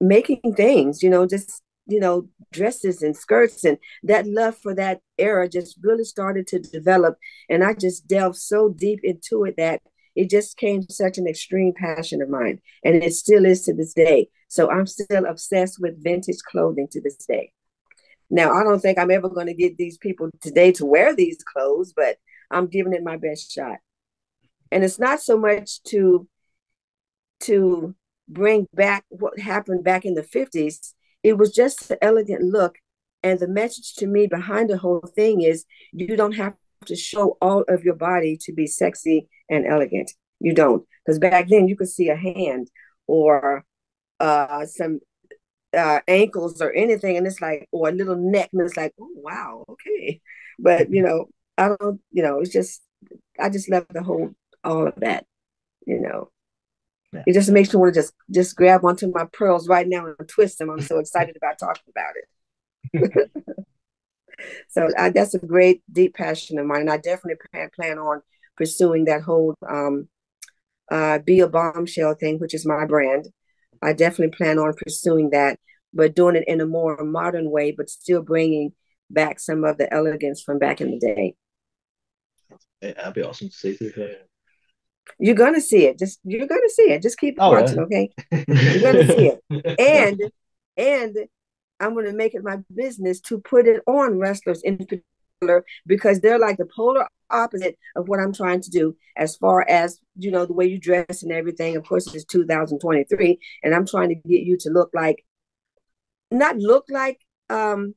making 0.00 0.54
things, 0.56 1.02
you 1.02 1.10
know, 1.10 1.26
just 1.26 1.62
you 1.86 2.00
know, 2.00 2.28
dresses 2.52 3.02
and 3.02 3.16
skirts 3.16 3.64
and 3.64 3.78
that 4.02 4.26
love 4.26 4.56
for 4.56 4.74
that 4.74 5.00
era 5.18 5.48
just 5.48 5.78
really 5.82 6.04
started 6.04 6.46
to 6.48 6.58
develop. 6.58 7.16
And 7.48 7.62
I 7.62 7.74
just 7.74 8.08
delved 8.08 8.36
so 8.36 8.68
deep 8.68 9.00
into 9.04 9.44
it 9.44 9.54
that 9.56 9.82
it 10.16 10.28
just 10.28 10.56
came 10.56 10.82
such 10.88 11.18
an 11.18 11.28
extreme 11.28 11.72
passion 11.74 12.22
of 12.22 12.28
mine. 12.28 12.60
And 12.84 12.96
it 12.96 13.12
still 13.14 13.44
is 13.44 13.62
to 13.62 13.74
this 13.74 13.94
day. 13.94 14.28
So 14.48 14.70
I'm 14.70 14.86
still 14.86 15.26
obsessed 15.26 15.78
with 15.80 16.02
vintage 16.02 16.38
clothing 16.50 16.88
to 16.90 17.00
this 17.00 17.16
day. 17.16 17.52
Now, 18.30 18.52
I 18.52 18.64
don't 18.64 18.80
think 18.80 18.98
I'm 18.98 19.10
ever 19.10 19.28
going 19.28 19.46
to 19.46 19.54
get 19.54 19.76
these 19.76 19.98
people 19.98 20.30
today 20.40 20.72
to 20.72 20.86
wear 20.86 21.14
these 21.14 21.38
clothes, 21.44 21.92
but 21.94 22.16
I'm 22.50 22.66
giving 22.66 22.92
it 22.92 23.04
my 23.04 23.16
best 23.16 23.52
shot. 23.52 23.78
And 24.72 24.82
it's 24.82 24.98
not 24.98 25.20
so 25.20 25.38
much 25.38 25.82
to 25.84 26.26
to 27.40 27.94
bring 28.28 28.66
back 28.74 29.04
what 29.08 29.38
happened 29.38 29.84
back 29.84 30.04
in 30.04 30.14
the 30.14 30.22
50s 30.22 30.94
it 31.26 31.36
was 31.36 31.50
just 31.50 31.90
an 31.90 31.98
elegant 32.02 32.42
look. 32.42 32.76
And 33.24 33.40
the 33.40 33.48
message 33.48 33.94
to 33.96 34.06
me 34.06 34.28
behind 34.28 34.70
the 34.70 34.78
whole 34.78 35.10
thing 35.16 35.40
is 35.40 35.64
you 35.92 36.16
don't 36.16 36.36
have 36.36 36.54
to 36.84 36.94
show 36.94 37.36
all 37.40 37.64
of 37.66 37.82
your 37.82 37.96
body 37.96 38.38
to 38.42 38.52
be 38.52 38.68
sexy 38.68 39.28
and 39.50 39.66
elegant. 39.66 40.12
You 40.38 40.54
don't. 40.54 40.86
Because 41.04 41.18
back 41.18 41.48
then 41.48 41.66
you 41.66 41.74
could 41.74 41.88
see 41.88 42.10
a 42.10 42.14
hand 42.14 42.70
or 43.08 43.64
uh, 44.20 44.66
some 44.66 45.00
uh, 45.76 45.98
ankles 46.06 46.62
or 46.62 46.72
anything, 46.72 47.16
and 47.16 47.26
it's 47.26 47.40
like, 47.40 47.68
or 47.72 47.88
a 47.88 47.92
little 47.92 48.14
neck, 48.14 48.50
and 48.52 48.62
it's 48.62 48.76
like, 48.76 48.94
oh, 49.00 49.10
wow, 49.16 49.64
okay. 49.68 50.20
But, 50.60 50.92
you 50.92 51.02
know, 51.02 51.26
I 51.58 51.74
don't, 51.76 52.00
you 52.12 52.22
know, 52.22 52.38
it's 52.38 52.52
just, 52.52 52.82
I 53.36 53.50
just 53.50 53.68
love 53.68 53.86
the 53.90 54.04
whole, 54.04 54.30
all 54.62 54.86
of 54.86 54.94
that, 54.98 55.26
you 55.88 55.98
know. 55.98 56.30
Yeah. 57.16 57.22
It 57.26 57.32
just 57.32 57.50
makes 57.50 57.72
me 57.72 57.80
want 57.80 57.94
to 57.94 58.00
just 58.00 58.12
just 58.30 58.56
grab 58.56 58.84
onto 58.84 59.10
my 59.12 59.24
pearls 59.32 59.68
right 59.68 59.88
now 59.88 60.06
and 60.06 60.28
twist 60.28 60.58
them. 60.58 60.70
I'm 60.70 60.80
so 60.80 60.98
excited 60.98 61.36
about 61.42 61.58
talking 61.58 61.84
about 61.90 62.14
it. 62.16 63.30
so 64.68 64.88
I, 64.96 65.10
that's 65.10 65.34
a 65.34 65.38
great 65.38 65.82
deep 65.90 66.14
passion 66.14 66.58
of 66.58 66.66
mine, 66.66 66.82
and 66.82 66.90
I 66.90 66.98
definitely 66.98 67.40
plan, 67.50 67.70
plan 67.74 67.98
on 67.98 68.22
pursuing 68.56 69.04
that 69.06 69.22
whole 69.22 69.54
um, 69.68 70.08
uh, 70.90 71.18
be 71.18 71.40
a 71.40 71.48
bombshell 71.48 72.14
thing, 72.14 72.38
which 72.38 72.54
is 72.54 72.66
my 72.66 72.86
brand. 72.86 73.28
I 73.82 73.92
definitely 73.92 74.36
plan 74.36 74.58
on 74.58 74.74
pursuing 74.74 75.30
that, 75.30 75.58
but 75.92 76.14
doing 76.14 76.36
it 76.36 76.44
in 76.46 76.60
a 76.60 76.66
more 76.66 76.96
modern 77.04 77.50
way, 77.50 77.72
but 77.72 77.90
still 77.90 78.22
bringing 78.22 78.72
back 79.10 79.40
some 79.40 79.64
of 79.64 79.78
the 79.78 79.92
elegance 79.92 80.42
from 80.42 80.58
back 80.58 80.80
in 80.80 80.90
the 80.90 80.98
day. 80.98 81.34
Yeah, 82.82 82.92
that'd 82.92 83.14
be 83.14 83.22
awesome 83.22 83.48
to 83.48 83.54
see. 83.54 83.78
You're 85.18 85.34
gonna 85.34 85.60
see 85.60 85.86
it. 85.86 85.98
Just 85.98 86.20
you're 86.24 86.46
gonna 86.46 86.68
see 86.68 86.92
it. 86.92 87.02
Just 87.02 87.18
keep 87.18 87.36
oh, 87.38 87.52
watching, 87.52 87.78
okay? 87.80 88.10
You're 88.30 88.92
gonna 88.92 89.06
see 89.06 89.32
it. 89.32 89.40
And 89.78 90.20
and 90.76 91.16
I'm 91.80 91.94
gonna 91.94 92.12
make 92.12 92.34
it 92.34 92.44
my 92.44 92.58
business 92.74 93.20
to 93.22 93.38
put 93.40 93.66
it 93.66 93.82
on 93.86 94.18
wrestlers 94.18 94.62
in 94.62 94.78
particular 94.78 95.64
because 95.86 96.20
they're 96.20 96.38
like 96.38 96.58
the 96.58 96.68
polar 96.74 97.06
opposite 97.30 97.78
of 97.96 98.08
what 98.08 98.20
I'm 98.20 98.32
trying 98.32 98.60
to 98.62 98.70
do 98.70 98.96
as 99.16 99.36
far 99.36 99.68
as 99.68 100.00
you 100.16 100.30
know 100.30 100.46
the 100.46 100.52
way 100.52 100.66
you 100.66 100.78
dress 100.78 101.22
and 101.22 101.32
everything. 101.32 101.76
Of 101.76 101.84
course, 101.84 102.12
it's 102.14 102.24
2023, 102.24 103.38
and 103.62 103.74
I'm 103.74 103.86
trying 103.86 104.08
to 104.10 104.14
get 104.14 104.42
you 104.42 104.56
to 104.58 104.70
look 104.70 104.90
like 104.94 105.24
not 106.30 106.56
look 106.56 106.86
like 106.88 107.20
um 107.50 107.94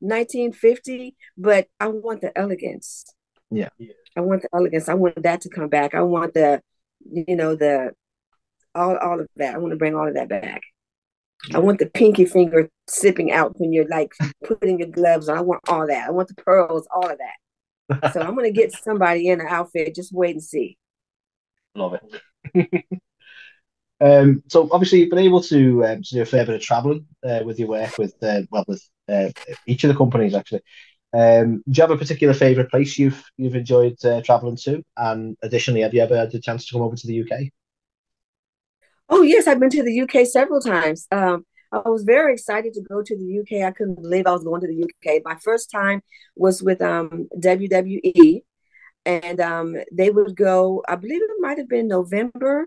1950, 0.00 1.16
but 1.36 1.68
I 1.80 1.88
want 1.88 2.20
the 2.20 2.36
elegance. 2.36 3.06
Yeah. 3.50 3.68
I 4.16 4.20
want 4.20 4.42
the 4.42 4.48
elegance. 4.54 4.88
I 4.88 4.94
want 4.94 5.22
that 5.22 5.42
to 5.42 5.50
come 5.50 5.68
back. 5.68 5.94
I 5.94 6.02
want 6.02 6.34
the, 6.34 6.62
you 7.10 7.36
know, 7.36 7.54
the 7.54 7.92
all 8.74 8.96
all 8.96 9.20
of 9.20 9.26
that. 9.36 9.54
I 9.54 9.58
want 9.58 9.72
to 9.72 9.76
bring 9.76 9.94
all 9.94 10.08
of 10.08 10.14
that 10.14 10.28
back. 10.28 10.62
I 11.54 11.58
want 11.58 11.78
the 11.78 11.86
pinky 11.86 12.24
finger 12.24 12.68
sipping 12.88 13.30
out 13.30 13.58
when 13.58 13.72
you're 13.72 13.88
like 13.88 14.12
putting 14.44 14.78
your 14.78 14.88
gloves 14.88 15.28
on. 15.28 15.38
I 15.38 15.42
want 15.42 15.62
all 15.68 15.86
that. 15.86 16.08
I 16.08 16.10
want 16.10 16.28
the 16.28 16.34
pearls, 16.34 16.88
all 16.94 17.08
of 17.08 17.18
that. 17.18 18.12
so 18.12 18.20
I'm 18.20 18.34
gonna 18.34 18.50
get 18.50 18.72
somebody 18.72 19.28
in 19.28 19.40
an 19.40 19.46
outfit. 19.48 19.94
Just 19.94 20.12
wait 20.12 20.34
and 20.34 20.42
see. 20.42 20.76
Love 21.74 21.98
it. 22.54 22.84
um, 24.00 24.42
so 24.48 24.68
obviously 24.72 25.00
you've 25.00 25.10
been 25.10 25.18
able 25.18 25.42
to, 25.42 25.84
um, 25.84 26.02
to 26.02 26.14
do 26.14 26.22
a 26.22 26.26
fair 26.26 26.46
bit 26.46 26.54
of 26.54 26.60
traveling 26.62 27.06
uh, 27.24 27.42
with 27.44 27.58
your 27.58 27.68
work 27.68 27.98
with 27.98 28.14
uh, 28.22 28.42
well 28.50 28.64
with 28.66 28.82
uh, 29.08 29.28
each 29.66 29.84
of 29.84 29.88
the 29.88 29.96
companies 29.96 30.34
actually. 30.34 30.62
Um, 31.16 31.62
do 31.68 31.78
you 31.78 31.80
have 31.80 31.90
a 31.90 31.96
particular 31.96 32.34
favourite 32.34 32.70
place 32.70 32.98
you've 32.98 33.24
you've 33.38 33.54
enjoyed 33.54 33.96
uh, 34.04 34.20
travelling 34.20 34.56
to? 34.64 34.82
And 34.98 35.36
additionally, 35.42 35.80
have 35.80 35.94
you 35.94 36.02
ever 36.02 36.16
had 36.16 36.30
the 36.30 36.40
chance 36.40 36.66
to 36.66 36.74
come 36.74 36.82
over 36.82 36.94
to 36.94 37.06
the 37.06 37.22
UK? 37.22 37.48
Oh 39.08 39.22
yes, 39.22 39.46
I've 39.46 39.58
been 39.58 39.70
to 39.70 39.82
the 39.82 40.02
UK 40.02 40.26
several 40.26 40.60
times. 40.60 41.06
Um, 41.10 41.46
I 41.72 41.88
was 41.88 42.04
very 42.04 42.34
excited 42.34 42.74
to 42.74 42.82
go 42.82 43.02
to 43.02 43.16
the 43.16 43.40
UK. 43.40 43.66
I 43.66 43.70
couldn't 43.70 44.02
believe 44.02 44.26
I 44.26 44.32
was 44.32 44.44
going 44.44 44.60
to 44.60 44.66
the 44.66 44.84
UK. 44.84 45.22
My 45.24 45.36
first 45.42 45.70
time 45.70 46.02
was 46.36 46.62
with 46.62 46.82
um, 46.82 47.28
WWE, 47.38 48.42
and 49.06 49.40
um, 49.40 49.76
they 49.90 50.10
would 50.10 50.36
go. 50.36 50.82
I 50.86 50.96
believe 50.96 51.22
it 51.22 51.30
might 51.40 51.56
have 51.56 51.68
been 51.68 51.88
November 51.88 52.66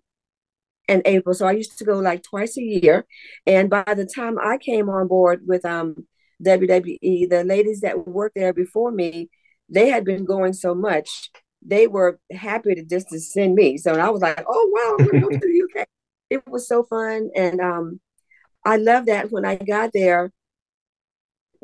and 0.88 1.04
April. 1.06 1.36
So 1.36 1.46
I 1.46 1.52
used 1.52 1.78
to 1.78 1.86
go 1.86 2.00
like 2.00 2.24
twice 2.24 2.58
a 2.58 2.64
year. 2.64 3.06
And 3.46 3.70
by 3.70 3.84
the 3.86 4.06
time 4.06 4.38
I 4.40 4.58
came 4.58 4.90
on 4.90 5.08
board 5.08 5.44
with 5.46 5.64
um, 5.66 6.08
WWE, 6.44 7.30
the 7.30 7.44
ladies 7.44 7.82
that 7.82 8.08
worked 8.08 8.36
there 8.36 8.54
before 8.54 8.92
me, 8.92 9.30
they 9.70 9.90
had 9.90 10.06
been 10.06 10.26
going 10.26 10.54
so 10.54 10.74
much, 10.74 11.30
they 11.62 11.88
were 11.88 12.20
happy 12.32 12.76
to 12.76 12.84
just 12.84 13.10
to 13.10 13.20
send 13.20 13.56
me. 13.56 13.78
So 13.78 13.94
I 13.94 14.10
was 14.10 14.22
like, 14.22 14.44
oh 14.48 14.72
wow, 14.74 14.96
I'm 15.00 15.06
gonna 15.06 15.22
go 15.22 15.30
to 15.30 15.38
the 15.38 15.80
UK. 15.80 15.88
It 16.30 16.48
was 16.48 16.68
so 16.68 16.84
fun, 16.84 17.32
and 17.36 17.60
um, 17.60 18.00
I 18.64 18.78
love 18.78 19.08
that 19.08 19.32
when 19.32 19.46
I 19.46 19.56
got 19.56 19.92
there. 19.94 20.32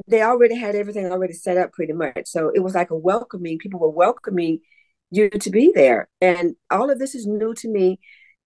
They 0.07 0.23
already 0.23 0.55
had 0.55 0.75
everything 0.75 1.05
already 1.05 1.33
set 1.33 1.55
up 1.57 1.71
pretty 1.71 1.93
much. 1.93 2.25
So 2.25 2.51
it 2.53 2.59
was 2.59 2.73
like 2.73 2.89
a 2.89 2.97
welcoming. 2.97 3.59
People 3.59 3.79
were 3.79 3.89
welcoming 3.89 4.59
you 5.11 5.29
to 5.29 5.49
be 5.49 5.71
there. 5.73 6.09
And 6.21 6.55
all 6.69 6.89
of 6.89 6.99
this 6.99 7.15
is 7.15 7.25
new 7.25 7.53
to 7.55 7.69
me 7.69 7.99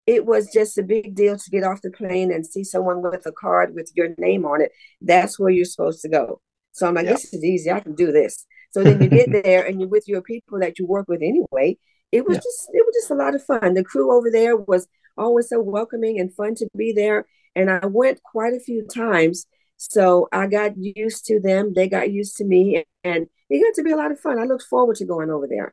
it 0.10 0.26
was 0.26 0.52
just 0.52 0.80
a 0.80 0.82
big 0.82 1.14
deal 1.14 1.38
to 1.38 1.50
get 1.52 1.64
off 1.64 1.84
the 1.84 1.92
plane 1.92 2.34
and 2.34 2.44
see 2.44 2.64
someone 2.64 3.04
with 3.04 3.28
a 3.28 3.32
card 3.32 3.76
with 3.76 3.92
your 3.94 4.08
name 4.18 4.44
on 4.44 4.60
it. 4.60 4.72
That's 5.00 5.38
where 5.38 5.52
you're 5.52 5.66
supposed 5.66 6.02
to 6.02 6.10
go. 6.10 6.42
So 6.72 6.88
I'm 6.88 6.96
like, 6.96 7.06
yep. 7.06 7.18
this 7.18 7.32
is 7.32 7.44
easy. 7.44 7.72
I 7.72 7.80
can 7.80 7.94
do 7.94 8.12
this. 8.12 8.44
So 8.72 8.84
then 8.84 9.00
you 9.04 9.08
get 9.08 9.30
there 9.44 9.64
and 9.64 9.80
you're 9.80 9.88
with 9.88 10.08
your 10.08 10.24
people 10.24 10.62
that 10.62 10.80
you 10.80 10.88
work 10.88 11.08
with 11.08 11.22
anyway. 11.22 11.78
It 12.12 12.28
was 12.28 12.38
just 12.38 12.70
it 12.74 12.84
was 12.84 12.96
just 13.00 13.12
a 13.12 13.14
lot 13.24 13.36
of 13.36 13.46
fun. 13.46 13.76
The 13.76 13.84
crew 13.84 14.12
over 14.12 14.32
there 14.32 14.58
was 14.58 14.88
always 15.16 15.48
so 15.48 15.62
welcoming 15.62 16.20
and 16.20 16.34
fun 16.34 16.56
to 16.56 16.68
be 16.76 16.92
there. 16.92 17.28
And 17.56 17.70
I 17.70 17.86
went 17.86 18.24
quite 18.24 18.56
a 18.56 18.60
few 18.60 18.88
times. 18.88 19.46
So 19.78 20.28
I 20.32 20.48
got 20.48 20.72
used 20.76 21.28
to 21.28 21.40
them. 21.40 21.74
They 21.76 21.88
got 21.88 22.12
used 22.12 22.36
to 22.38 22.46
me. 22.46 22.84
And 23.04 23.28
it 23.48 23.64
got 23.64 23.76
to 23.76 23.84
be 23.84 23.92
a 23.92 23.96
lot 23.96 24.12
of 24.12 24.20
fun. 24.20 24.40
I 24.40 24.46
looked 24.46 24.64
forward 24.64 24.96
to 24.96 25.06
going 25.06 25.30
over 25.30 25.46
there. 25.48 25.72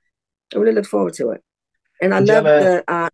I 0.54 0.58
really 0.58 0.74
looked 0.74 0.88
forward 0.88 1.14
to 1.14 1.30
it. 1.30 1.42
And 2.02 2.12
I 2.12 2.18
love 2.18 2.44
the 2.44 2.84
uh, 2.86 3.08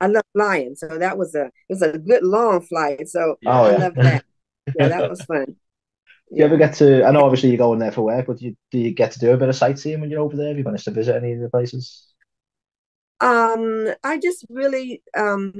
I 0.00 0.06
love 0.06 0.24
flying, 0.32 0.76
so 0.76 0.98
that 0.98 1.18
was 1.18 1.34
a 1.34 1.46
it 1.46 1.52
was 1.70 1.82
a 1.82 1.98
good 1.98 2.22
long 2.22 2.60
flight. 2.60 3.08
So 3.08 3.36
oh, 3.46 3.50
I 3.50 3.72
yeah. 3.72 3.78
love 3.78 3.94
that. 3.96 4.24
Yeah, 4.78 4.88
that 4.88 5.04
was 5.10 5.22
fun. 5.22 5.56
Do 6.30 6.36
you 6.36 6.44
ever 6.44 6.56
get 6.56 6.74
to? 6.74 7.04
I 7.04 7.10
know 7.10 7.24
obviously 7.24 7.48
you're 7.48 7.58
going 7.58 7.78
there 7.78 7.92
for 7.92 8.02
work, 8.02 8.26
but 8.26 8.38
do 8.38 8.46
you, 8.46 8.56
do 8.70 8.78
you 8.78 8.92
get 8.92 9.12
to 9.12 9.18
do 9.18 9.32
a 9.32 9.36
bit 9.36 9.48
of 9.48 9.56
sightseeing 9.56 10.00
when 10.00 10.10
you're 10.10 10.20
over 10.20 10.36
there? 10.36 10.48
Have 10.48 10.58
you 10.58 10.64
managed 10.64 10.84
to 10.84 10.90
visit 10.90 11.16
any 11.16 11.32
of 11.32 11.40
the 11.40 11.48
places? 11.48 12.06
Um, 13.20 13.88
I 14.04 14.18
just 14.18 14.44
really 14.48 15.02
um 15.16 15.54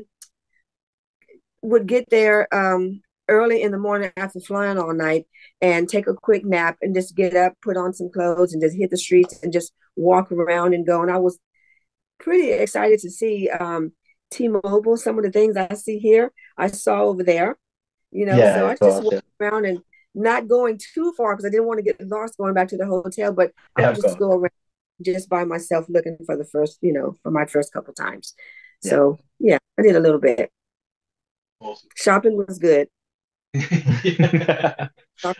would 1.62 1.86
get 1.86 2.04
there 2.10 2.52
um 2.54 3.00
early 3.28 3.62
in 3.62 3.72
the 3.72 3.78
morning 3.78 4.10
after 4.16 4.40
flying 4.40 4.78
all 4.78 4.94
night 4.94 5.26
and 5.60 5.88
take 5.88 6.06
a 6.06 6.14
quick 6.14 6.44
nap 6.44 6.78
and 6.80 6.94
just 6.94 7.14
get 7.14 7.34
up, 7.34 7.52
put 7.62 7.76
on 7.76 7.92
some 7.92 8.10
clothes, 8.10 8.52
and 8.52 8.62
just 8.62 8.76
hit 8.76 8.90
the 8.90 8.96
streets 8.96 9.42
and 9.42 9.52
just 9.52 9.72
walk 9.96 10.30
around 10.32 10.74
and 10.74 10.86
go. 10.86 11.02
And 11.02 11.10
I 11.10 11.18
was 11.18 11.38
pretty 12.20 12.50
excited 12.50 12.98
to 13.00 13.10
see 13.10 13.48
um 13.50 13.92
T-Mobile, 14.30 14.96
some 14.96 15.18
of 15.18 15.24
the 15.24 15.30
things 15.30 15.56
I 15.56 15.74
see 15.74 15.98
here, 15.98 16.32
I 16.56 16.68
saw 16.68 17.02
over 17.02 17.22
there. 17.22 17.56
You 18.10 18.26
know, 18.26 18.36
yeah, 18.36 18.54
so 18.56 18.66
I 18.68 18.76
just 18.76 19.02
walked 19.04 19.26
around 19.40 19.66
and 19.66 19.80
not 20.14 20.48
going 20.48 20.78
too 20.78 21.12
far 21.16 21.34
because 21.34 21.44
I 21.44 21.50
didn't 21.50 21.66
want 21.66 21.78
to 21.78 21.84
get 21.84 22.00
lost 22.06 22.38
going 22.38 22.54
back 22.54 22.68
to 22.68 22.76
the 22.76 22.86
hotel, 22.86 23.32
but 23.32 23.52
yeah, 23.78 23.90
I 23.90 23.92
just 23.92 24.18
go 24.18 24.32
around 24.32 24.50
just 25.02 25.28
by 25.28 25.44
myself 25.44 25.86
looking 25.88 26.16
for 26.24 26.36
the 26.36 26.44
first, 26.44 26.78
you 26.80 26.92
know, 26.92 27.14
for 27.22 27.30
my 27.30 27.44
first 27.46 27.72
couple 27.72 27.94
times. 27.94 28.34
Yeah. 28.82 28.90
So 28.90 29.18
yeah, 29.38 29.58
I 29.78 29.82
did 29.82 29.96
a 29.96 30.00
little 30.00 30.20
bit. 30.20 30.50
Awesome. 31.60 31.88
Shopping 31.96 32.36
was 32.36 32.58
good. 32.58 32.88
I 33.54 34.88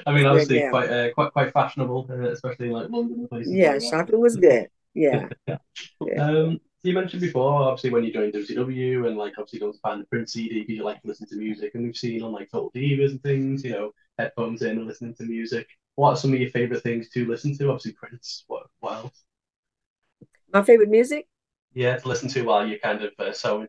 mean, 0.09 0.27
obviously, 0.27 0.61
good, 0.61 0.71
quite 0.71 0.91
uh, 0.91 1.13
quite 1.13 1.33
quite 1.33 1.53
fashionable, 1.53 2.09
uh, 2.11 2.31
especially 2.31 2.71
like 2.71 2.89
London. 2.91 3.29
Yeah, 3.47 3.79
shopping 3.79 4.21
was 4.21 4.37
good. 4.37 4.69
Yeah. 4.95 5.29
yeah. 5.47 5.59
Um, 6.19 6.61
you 6.83 6.95
mentioned 6.95 7.21
before, 7.21 7.63
obviously, 7.63 7.91
when 7.91 8.05
you 8.05 8.13
joined 8.13 8.33
WCW 8.33 9.07
and 9.07 9.17
like 9.17 9.35
obviously 9.39 9.59
going 9.59 9.73
to 9.73 9.79
find 9.81 10.01
the 10.01 10.07
Prince 10.07 10.33
CD 10.33 10.61
because 10.61 10.77
you 10.77 10.85
like 10.85 11.01
to 11.03 11.09
listen 11.09 11.27
to 11.29 11.37
music, 11.37 11.73
and 11.75 11.85
we've 11.85 11.97
seen 11.97 12.23
on 12.23 12.33
like 12.33 12.51
Total 12.51 12.71
Divas 12.73 13.11
and 13.11 13.23
things, 13.23 13.65
you 13.65 13.73
know, 13.73 13.93
headphones 14.19 14.63
in 14.63 14.79
and 14.79 14.87
listening 14.87 15.15
to 15.17 15.25
music. 15.25 15.67
What 15.97 16.11
are 16.11 16.17
some 16.17 16.33
of 16.33 16.41
your 16.41 16.51
favorite 16.51 16.83
things 16.83 17.09
to 17.11 17.27
listen 17.27 17.57
to? 17.59 17.71
Obviously, 17.71 17.93
Prince. 17.93 18.45
What, 18.47 18.67
what 18.81 18.95
else? 18.95 19.25
My 20.53 20.63
favorite 20.63 20.89
music? 20.89 21.27
Yeah, 21.75 21.97
to 21.97 22.09
listen 22.09 22.29
to 22.31 22.43
while 22.43 22.67
you're 22.67 22.79
kind 22.79 23.03
of 23.03 23.13
uh, 23.19 23.33
sewing. 23.33 23.69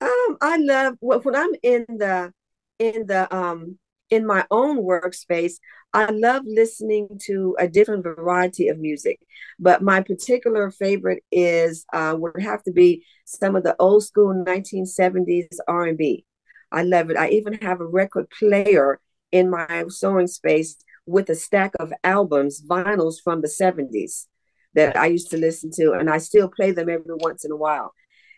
Um, 0.00 0.38
I 0.40 0.56
love 0.58 0.96
when 1.00 1.34
I'm 1.34 1.50
in 1.62 1.84
the 1.88 2.32
in 2.78 3.06
the 3.06 3.34
um 3.34 3.78
in 4.10 4.26
my 4.26 4.44
own 4.50 4.78
workspace, 4.78 5.54
I 5.92 6.10
love 6.10 6.42
listening 6.46 7.18
to 7.26 7.56
a 7.58 7.68
different 7.68 8.04
variety 8.04 8.68
of 8.68 8.78
music. 8.78 9.20
But 9.58 9.82
my 9.82 10.02
particular 10.02 10.70
favorite 10.70 11.22
is 11.30 11.84
uh, 11.92 12.14
would 12.18 12.40
have 12.42 12.62
to 12.64 12.72
be 12.72 13.04
some 13.24 13.56
of 13.56 13.62
the 13.62 13.76
old 13.78 14.04
school 14.04 14.44
1970s 14.46 15.56
R&B. 15.66 16.24
I 16.70 16.82
love 16.82 17.10
it. 17.10 17.16
I 17.16 17.30
even 17.30 17.54
have 17.54 17.80
a 17.80 17.86
record 17.86 18.28
player 18.30 19.00
in 19.32 19.50
my 19.50 19.84
sewing 19.88 20.26
space 20.26 20.76
with 21.06 21.30
a 21.30 21.34
stack 21.34 21.72
of 21.80 21.92
albums, 22.04 22.62
vinyls 22.62 23.16
from 23.22 23.40
the 23.40 23.48
70s 23.48 24.26
that 24.74 24.96
I 24.96 25.06
used 25.06 25.30
to 25.30 25.38
listen 25.38 25.70
to, 25.76 25.92
and 25.92 26.10
I 26.10 26.18
still 26.18 26.48
play 26.48 26.72
them 26.72 26.90
every 26.90 27.14
once 27.16 27.44
in 27.44 27.50
a 27.50 27.56
while. 27.56 27.94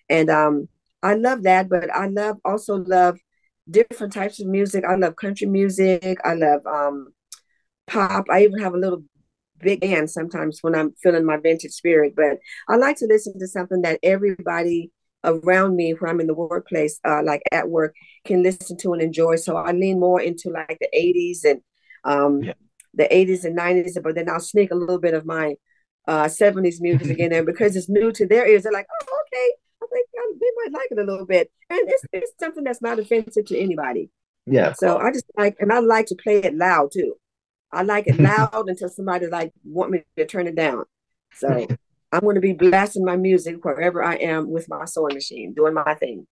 And 0.08 0.30
um, 0.30 0.68
I 1.02 1.14
love 1.14 1.42
that, 1.42 1.68
but 1.68 1.92
I 1.94 2.06
love 2.06 2.38
also 2.44 2.76
love 2.76 3.18
different 3.70 4.12
types 4.12 4.40
of 4.40 4.46
music. 4.46 4.84
I 4.84 4.96
love 4.96 5.16
country 5.16 5.46
music. 5.46 6.18
I 6.24 6.34
love 6.34 6.66
um, 6.66 7.12
pop. 7.86 8.26
I 8.30 8.44
even 8.44 8.58
have 8.60 8.74
a 8.74 8.78
little 8.78 9.02
big 9.58 9.80
band 9.80 10.10
sometimes 10.10 10.58
when 10.62 10.74
I'm 10.74 10.92
feeling 11.02 11.24
my 11.24 11.36
vintage 11.36 11.72
spirit. 11.72 12.14
But 12.16 12.38
I 12.68 12.76
like 12.76 12.96
to 12.96 13.06
listen 13.06 13.38
to 13.38 13.46
something 13.46 13.82
that 13.82 14.00
everybody 14.02 14.90
around 15.24 15.76
me 15.76 15.92
when 15.92 16.10
I'm 16.10 16.20
in 16.20 16.26
the 16.26 16.34
workplace, 16.34 16.98
uh, 17.06 17.22
like 17.22 17.42
at 17.52 17.68
work, 17.68 17.94
can 18.24 18.42
listen 18.42 18.76
to 18.78 18.92
and 18.92 19.02
enjoy. 19.02 19.36
So 19.36 19.56
I 19.56 19.72
lean 19.72 20.00
more 20.00 20.20
into 20.20 20.50
like 20.50 20.78
the 20.80 20.88
80s 20.94 21.44
and 21.44 21.60
um, 22.04 22.42
yeah. 22.42 22.54
the 22.94 23.04
80s 23.04 23.44
and 23.44 23.58
90s, 23.58 24.02
but 24.02 24.14
then 24.14 24.28
I'll 24.28 24.40
sneak 24.40 24.70
a 24.70 24.76
little 24.76 24.98
bit 24.98 25.14
of 25.14 25.26
my 25.26 25.54
uh, 26.08 26.24
70s 26.24 26.80
music 26.80 27.18
in 27.18 27.30
there 27.30 27.44
because 27.44 27.76
it's 27.76 27.88
new 27.88 28.12
to 28.12 28.26
their 28.26 28.46
ears. 28.46 28.62
They're 28.62 28.72
like, 28.72 28.86
oh, 29.02 29.22
okay, 29.26 29.50
think 29.92 30.08
um, 30.18 30.38
they 30.40 30.46
might 30.56 30.72
like 30.72 30.88
it 30.90 30.98
a 30.98 31.04
little 31.04 31.26
bit. 31.26 31.50
And 31.68 31.80
it's, 31.86 32.04
it's 32.12 32.32
something 32.38 32.64
that's 32.64 32.82
not 32.82 32.98
offensive 32.98 33.46
to 33.46 33.58
anybody. 33.58 34.10
Yeah. 34.46 34.72
So 34.72 34.98
I 34.98 35.12
just 35.12 35.26
like, 35.36 35.56
and 35.60 35.72
I 35.72 35.80
like 35.80 36.06
to 36.06 36.16
play 36.16 36.38
it 36.38 36.56
loud 36.56 36.90
too. 36.92 37.14
I 37.72 37.82
like 37.82 38.06
it 38.06 38.18
loud 38.20 38.68
until 38.68 38.88
somebody 38.88 39.26
like 39.26 39.52
want 39.64 39.90
me 39.90 40.02
to 40.16 40.26
turn 40.26 40.46
it 40.46 40.56
down. 40.56 40.84
So 41.34 41.66
I'm 42.12 42.20
going 42.20 42.34
to 42.34 42.40
be 42.40 42.52
blasting 42.52 43.04
my 43.04 43.16
music 43.16 43.64
wherever 43.64 44.02
I 44.02 44.16
am 44.16 44.50
with 44.50 44.68
my 44.68 44.84
sewing 44.84 45.14
machine, 45.14 45.54
doing 45.54 45.74
my 45.74 45.94
thing. 45.94 46.26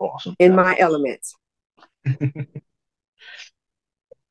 Awesome. 0.00 0.36
In 0.38 0.54
my 0.54 0.76
elements. 0.78 1.34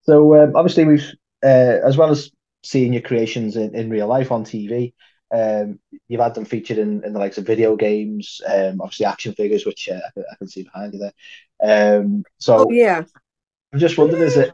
so 0.02 0.44
um, 0.44 0.56
obviously 0.56 0.86
we've 0.86 1.12
uh, 1.44 1.80
as 1.86 1.98
well 1.98 2.10
as 2.10 2.32
seeing 2.64 2.94
your 2.94 3.02
creations 3.02 3.56
in, 3.56 3.76
in 3.76 3.90
real 3.90 4.08
life 4.08 4.32
on 4.32 4.44
TV, 4.44 4.94
um, 5.32 5.80
you've 6.08 6.22
had 6.22 6.36
them 6.36 6.46
featured 6.46 6.78
in, 6.78 7.04
in 7.04 7.14
the 7.14 7.20
likes 7.20 7.38
of 7.38 7.46
video 7.46 7.76
games, 7.76 8.42
um, 8.48 8.82
obviously 8.82 9.06
action 9.06 9.34
figures, 9.34 9.66
which 9.66 9.90
uh, 9.90 10.00
I, 10.18 10.36
can 10.36 10.48
see 10.48 10.64
behind 10.64 10.94
you 10.94 11.00
there. 11.60 12.00
Um, 12.00 12.24
so 12.38 12.68
oh, 12.68 12.72
yeah, 12.72 13.04
I'm 13.74 13.80
just 13.80 13.98
wondering, 13.98 14.24
is 14.24 14.38
it? 14.38 14.54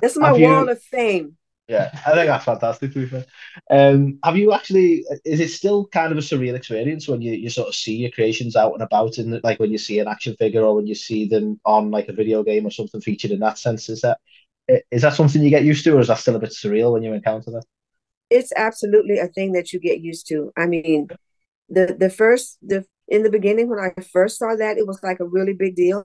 That's 0.00 0.16
my 0.16 0.34
you, 0.34 0.46
wall 0.46 0.68
of 0.68 0.82
fame. 0.82 1.36
Yeah, 1.68 1.90
I 2.06 2.12
think 2.12 2.26
that's 2.26 2.44
fantastic. 2.44 2.92
To 2.92 2.98
be 2.98 3.06
fair, 3.06 3.24
um, 3.70 4.18
have 4.22 4.36
you 4.36 4.52
actually? 4.52 5.04
Is 5.24 5.40
it 5.40 5.48
still 5.50 5.86
kind 5.86 6.12
of 6.12 6.18
a 6.18 6.20
surreal 6.20 6.54
experience 6.54 7.08
when 7.08 7.22
you, 7.22 7.32
you 7.32 7.48
sort 7.48 7.68
of 7.68 7.74
see 7.74 7.96
your 7.96 8.10
creations 8.10 8.54
out 8.54 8.74
and 8.74 8.82
about, 8.82 9.16
and 9.18 9.40
like 9.42 9.60
when 9.60 9.70
you 9.70 9.78
see 9.78 9.98
an 9.98 10.08
action 10.08 10.36
figure 10.36 10.62
or 10.62 10.74
when 10.74 10.86
you 10.86 10.94
see 10.94 11.26
them 11.26 11.60
on 11.64 11.90
like 11.90 12.08
a 12.08 12.12
video 12.12 12.42
game 12.42 12.66
or 12.66 12.70
something 12.70 13.00
featured 13.00 13.30
in 13.30 13.40
that 13.40 13.58
sense? 13.58 13.88
Is 13.88 14.02
that 14.02 14.18
is 14.90 15.02
that 15.02 15.14
something 15.14 15.42
you 15.42 15.50
get 15.50 15.64
used 15.64 15.84
to, 15.84 15.96
or 15.96 16.00
is 16.00 16.08
that 16.08 16.18
still 16.18 16.36
a 16.36 16.40
bit 16.40 16.50
surreal 16.50 16.92
when 16.92 17.02
you 17.02 17.12
encounter 17.12 17.50
that? 17.52 17.64
It's 18.34 18.52
absolutely 18.56 19.18
a 19.18 19.28
thing 19.28 19.52
that 19.52 19.72
you 19.72 19.80
get 19.80 20.00
used 20.00 20.26
to. 20.28 20.52
I 20.56 20.66
mean, 20.66 21.08
the 21.68 21.96
the 21.98 22.10
first 22.10 22.58
the 22.62 22.84
in 23.08 23.22
the 23.24 23.30
beginning 23.30 23.68
when 23.70 23.80
I 23.80 23.92
first 24.02 24.38
saw 24.38 24.56
that, 24.56 24.78
it 24.78 24.86
was 24.86 25.00
like 25.02 25.20
a 25.20 25.26
really 25.36 25.54
big 25.54 25.76
deal, 25.76 26.04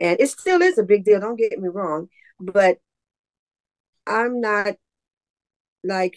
and 0.00 0.20
it 0.20 0.28
still 0.30 0.62
is 0.62 0.78
a 0.78 0.84
big 0.92 1.04
deal. 1.04 1.20
Don't 1.20 1.36
get 1.38 1.58
me 1.60 1.68
wrong, 1.68 2.08
but 2.40 2.78
I'm 4.06 4.40
not 4.40 4.76
like 5.84 6.16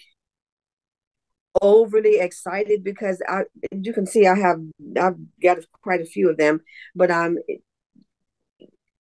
overly 1.61 2.19
excited 2.19 2.83
because 2.83 3.21
I 3.27 3.43
you 3.71 3.93
can 3.93 4.05
see 4.05 4.27
I 4.27 4.35
have 4.35 4.59
I've 4.99 5.17
got 5.41 5.59
quite 5.81 6.01
a 6.01 6.05
few 6.05 6.29
of 6.29 6.37
them, 6.37 6.61
but 6.95 7.11
um, 7.11 7.37
it, 7.47 7.61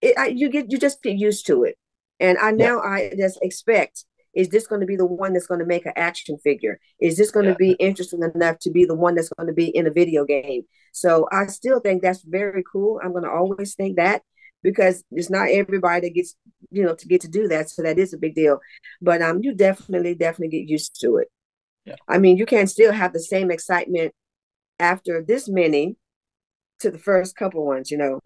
it 0.01 0.17
I, 0.17 0.27
you 0.27 0.49
get 0.49 0.71
you 0.71 0.77
just 0.77 1.01
get 1.01 1.17
used 1.17 1.45
to 1.47 1.63
it, 1.63 1.77
and 2.19 2.37
I 2.37 2.51
now 2.51 2.81
yeah. 2.83 2.89
I 2.89 3.13
just 3.17 3.39
expect 3.41 4.05
is 4.39 4.47
this 4.47 4.67
going 4.67 4.79
to 4.79 4.87
be 4.87 4.95
the 4.95 5.05
one 5.05 5.33
that's 5.33 5.47
going 5.47 5.59
to 5.59 5.65
make 5.65 5.85
an 5.85 5.91
action 5.97 6.37
figure? 6.37 6.79
Is 7.01 7.17
this 7.17 7.29
going 7.29 7.47
yeah. 7.47 7.51
to 7.51 7.57
be 7.57 7.71
interesting 7.73 8.21
enough 8.23 8.57
to 8.59 8.71
be 8.71 8.85
the 8.85 8.95
one 8.95 9.15
that's 9.15 9.27
going 9.27 9.47
to 9.47 9.53
be 9.53 9.67
in 9.67 9.85
a 9.85 9.91
video 9.91 10.23
game? 10.23 10.61
So 10.93 11.27
I 11.29 11.47
still 11.47 11.81
think 11.81 12.01
that's 12.01 12.23
very 12.23 12.63
cool. 12.71 13.01
I'm 13.03 13.11
going 13.11 13.25
to 13.25 13.29
always 13.29 13.75
think 13.75 13.97
that 13.97 14.21
because 14.63 15.03
it's 15.11 15.29
not 15.29 15.49
everybody 15.49 16.07
that 16.07 16.15
gets 16.15 16.35
you 16.71 16.83
know 16.83 16.95
to 16.95 17.07
get 17.07 17.21
to 17.21 17.27
do 17.27 17.49
that 17.49 17.69
so 17.69 17.81
that 17.81 17.97
is 17.97 18.13
a 18.13 18.17
big 18.17 18.35
deal 18.35 18.59
but 19.01 19.21
um 19.21 19.39
you 19.41 19.53
definitely 19.53 20.13
definitely 20.13 20.49
get 20.49 20.69
used 20.69 20.99
to 20.99 21.15
it 21.15 21.29
yeah. 21.85 21.95
i 22.09 22.17
mean 22.17 22.35
you 22.35 22.45
can 22.45 22.67
still 22.67 22.91
have 22.91 23.13
the 23.13 23.21
same 23.21 23.51
excitement 23.51 24.13
after 24.77 25.23
this 25.25 25.47
many 25.47 25.95
to 26.79 26.91
the 26.91 26.99
first 26.99 27.37
couple 27.37 27.65
ones 27.65 27.89
you 27.89 27.97
know 27.97 28.19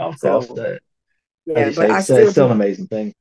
of 0.00 0.18
so, 0.18 0.40
course 0.40 0.48
the, 0.48 0.80
yeah 1.46 1.70
but 1.76 1.92
I 1.92 2.00
still, 2.00 2.16
it's 2.16 2.32
still 2.32 2.46
an 2.46 2.52
amazing 2.52 2.88
thing 2.88 3.14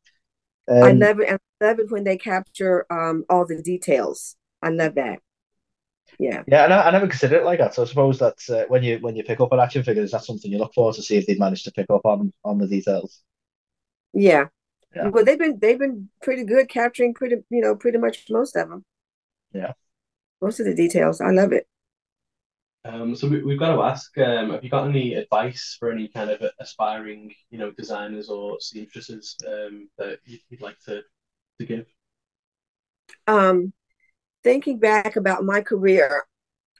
um, 0.69 0.83
i 0.83 0.91
love 0.91 1.19
it 1.19 1.29
and 1.29 1.39
i 1.61 1.65
love 1.65 1.79
it 1.79 1.91
when 1.91 2.03
they 2.03 2.17
capture 2.17 2.85
um 2.91 3.23
all 3.29 3.45
the 3.45 3.61
details 3.61 4.35
i 4.61 4.69
love 4.69 4.95
that 4.95 5.19
yeah. 6.19 6.43
Yeah, 6.47 6.65
I, 6.65 6.87
I 6.87 6.91
never 6.91 7.07
considered 7.07 7.41
it 7.41 7.45
like 7.45 7.59
that. 7.59 7.73
So 7.73 7.83
I 7.83 7.85
suppose 7.85 8.17
that's 8.17 8.49
uh, 8.49 8.65
when 8.67 8.83
you 8.83 8.97
when 8.99 9.15
you 9.15 9.23
pick 9.23 9.39
up 9.39 9.51
an 9.51 9.59
action 9.59 9.83
figure, 9.83 10.03
is 10.03 10.11
that 10.11 10.23
something 10.23 10.51
you 10.51 10.57
look 10.57 10.73
for 10.73 10.91
to 10.93 11.01
see 11.01 11.17
if 11.17 11.27
they've 11.27 11.39
managed 11.39 11.65
to 11.65 11.71
pick 11.71 11.87
up 11.89 12.05
on 12.05 12.33
on 12.43 12.57
the 12.57 12.67
details? 12.67 13.21
Yeah. 14.13 14.45
yeah. 14.95 15.09
Well, 15.09 15.23
they've 15.23 15.37
been 15.37 15.59
they've 15.59 15.77
been 15.77 16.09
pretty 16.21 16.43
good 16.43 16.69
capturing 16.69 17.13
pretty 17.13 17.37
you 17.49 17.61
know 17.61 17.75
pretty 17.75 17.97
much 17.97 18.25
most 18.29 18.55
of 18.55 18.69
them. 18.69 18.85
Yeah. 19.53 19.73
Most 20.41 20.59
of 20.59 20.65
the 20.65 20.75
details, 20.75 21.21
I 21.21 21.31
love 21.31 21.51
it. 21.51 21.67
Um, 22.87 23.15
so 23.15 23.27
we, 23.27 23.51
have 23.51 23.59
got 23.59 23.75
to 23.75 23.81
ask: 23.81 24.17
um, 24.17 24.51
Have 24.51 24.63
you 24.63 24.69
got 24.69 24.87
any 24.87 25.15
advice 25.15 25.75
for 25.79 25.91
any 25.91 26.07
kind 26.07 26.29
of 26.29 26.41
aspiring, 26.59 27.33
you 27.49 27.57
know, 27.57 27.71
designers 27.71 28.29
or 28.29 28.59
seamstresses 28.59 29.35
um, 29.45 29.89
that 29.97 30.19
you'd 30.25 30.61
like 30.61 30.79
to 30.85 31.01
to 31.59 31.65
give? 31.65 31.85
Um, 33.27 33.73
thinking 34.43 34.79
back 34.79 35.15
about 35.17 35.43
my 35.43 35.61
career, 35.61 36.25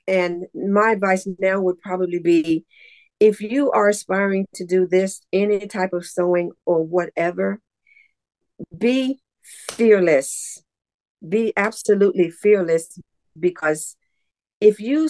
and 0.08 0.45
my 0.55 0.91
advice 0.91 1.28
now 1.39 1.60
would 1.60 1.80
probably 1.80 2.20
be 2.20 2.66
if 3.20 3.41
you 3.41 3.72
are 3.72 3.89
aspiring 3.89 4.45
to 4.55 4.66
do 4.66 4.88
this, 4.88 5.22
any 5.34 5.68
type 5.68 5.93
of 5.93 6.05
sewing 6.05 6.51
or 6.66 6.84
whatever, 6.84 7.60
be 8.76 9.20
fearless. 9.43 10.64
Be 11.28 11.51
absolutely 11.58 12.30
fearless 12.30 12.99
because 13.39 13.95
if 14.62 14.80
you 14.80 15.10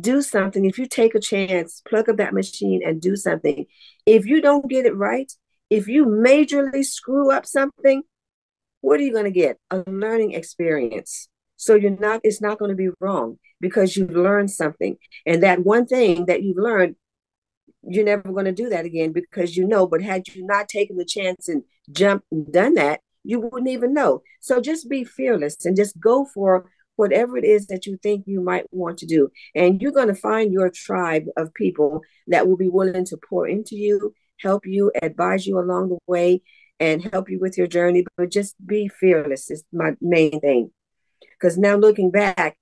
do 0.00 0.22
something, 0.22 0.64
if 0.64 0.78
you 0.78 0.86
take 0.86 1.14
a 1.14 1.20
chance, 1.20 1.82
plug 1.88 2.08
up 2.08 2.16
that 2.16 2.34
machine 2.34 2.82
and 2.84 3.00
do 3.00 3.16
something, 3.16 3.66
if 4.06 4.26
you 4.26 4.40
don't 4.40 4.68
get 4.68 4.86
it 4.86 4.96
right, 4.96 5.30
if 5.70 5.88
you 5.88 6.06
majorly 6.06 6.84
screw 6.84 7.30
up 7.30 7.46
something, 7.46 8.02
what 8.80 9.00
are 9.00 9.02
you 9.02 9.12
going 9.12 9.24
to 9.24 9.30
get? 9.30 9.58
A 9.70 9.82
learning 9.86 10.32
experience. 10.32 11.28
So 11.56 11.74
you're 11.74 11.98
not, 11.98 12.20
it's 12.24 12.42
not 12.42 12.58
going 12.58 12.70
to 12.70 12.76
be 12.76 12.90
wrong 13.00 13.38
because 13.60 13.96
you've 13.96 14.10
learned 14.10 14.50
something. 14.50 14.96
And 15.24 15.42
that 15.42 15.64
one 15.64 15.86
thing 15.86 16.26
that 16.26 16.42
you've 16.42 16.58
learned, 16.58 16.96
you're 17.82 18.04
never 18.04 18.32
going 18.32 18.44
to 18.44 18.52
do 18.52 18.68
that 18.70 18.84
again 18.84 19.12
because 19.12 19.56
you 19.56 19.66
know, 19.66 19.86
but 19.86 20.02
had 20.02 20.28
you 20.28 20.44
not 20.46 20.68
taken 20.68 20.96
the 20.96 21.04
chance 21.04 21.48
and 21.48 21.62
jumped 21.90 22.26
and 22.30 22.50
done 22.52 22.74
that, 22.74 23.00
you 23.24 23.40
wouldn't 23.40 23.70
even 23.70 23.94
know. 23.94 24.22
So 24.40 24.60
just 24.60 24.88
be 24.88 25.04
fearless 25.04 25.64
and 25.64 25.76
just 25.76 25.98
go 25.98 26.26
for 26.26 26.70
whatever 26.96 27.36
it 27.36 27.44
is 27.44 27.66
that 27.66 27.86
you 27.86 27.96
think 28.02 28.24
you 28.26 28.40
might 28.40 28.66
want 28.72 28.98
to 28.98 29.06
do. 29.06 29.30
And 29.54 29.80
you're 29.80 29.92
going 29.92 30.08
to 30.08 30.14
find 30.14 30.52
your 30.52 30.70
tribe 30.70 31.24
of 31.36 31.54
people 31.54 32.00
that 32.28 32.46
will 32.46 32.56
be 32.56 32.68
willing 32.68 33.04
to 33.06 33.16
pour 33.28 33.48
into 33.48 33.76
you, 33.76 34.14
help 34.40 34.66
you, 34.66 34.92
advise 35.02 35.46
you 35.46 35.58
along 35.58 35.88
the 35.88 35.98
way, 36.06 36.42
and 36.80 37.02
help 37.02 37.30
you 37.30 37.38
with 37.40 37.56
your 37.58 37.66
journey. 37.66 38.04
But 38.16 38.30
just 38.30 38.54
be 38.64 38.88
fearless 38.88 39.50
is 39.50 39.64
my 39.72 39.96
main 40.00 40.40
thing. 40.40 40.70
Because 41.38 41.58
now 41.58 41.76
looking 41.76 42.10
back, 42.10 42.56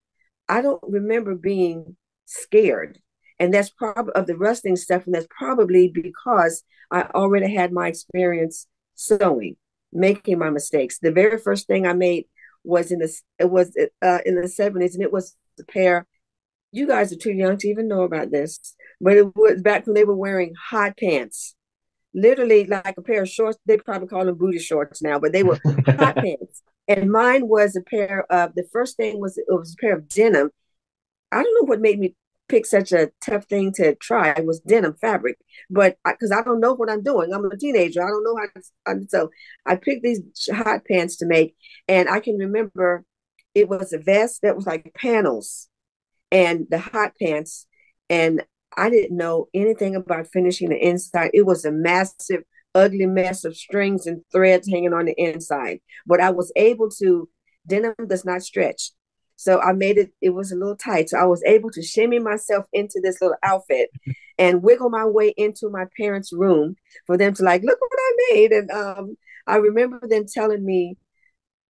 I 0.48 0.62
don't 0.62 0.82
remember 0.82 1.34
being 1.34 1.96
scared. 2.26 2.98
And 3.38 3.52
that's 3.52 3.70
probably 3.70 4.12
of 4.14 4.26
the 4.26 4.36
rustling 4.36 4.76
stuff. 4.76 5.04
And 5.06 5.14
that's 5.14 5.26
probably 5.30 5.88
because 5.88 6.62
I 6.90 7.02
already 7.14 7.54
had 7.54 7.72
my 7.72 7.88
experience 7.88 8.66
sewing, 8.94 9.56
making 9.92 10.38
my 10.38 10.50
mistakes. 10.50 10.98
The 10.98 11.10
very 11.10 11.38
first 11.38 11.66
thing 11.66 11.86
I 11.86 11.92
made 11.92 12.26
was 12.64 12.92
in 12.92 13.00
the 13.00 13.12
it 13.38 13.50
was 13.50 13.76
uh, 14.02 14.18
in 14.24 14.36
the 14.36 14.42
70s, 14.42 14.94
and 14.94 15.02
it 15.02 15.12
was 15.12 15.36
a 15.58 15.64
pair. 15.64 16.06
You 16.70 16.86
guys 16.86 17.12
are 17.12 17.16
too 17.16 17.32
young 17.32 17.58
to 17.58 17.68
even 17.68 17.88
know 17.88 18.02
about 18.02 18.30
this, 18.30 18.58
but 19.00 19.16
it 19.16 19.36
was 19.36 19.60
back 19.60 19.86
when 19.86 19.94
they 19.94 20.04
were 20.04 20.16
wearing 20.16 20.54
hot 20.70 20.96
pants 20.96 21.54
literally 22.14 22.64
like 22.66 22.94
a 22.96 23.02
pair 23.02 23.22
of 23.22 23.28
shorts. 23.28 23.58
They 23.66 23.78
probably 23.78 24.08
call 24.08 24.24
them 24.24 24.36
booty 24.36 24.58
shorts 24.58 25.02
now, 25.02 25.18
but 25.18 25.32
they 25.32 25.42
were 25.42 25.58
hot 25.86 26.16
pants. 26.16 26.62
And 26.88 27.10
mine 27.10 27.48
was 27.48 27.76
a 27.76 27.80
pair 27.80 28.26
of 28.30 28.54
the 28.54 28.64
first 28.72 28.96
thing 28.96 29.20
was 29.20 29.38
it 29.38 29.44
was 29.48 29.74
a 29.74 29.80
pair 29.80 29.96
of 29.96 30.08
denim. 30.08 30.50
I 31.30 31.42
don't 31.42 31.54
know 31.60 31.66
what 31.66 31.80
made 31.80 31.98
me 31.98 32.14
pick 32.52 32.66
such 32.66 32.92
a 32.92 33.10
tough 33.24 33.46
thing 33.46 33.72
to 33.72 33.94
try. 33.94 34.38
Was 34.40 34.60
denim 34.60 34.94
fabric, 35.00 35.38
but 35.70 35.96
because 36.04 36.30
I, 36.30 36.40
I, 36.40 36.42
don't 36.42 36.60
know 36.60 36.74
what 36.74 36.90
I'm 36.90 37.02
doing, 37.02 37.32
I'm 37.32 37.44
a 37.46 37.56
teenager. 37.56 38.02
I 38.02 38.08
don't 38.08 38.24
know 38.24 38.36
how 38.86 38.94
to. 38.94 39.06
So 39.08 39.30
I 39.64 39.76
picked 39.76 40.02
these 40.02 40.20
hot 40.52 40.82
pants 40.84 41.16
to 41.16 41.26
make, 41.26 41.56
and 41.88 42.10
I 42.10 42.20
can 42.20 42.36
remember 42.36 43.04
it 43.54 43.68
was 43.68 43.92
a 43.92 43.98
vest 43.98 44.40
that 44.42 44.54
was 44.54 44.66
like 44.66 44.92
panels, 44.94 45.68
and 46.30 46.66
the 46.70 46.78
hot 46.78 47.12
pants, 47.20 47.66
and 48.10 48.42
I 48.76 48.90
didn't 48.90 49.16
know 49.16 49.48
anything 49.54 49.96
about 49.96 50.28
finishing 50.30 50.68
the 50.68 50.78
inside. 50.78 51.30
It 51.32 51.46
was 51.46 51.64
a 51.64 51.72
massive, 51.72 52.42
ugly 52.74 53.06
mess 53.06 53.44
of 53.44 53.56
strings 53.56 54.06
and 54.06 54.22
threads 54.30 54.68
hanging 54.68 54.92
on 54.92 55.06
the 55.06 55.14
inside. 55.16 55.80
But 56.06 56.20
I 56.20 56.30
was 56.30 56.52
able 56.54 56.90
to, 57.02 57.28
denim 57.66 57.94
does 58.06 58.24
not 58.24 58.42
stretch. 58.42 58.90
So 59.42 59.60
I 59.60 59.72
made 59.72 59.98
it, 59.98 60.12
it 60.20 60.30
was 60.30 60.52
a 60.52 60.56
little 60.56 60.76
tight. 60.76 61.10
So 61.10 61.18
I 61.18 61.24
was 61.24 61.42
able 61.44 61.70
to 61.70 61.82
shimmy 61.82 62.18
myself 62.18 62.64
into 62.72 63.00
this 63.02 63.20
little 63.20 63.36
outfit 63.42 63.90
and 64.38 64.62
wiggle 64.62 64.90
my 64.90 65.04
way 65.04 65.34
into 65.36 65.68
my 65.68 65.84
parents' 65.96 66.32
room 66.32 66.76
for 67.06 67.16
them 67.16 67.34
to 67.34 67.42
like, 67.42 67.62
look 67.62 67.80
what 67.80 67.90
I 67.98 68.16
made. 68.32 68.52
And 68.52 68.70
um, 68.70 69.16
I 69.46 69.56
remember 69.56 70.00
them 70.06 70.24
telling 70.32 70.64
me, 70.64 70.96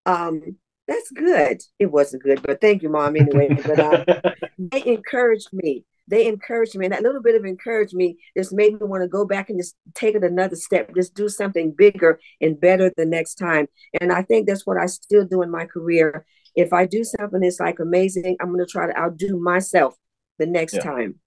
um, 0.07 0.57
that's 0.89 1.11
good. 1.13 1.63
It 1.79 1.87
wasn't 1.87 2.25
good, 2.25 2.43
but 2.43 2.61
thank 2.61 2.83
you, 2.83 2.89
mom, 2.89 3.17
anyway. 3.17 3.49
But 3.65 3.79
uh, 3.79 4.21
they 4.59 4.85
encouraged 4.85 5.49
me 5.53 5.85
they 6.09 6.27
encouraged 6.27 6.77
me, 6.77 6.87
and 6.87 6.93
that 6.93 7.03
little 7.03 7.23
bit 7.23 7.37
of 7.37 7.45
encouragement 7.45 8.17
just 8.37 8.53
made 8.53 8.73
me 8.73 8.87
want 8.87 9.03
to 9.03 9.09
go 9.09 9.25
back 9.25 9.49
and 9.49 9.59
just 9.59 9.77
take 9.95 10.15
it 10.15 10.25
another 10.25 10.57
step, 10.57 10.95
just 10.95 11.15
do 11.15 11.29
something 11.29 11.73
bigger 11.73 12.19
and 12.41 12.61
better 12.61 12.93
the 12.97 13.07
next 13.07 13.37
time. 13.37 13.67
And 14.01 14.13
I 14.13 14.23
think 14.23 14.47
that's 14.47 14.67
what 14.67 14.79
I 14.79 14.87
still 14.87 15.25
do 15.25 15.43
in 15.43 15.51
my 15.51 15.67
career. 15.67 16.27
If 16.55 16.73
I 16.73 16.87
do 16.87 17.05
something 17.05 17.41
that's 17.41 17.61
like 17.61 17.79
amazing, 17.79 18.37
I'm 18.41 18.49
going 18.49 18.65
to 18.65 18.71
try 18.71 18.87
to 18.87 18.99
outdo 18.99 19.39
myself 19.39 19.95
the 20.39 20.47
next 20.47 20.75
yeah. 20.75 20.83
time. 20.83 21.21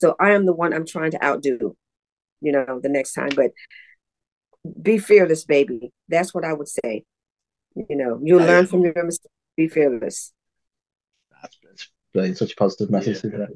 So 0.00 0.16
I 0.20 0.32
am 0.32 0.44
the 0.46 0.52
one 0.52 0.74
I'm 0.74 0.86
trying 0.86 1.12
to 1.12 1.24
outdo, 1.24 1.76
you 2.40 2.52
know, 2.52 2.80
the 2.82 2.88
next 2.88 3.14
time. 3.14 3.30
But 3.34 3.52
be 4.82 4.98
fearless, 4.98 5.44
baby. 5.44 5.92
That's 6.08 6.34
what 6.34 6.44
I 6.44 6.52
would 6.52 6.68
say. 6.68 7.04
You 7.74 7.96
know, 7.96 8.20
you'll 8.22 8.40
learn 8.40 8.66
from 8.66 8.82
your 8.82 9.04
mistakes. 9.04 9.32
Be 9.56 9.68
fearless. 9.68 10.32
That's, 11.42 11.58
that's 11.62 11.90
brilliant. 12.12 12.38
Such 12.38 12.52
a 12.52 12.56
positive 12.56 12.90
message. 12.90 13.22
Yeah. 13.24 13.46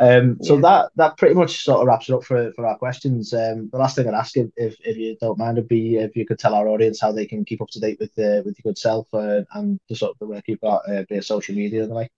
Um, 0.00 0.38
so 0.42 0.54
Yeah. 0.54 0.60
that 0.60 0.90
that 0.96 1.16
pretty 1.16 1.34
much 1.34 1.64
sort 1.64 1.80
of 1.80 1.86
wraps 1.88 2.08
it 2.08 2.14
up 2.14 2.24
for 2.24 2.52
for 2.52 2.66
our 2.66 2.78
questions. 2.78 3.34
Um, 3.34 3.68
the 3.72 3.78
last 3.78 3.96
thing 3.96 4.06
I'd 4.06 4.14
ask 4.14 4.36
if 4.36 4.48
if, 4.56 4.76
if 4.84 4.96
you 4.96 5.16
don't 5.20 5.38
mind 5.38 5.56
would 5.56 5.68
be 5.68 5.96
if 5.96 6.14
you 6.16 6.24
could 6.24 6.38
tell 6.38 6.54
our 6.54 6.68
audience 6.68 7.00
how 7.00 7.10
they 7.12 7.26
can 7.26 7.44
keep 7.44 7.60
up 7.60 7.68
to 7.70 7.80
date 7.80 7.98
with 8.00 8.10
uh, 8.18 8.42
with 8.44 8.56
your 8.58 8.70
good 8.70 8.78
self 8.78 9.08
uh, 9.12 9.42
and 9.54 9.80
the 9.88 9.96
sort 9.96 10.12
of 10.12 10.18
the 10.20 10.26
work 10.26 10.44
you've 10.46 10.60
got 10.60 10.88
uh, 10.88 11.04
via 11.08 11.22
social 11.22 11.54
media 11.54 11.82
and 11.82 11.90
the 11.90 11.94
like. 11.94 12.12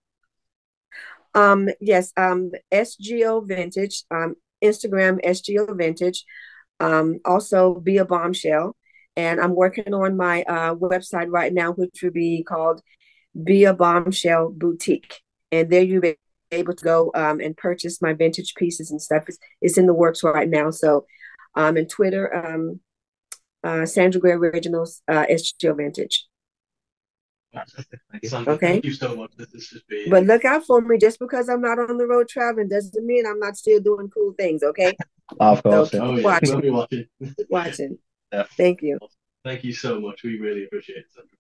Um, 1.34 1.68
yes, 1.80 2.12
um, 2.16 2.52
SGO 2.72 3.46
Vintage, 3.46 4.04
um, 4.10 4.36
Instagram 4.62 5.20
SGO 5.24 5.76
Vintage, 5.76 6.24
um, 6.80 7.20
also 7.24 7.74
Be 7.74 7.98
a 7.98 8.04
Bombshell. 8.04 8.76
And 9.16 9.40
I'm 9.40 9.54
working 9.54 9.92
on 9.92 10.16
my 10.16 10.42
uh, 10.42 10.74
website 10.74 11.28
right 11.30 11.52
now, 11.52 11.72
which 11.72 12.00
would 12.02 12.12
be 12.14 12.42
called 12.42 12.82
Be 13.42 13.64
a 13.64 13.74
Bombshell 13.74 14.50
Boutique. 14.50 15.20
And 15.52 15.68
there 15.70 15.84
be 16.00 16.16
able 16.52 16.74
to 16.74 16.84
go 16.84 17.10
um, 17.14 17.40
and 17.40 17.56
purchase 17.56 18.02
my 18.02 18.12
vintage 18.12 18.54
pieces 18.54 18.90
and 18.90 19.00
stuff. 19.00 19.24
It's, 19.28 19.38
it's 19.60 19.78
in 19.78 19.86
the 19.86 19.94
works 19.94 20.22
right 20.22 20.48
now. 20.48 20.70
So, 20.70 21.06
um, 21.54 21.76
and 21.76 21.88
Twitter, 21.88 22.34
um, 22.34 22.80
uh, 23.62 23.86
Sandra 23.86 24.20
Gray 24.20 24.32
Originals, 24.32 25.02
uh, 25.08 25.26
SGO 25.30 25.76
Vintage. 25.76 26.26
Sandra, 28.24 28.54
Okay. 28.54 28.66
Thank 28.72 28.84
you 28.84 28.92
so 28.92 29.16
much. 29.16 29.32
This 29.36 29.50
has 29.52 29.66
just 29.66 29.88
been. 29.88 30.08
But 30.08 30.24
look 30.24 30.44
out 30.44 30.64
for 30.64 30.80
me. 30.80 30.98
Just 30.98 31.18
because 31.18 31.48
I'm 31.48 31.60
not 31.60 31.78
on 31.78 31.96
the 31.98 32.06
road 32.06 32.28
traveling 32.28 32.68
doesn't 32.68 33.04
mean 33.04 33.26
I'm 33.26 33.40
not 33.40 33.56
still 33.56 33.80
doing 33.80 34.08
cool 34.08 34.34
things. 34.38 34.62
Okay, 34.62 34.96
of 35.40 35.62
course. 35.62 35.90
So- 35.90 35.96
yeah. 35.96 36.02
oh 36.04 36.16
yeah, 36.16 36.22
watch. 36.22 36.42
we'll 36.44 36.60
be 36.60 36.70
watching. 36.70 37.06
watching. 37.48 37.98
Yeah. 38.32 38.44
Thank 38.56 38.80
you. 38.80 38.96
Thank 39.44 39.64
you 39.64 39.72
so 39.72 39.98
much. 40.00 40.22
We 40.22 40.38
really 40.38 40.62
appreciate 40.64 40.98
it. 40.98 41.06
Sandra. 41.12 41.36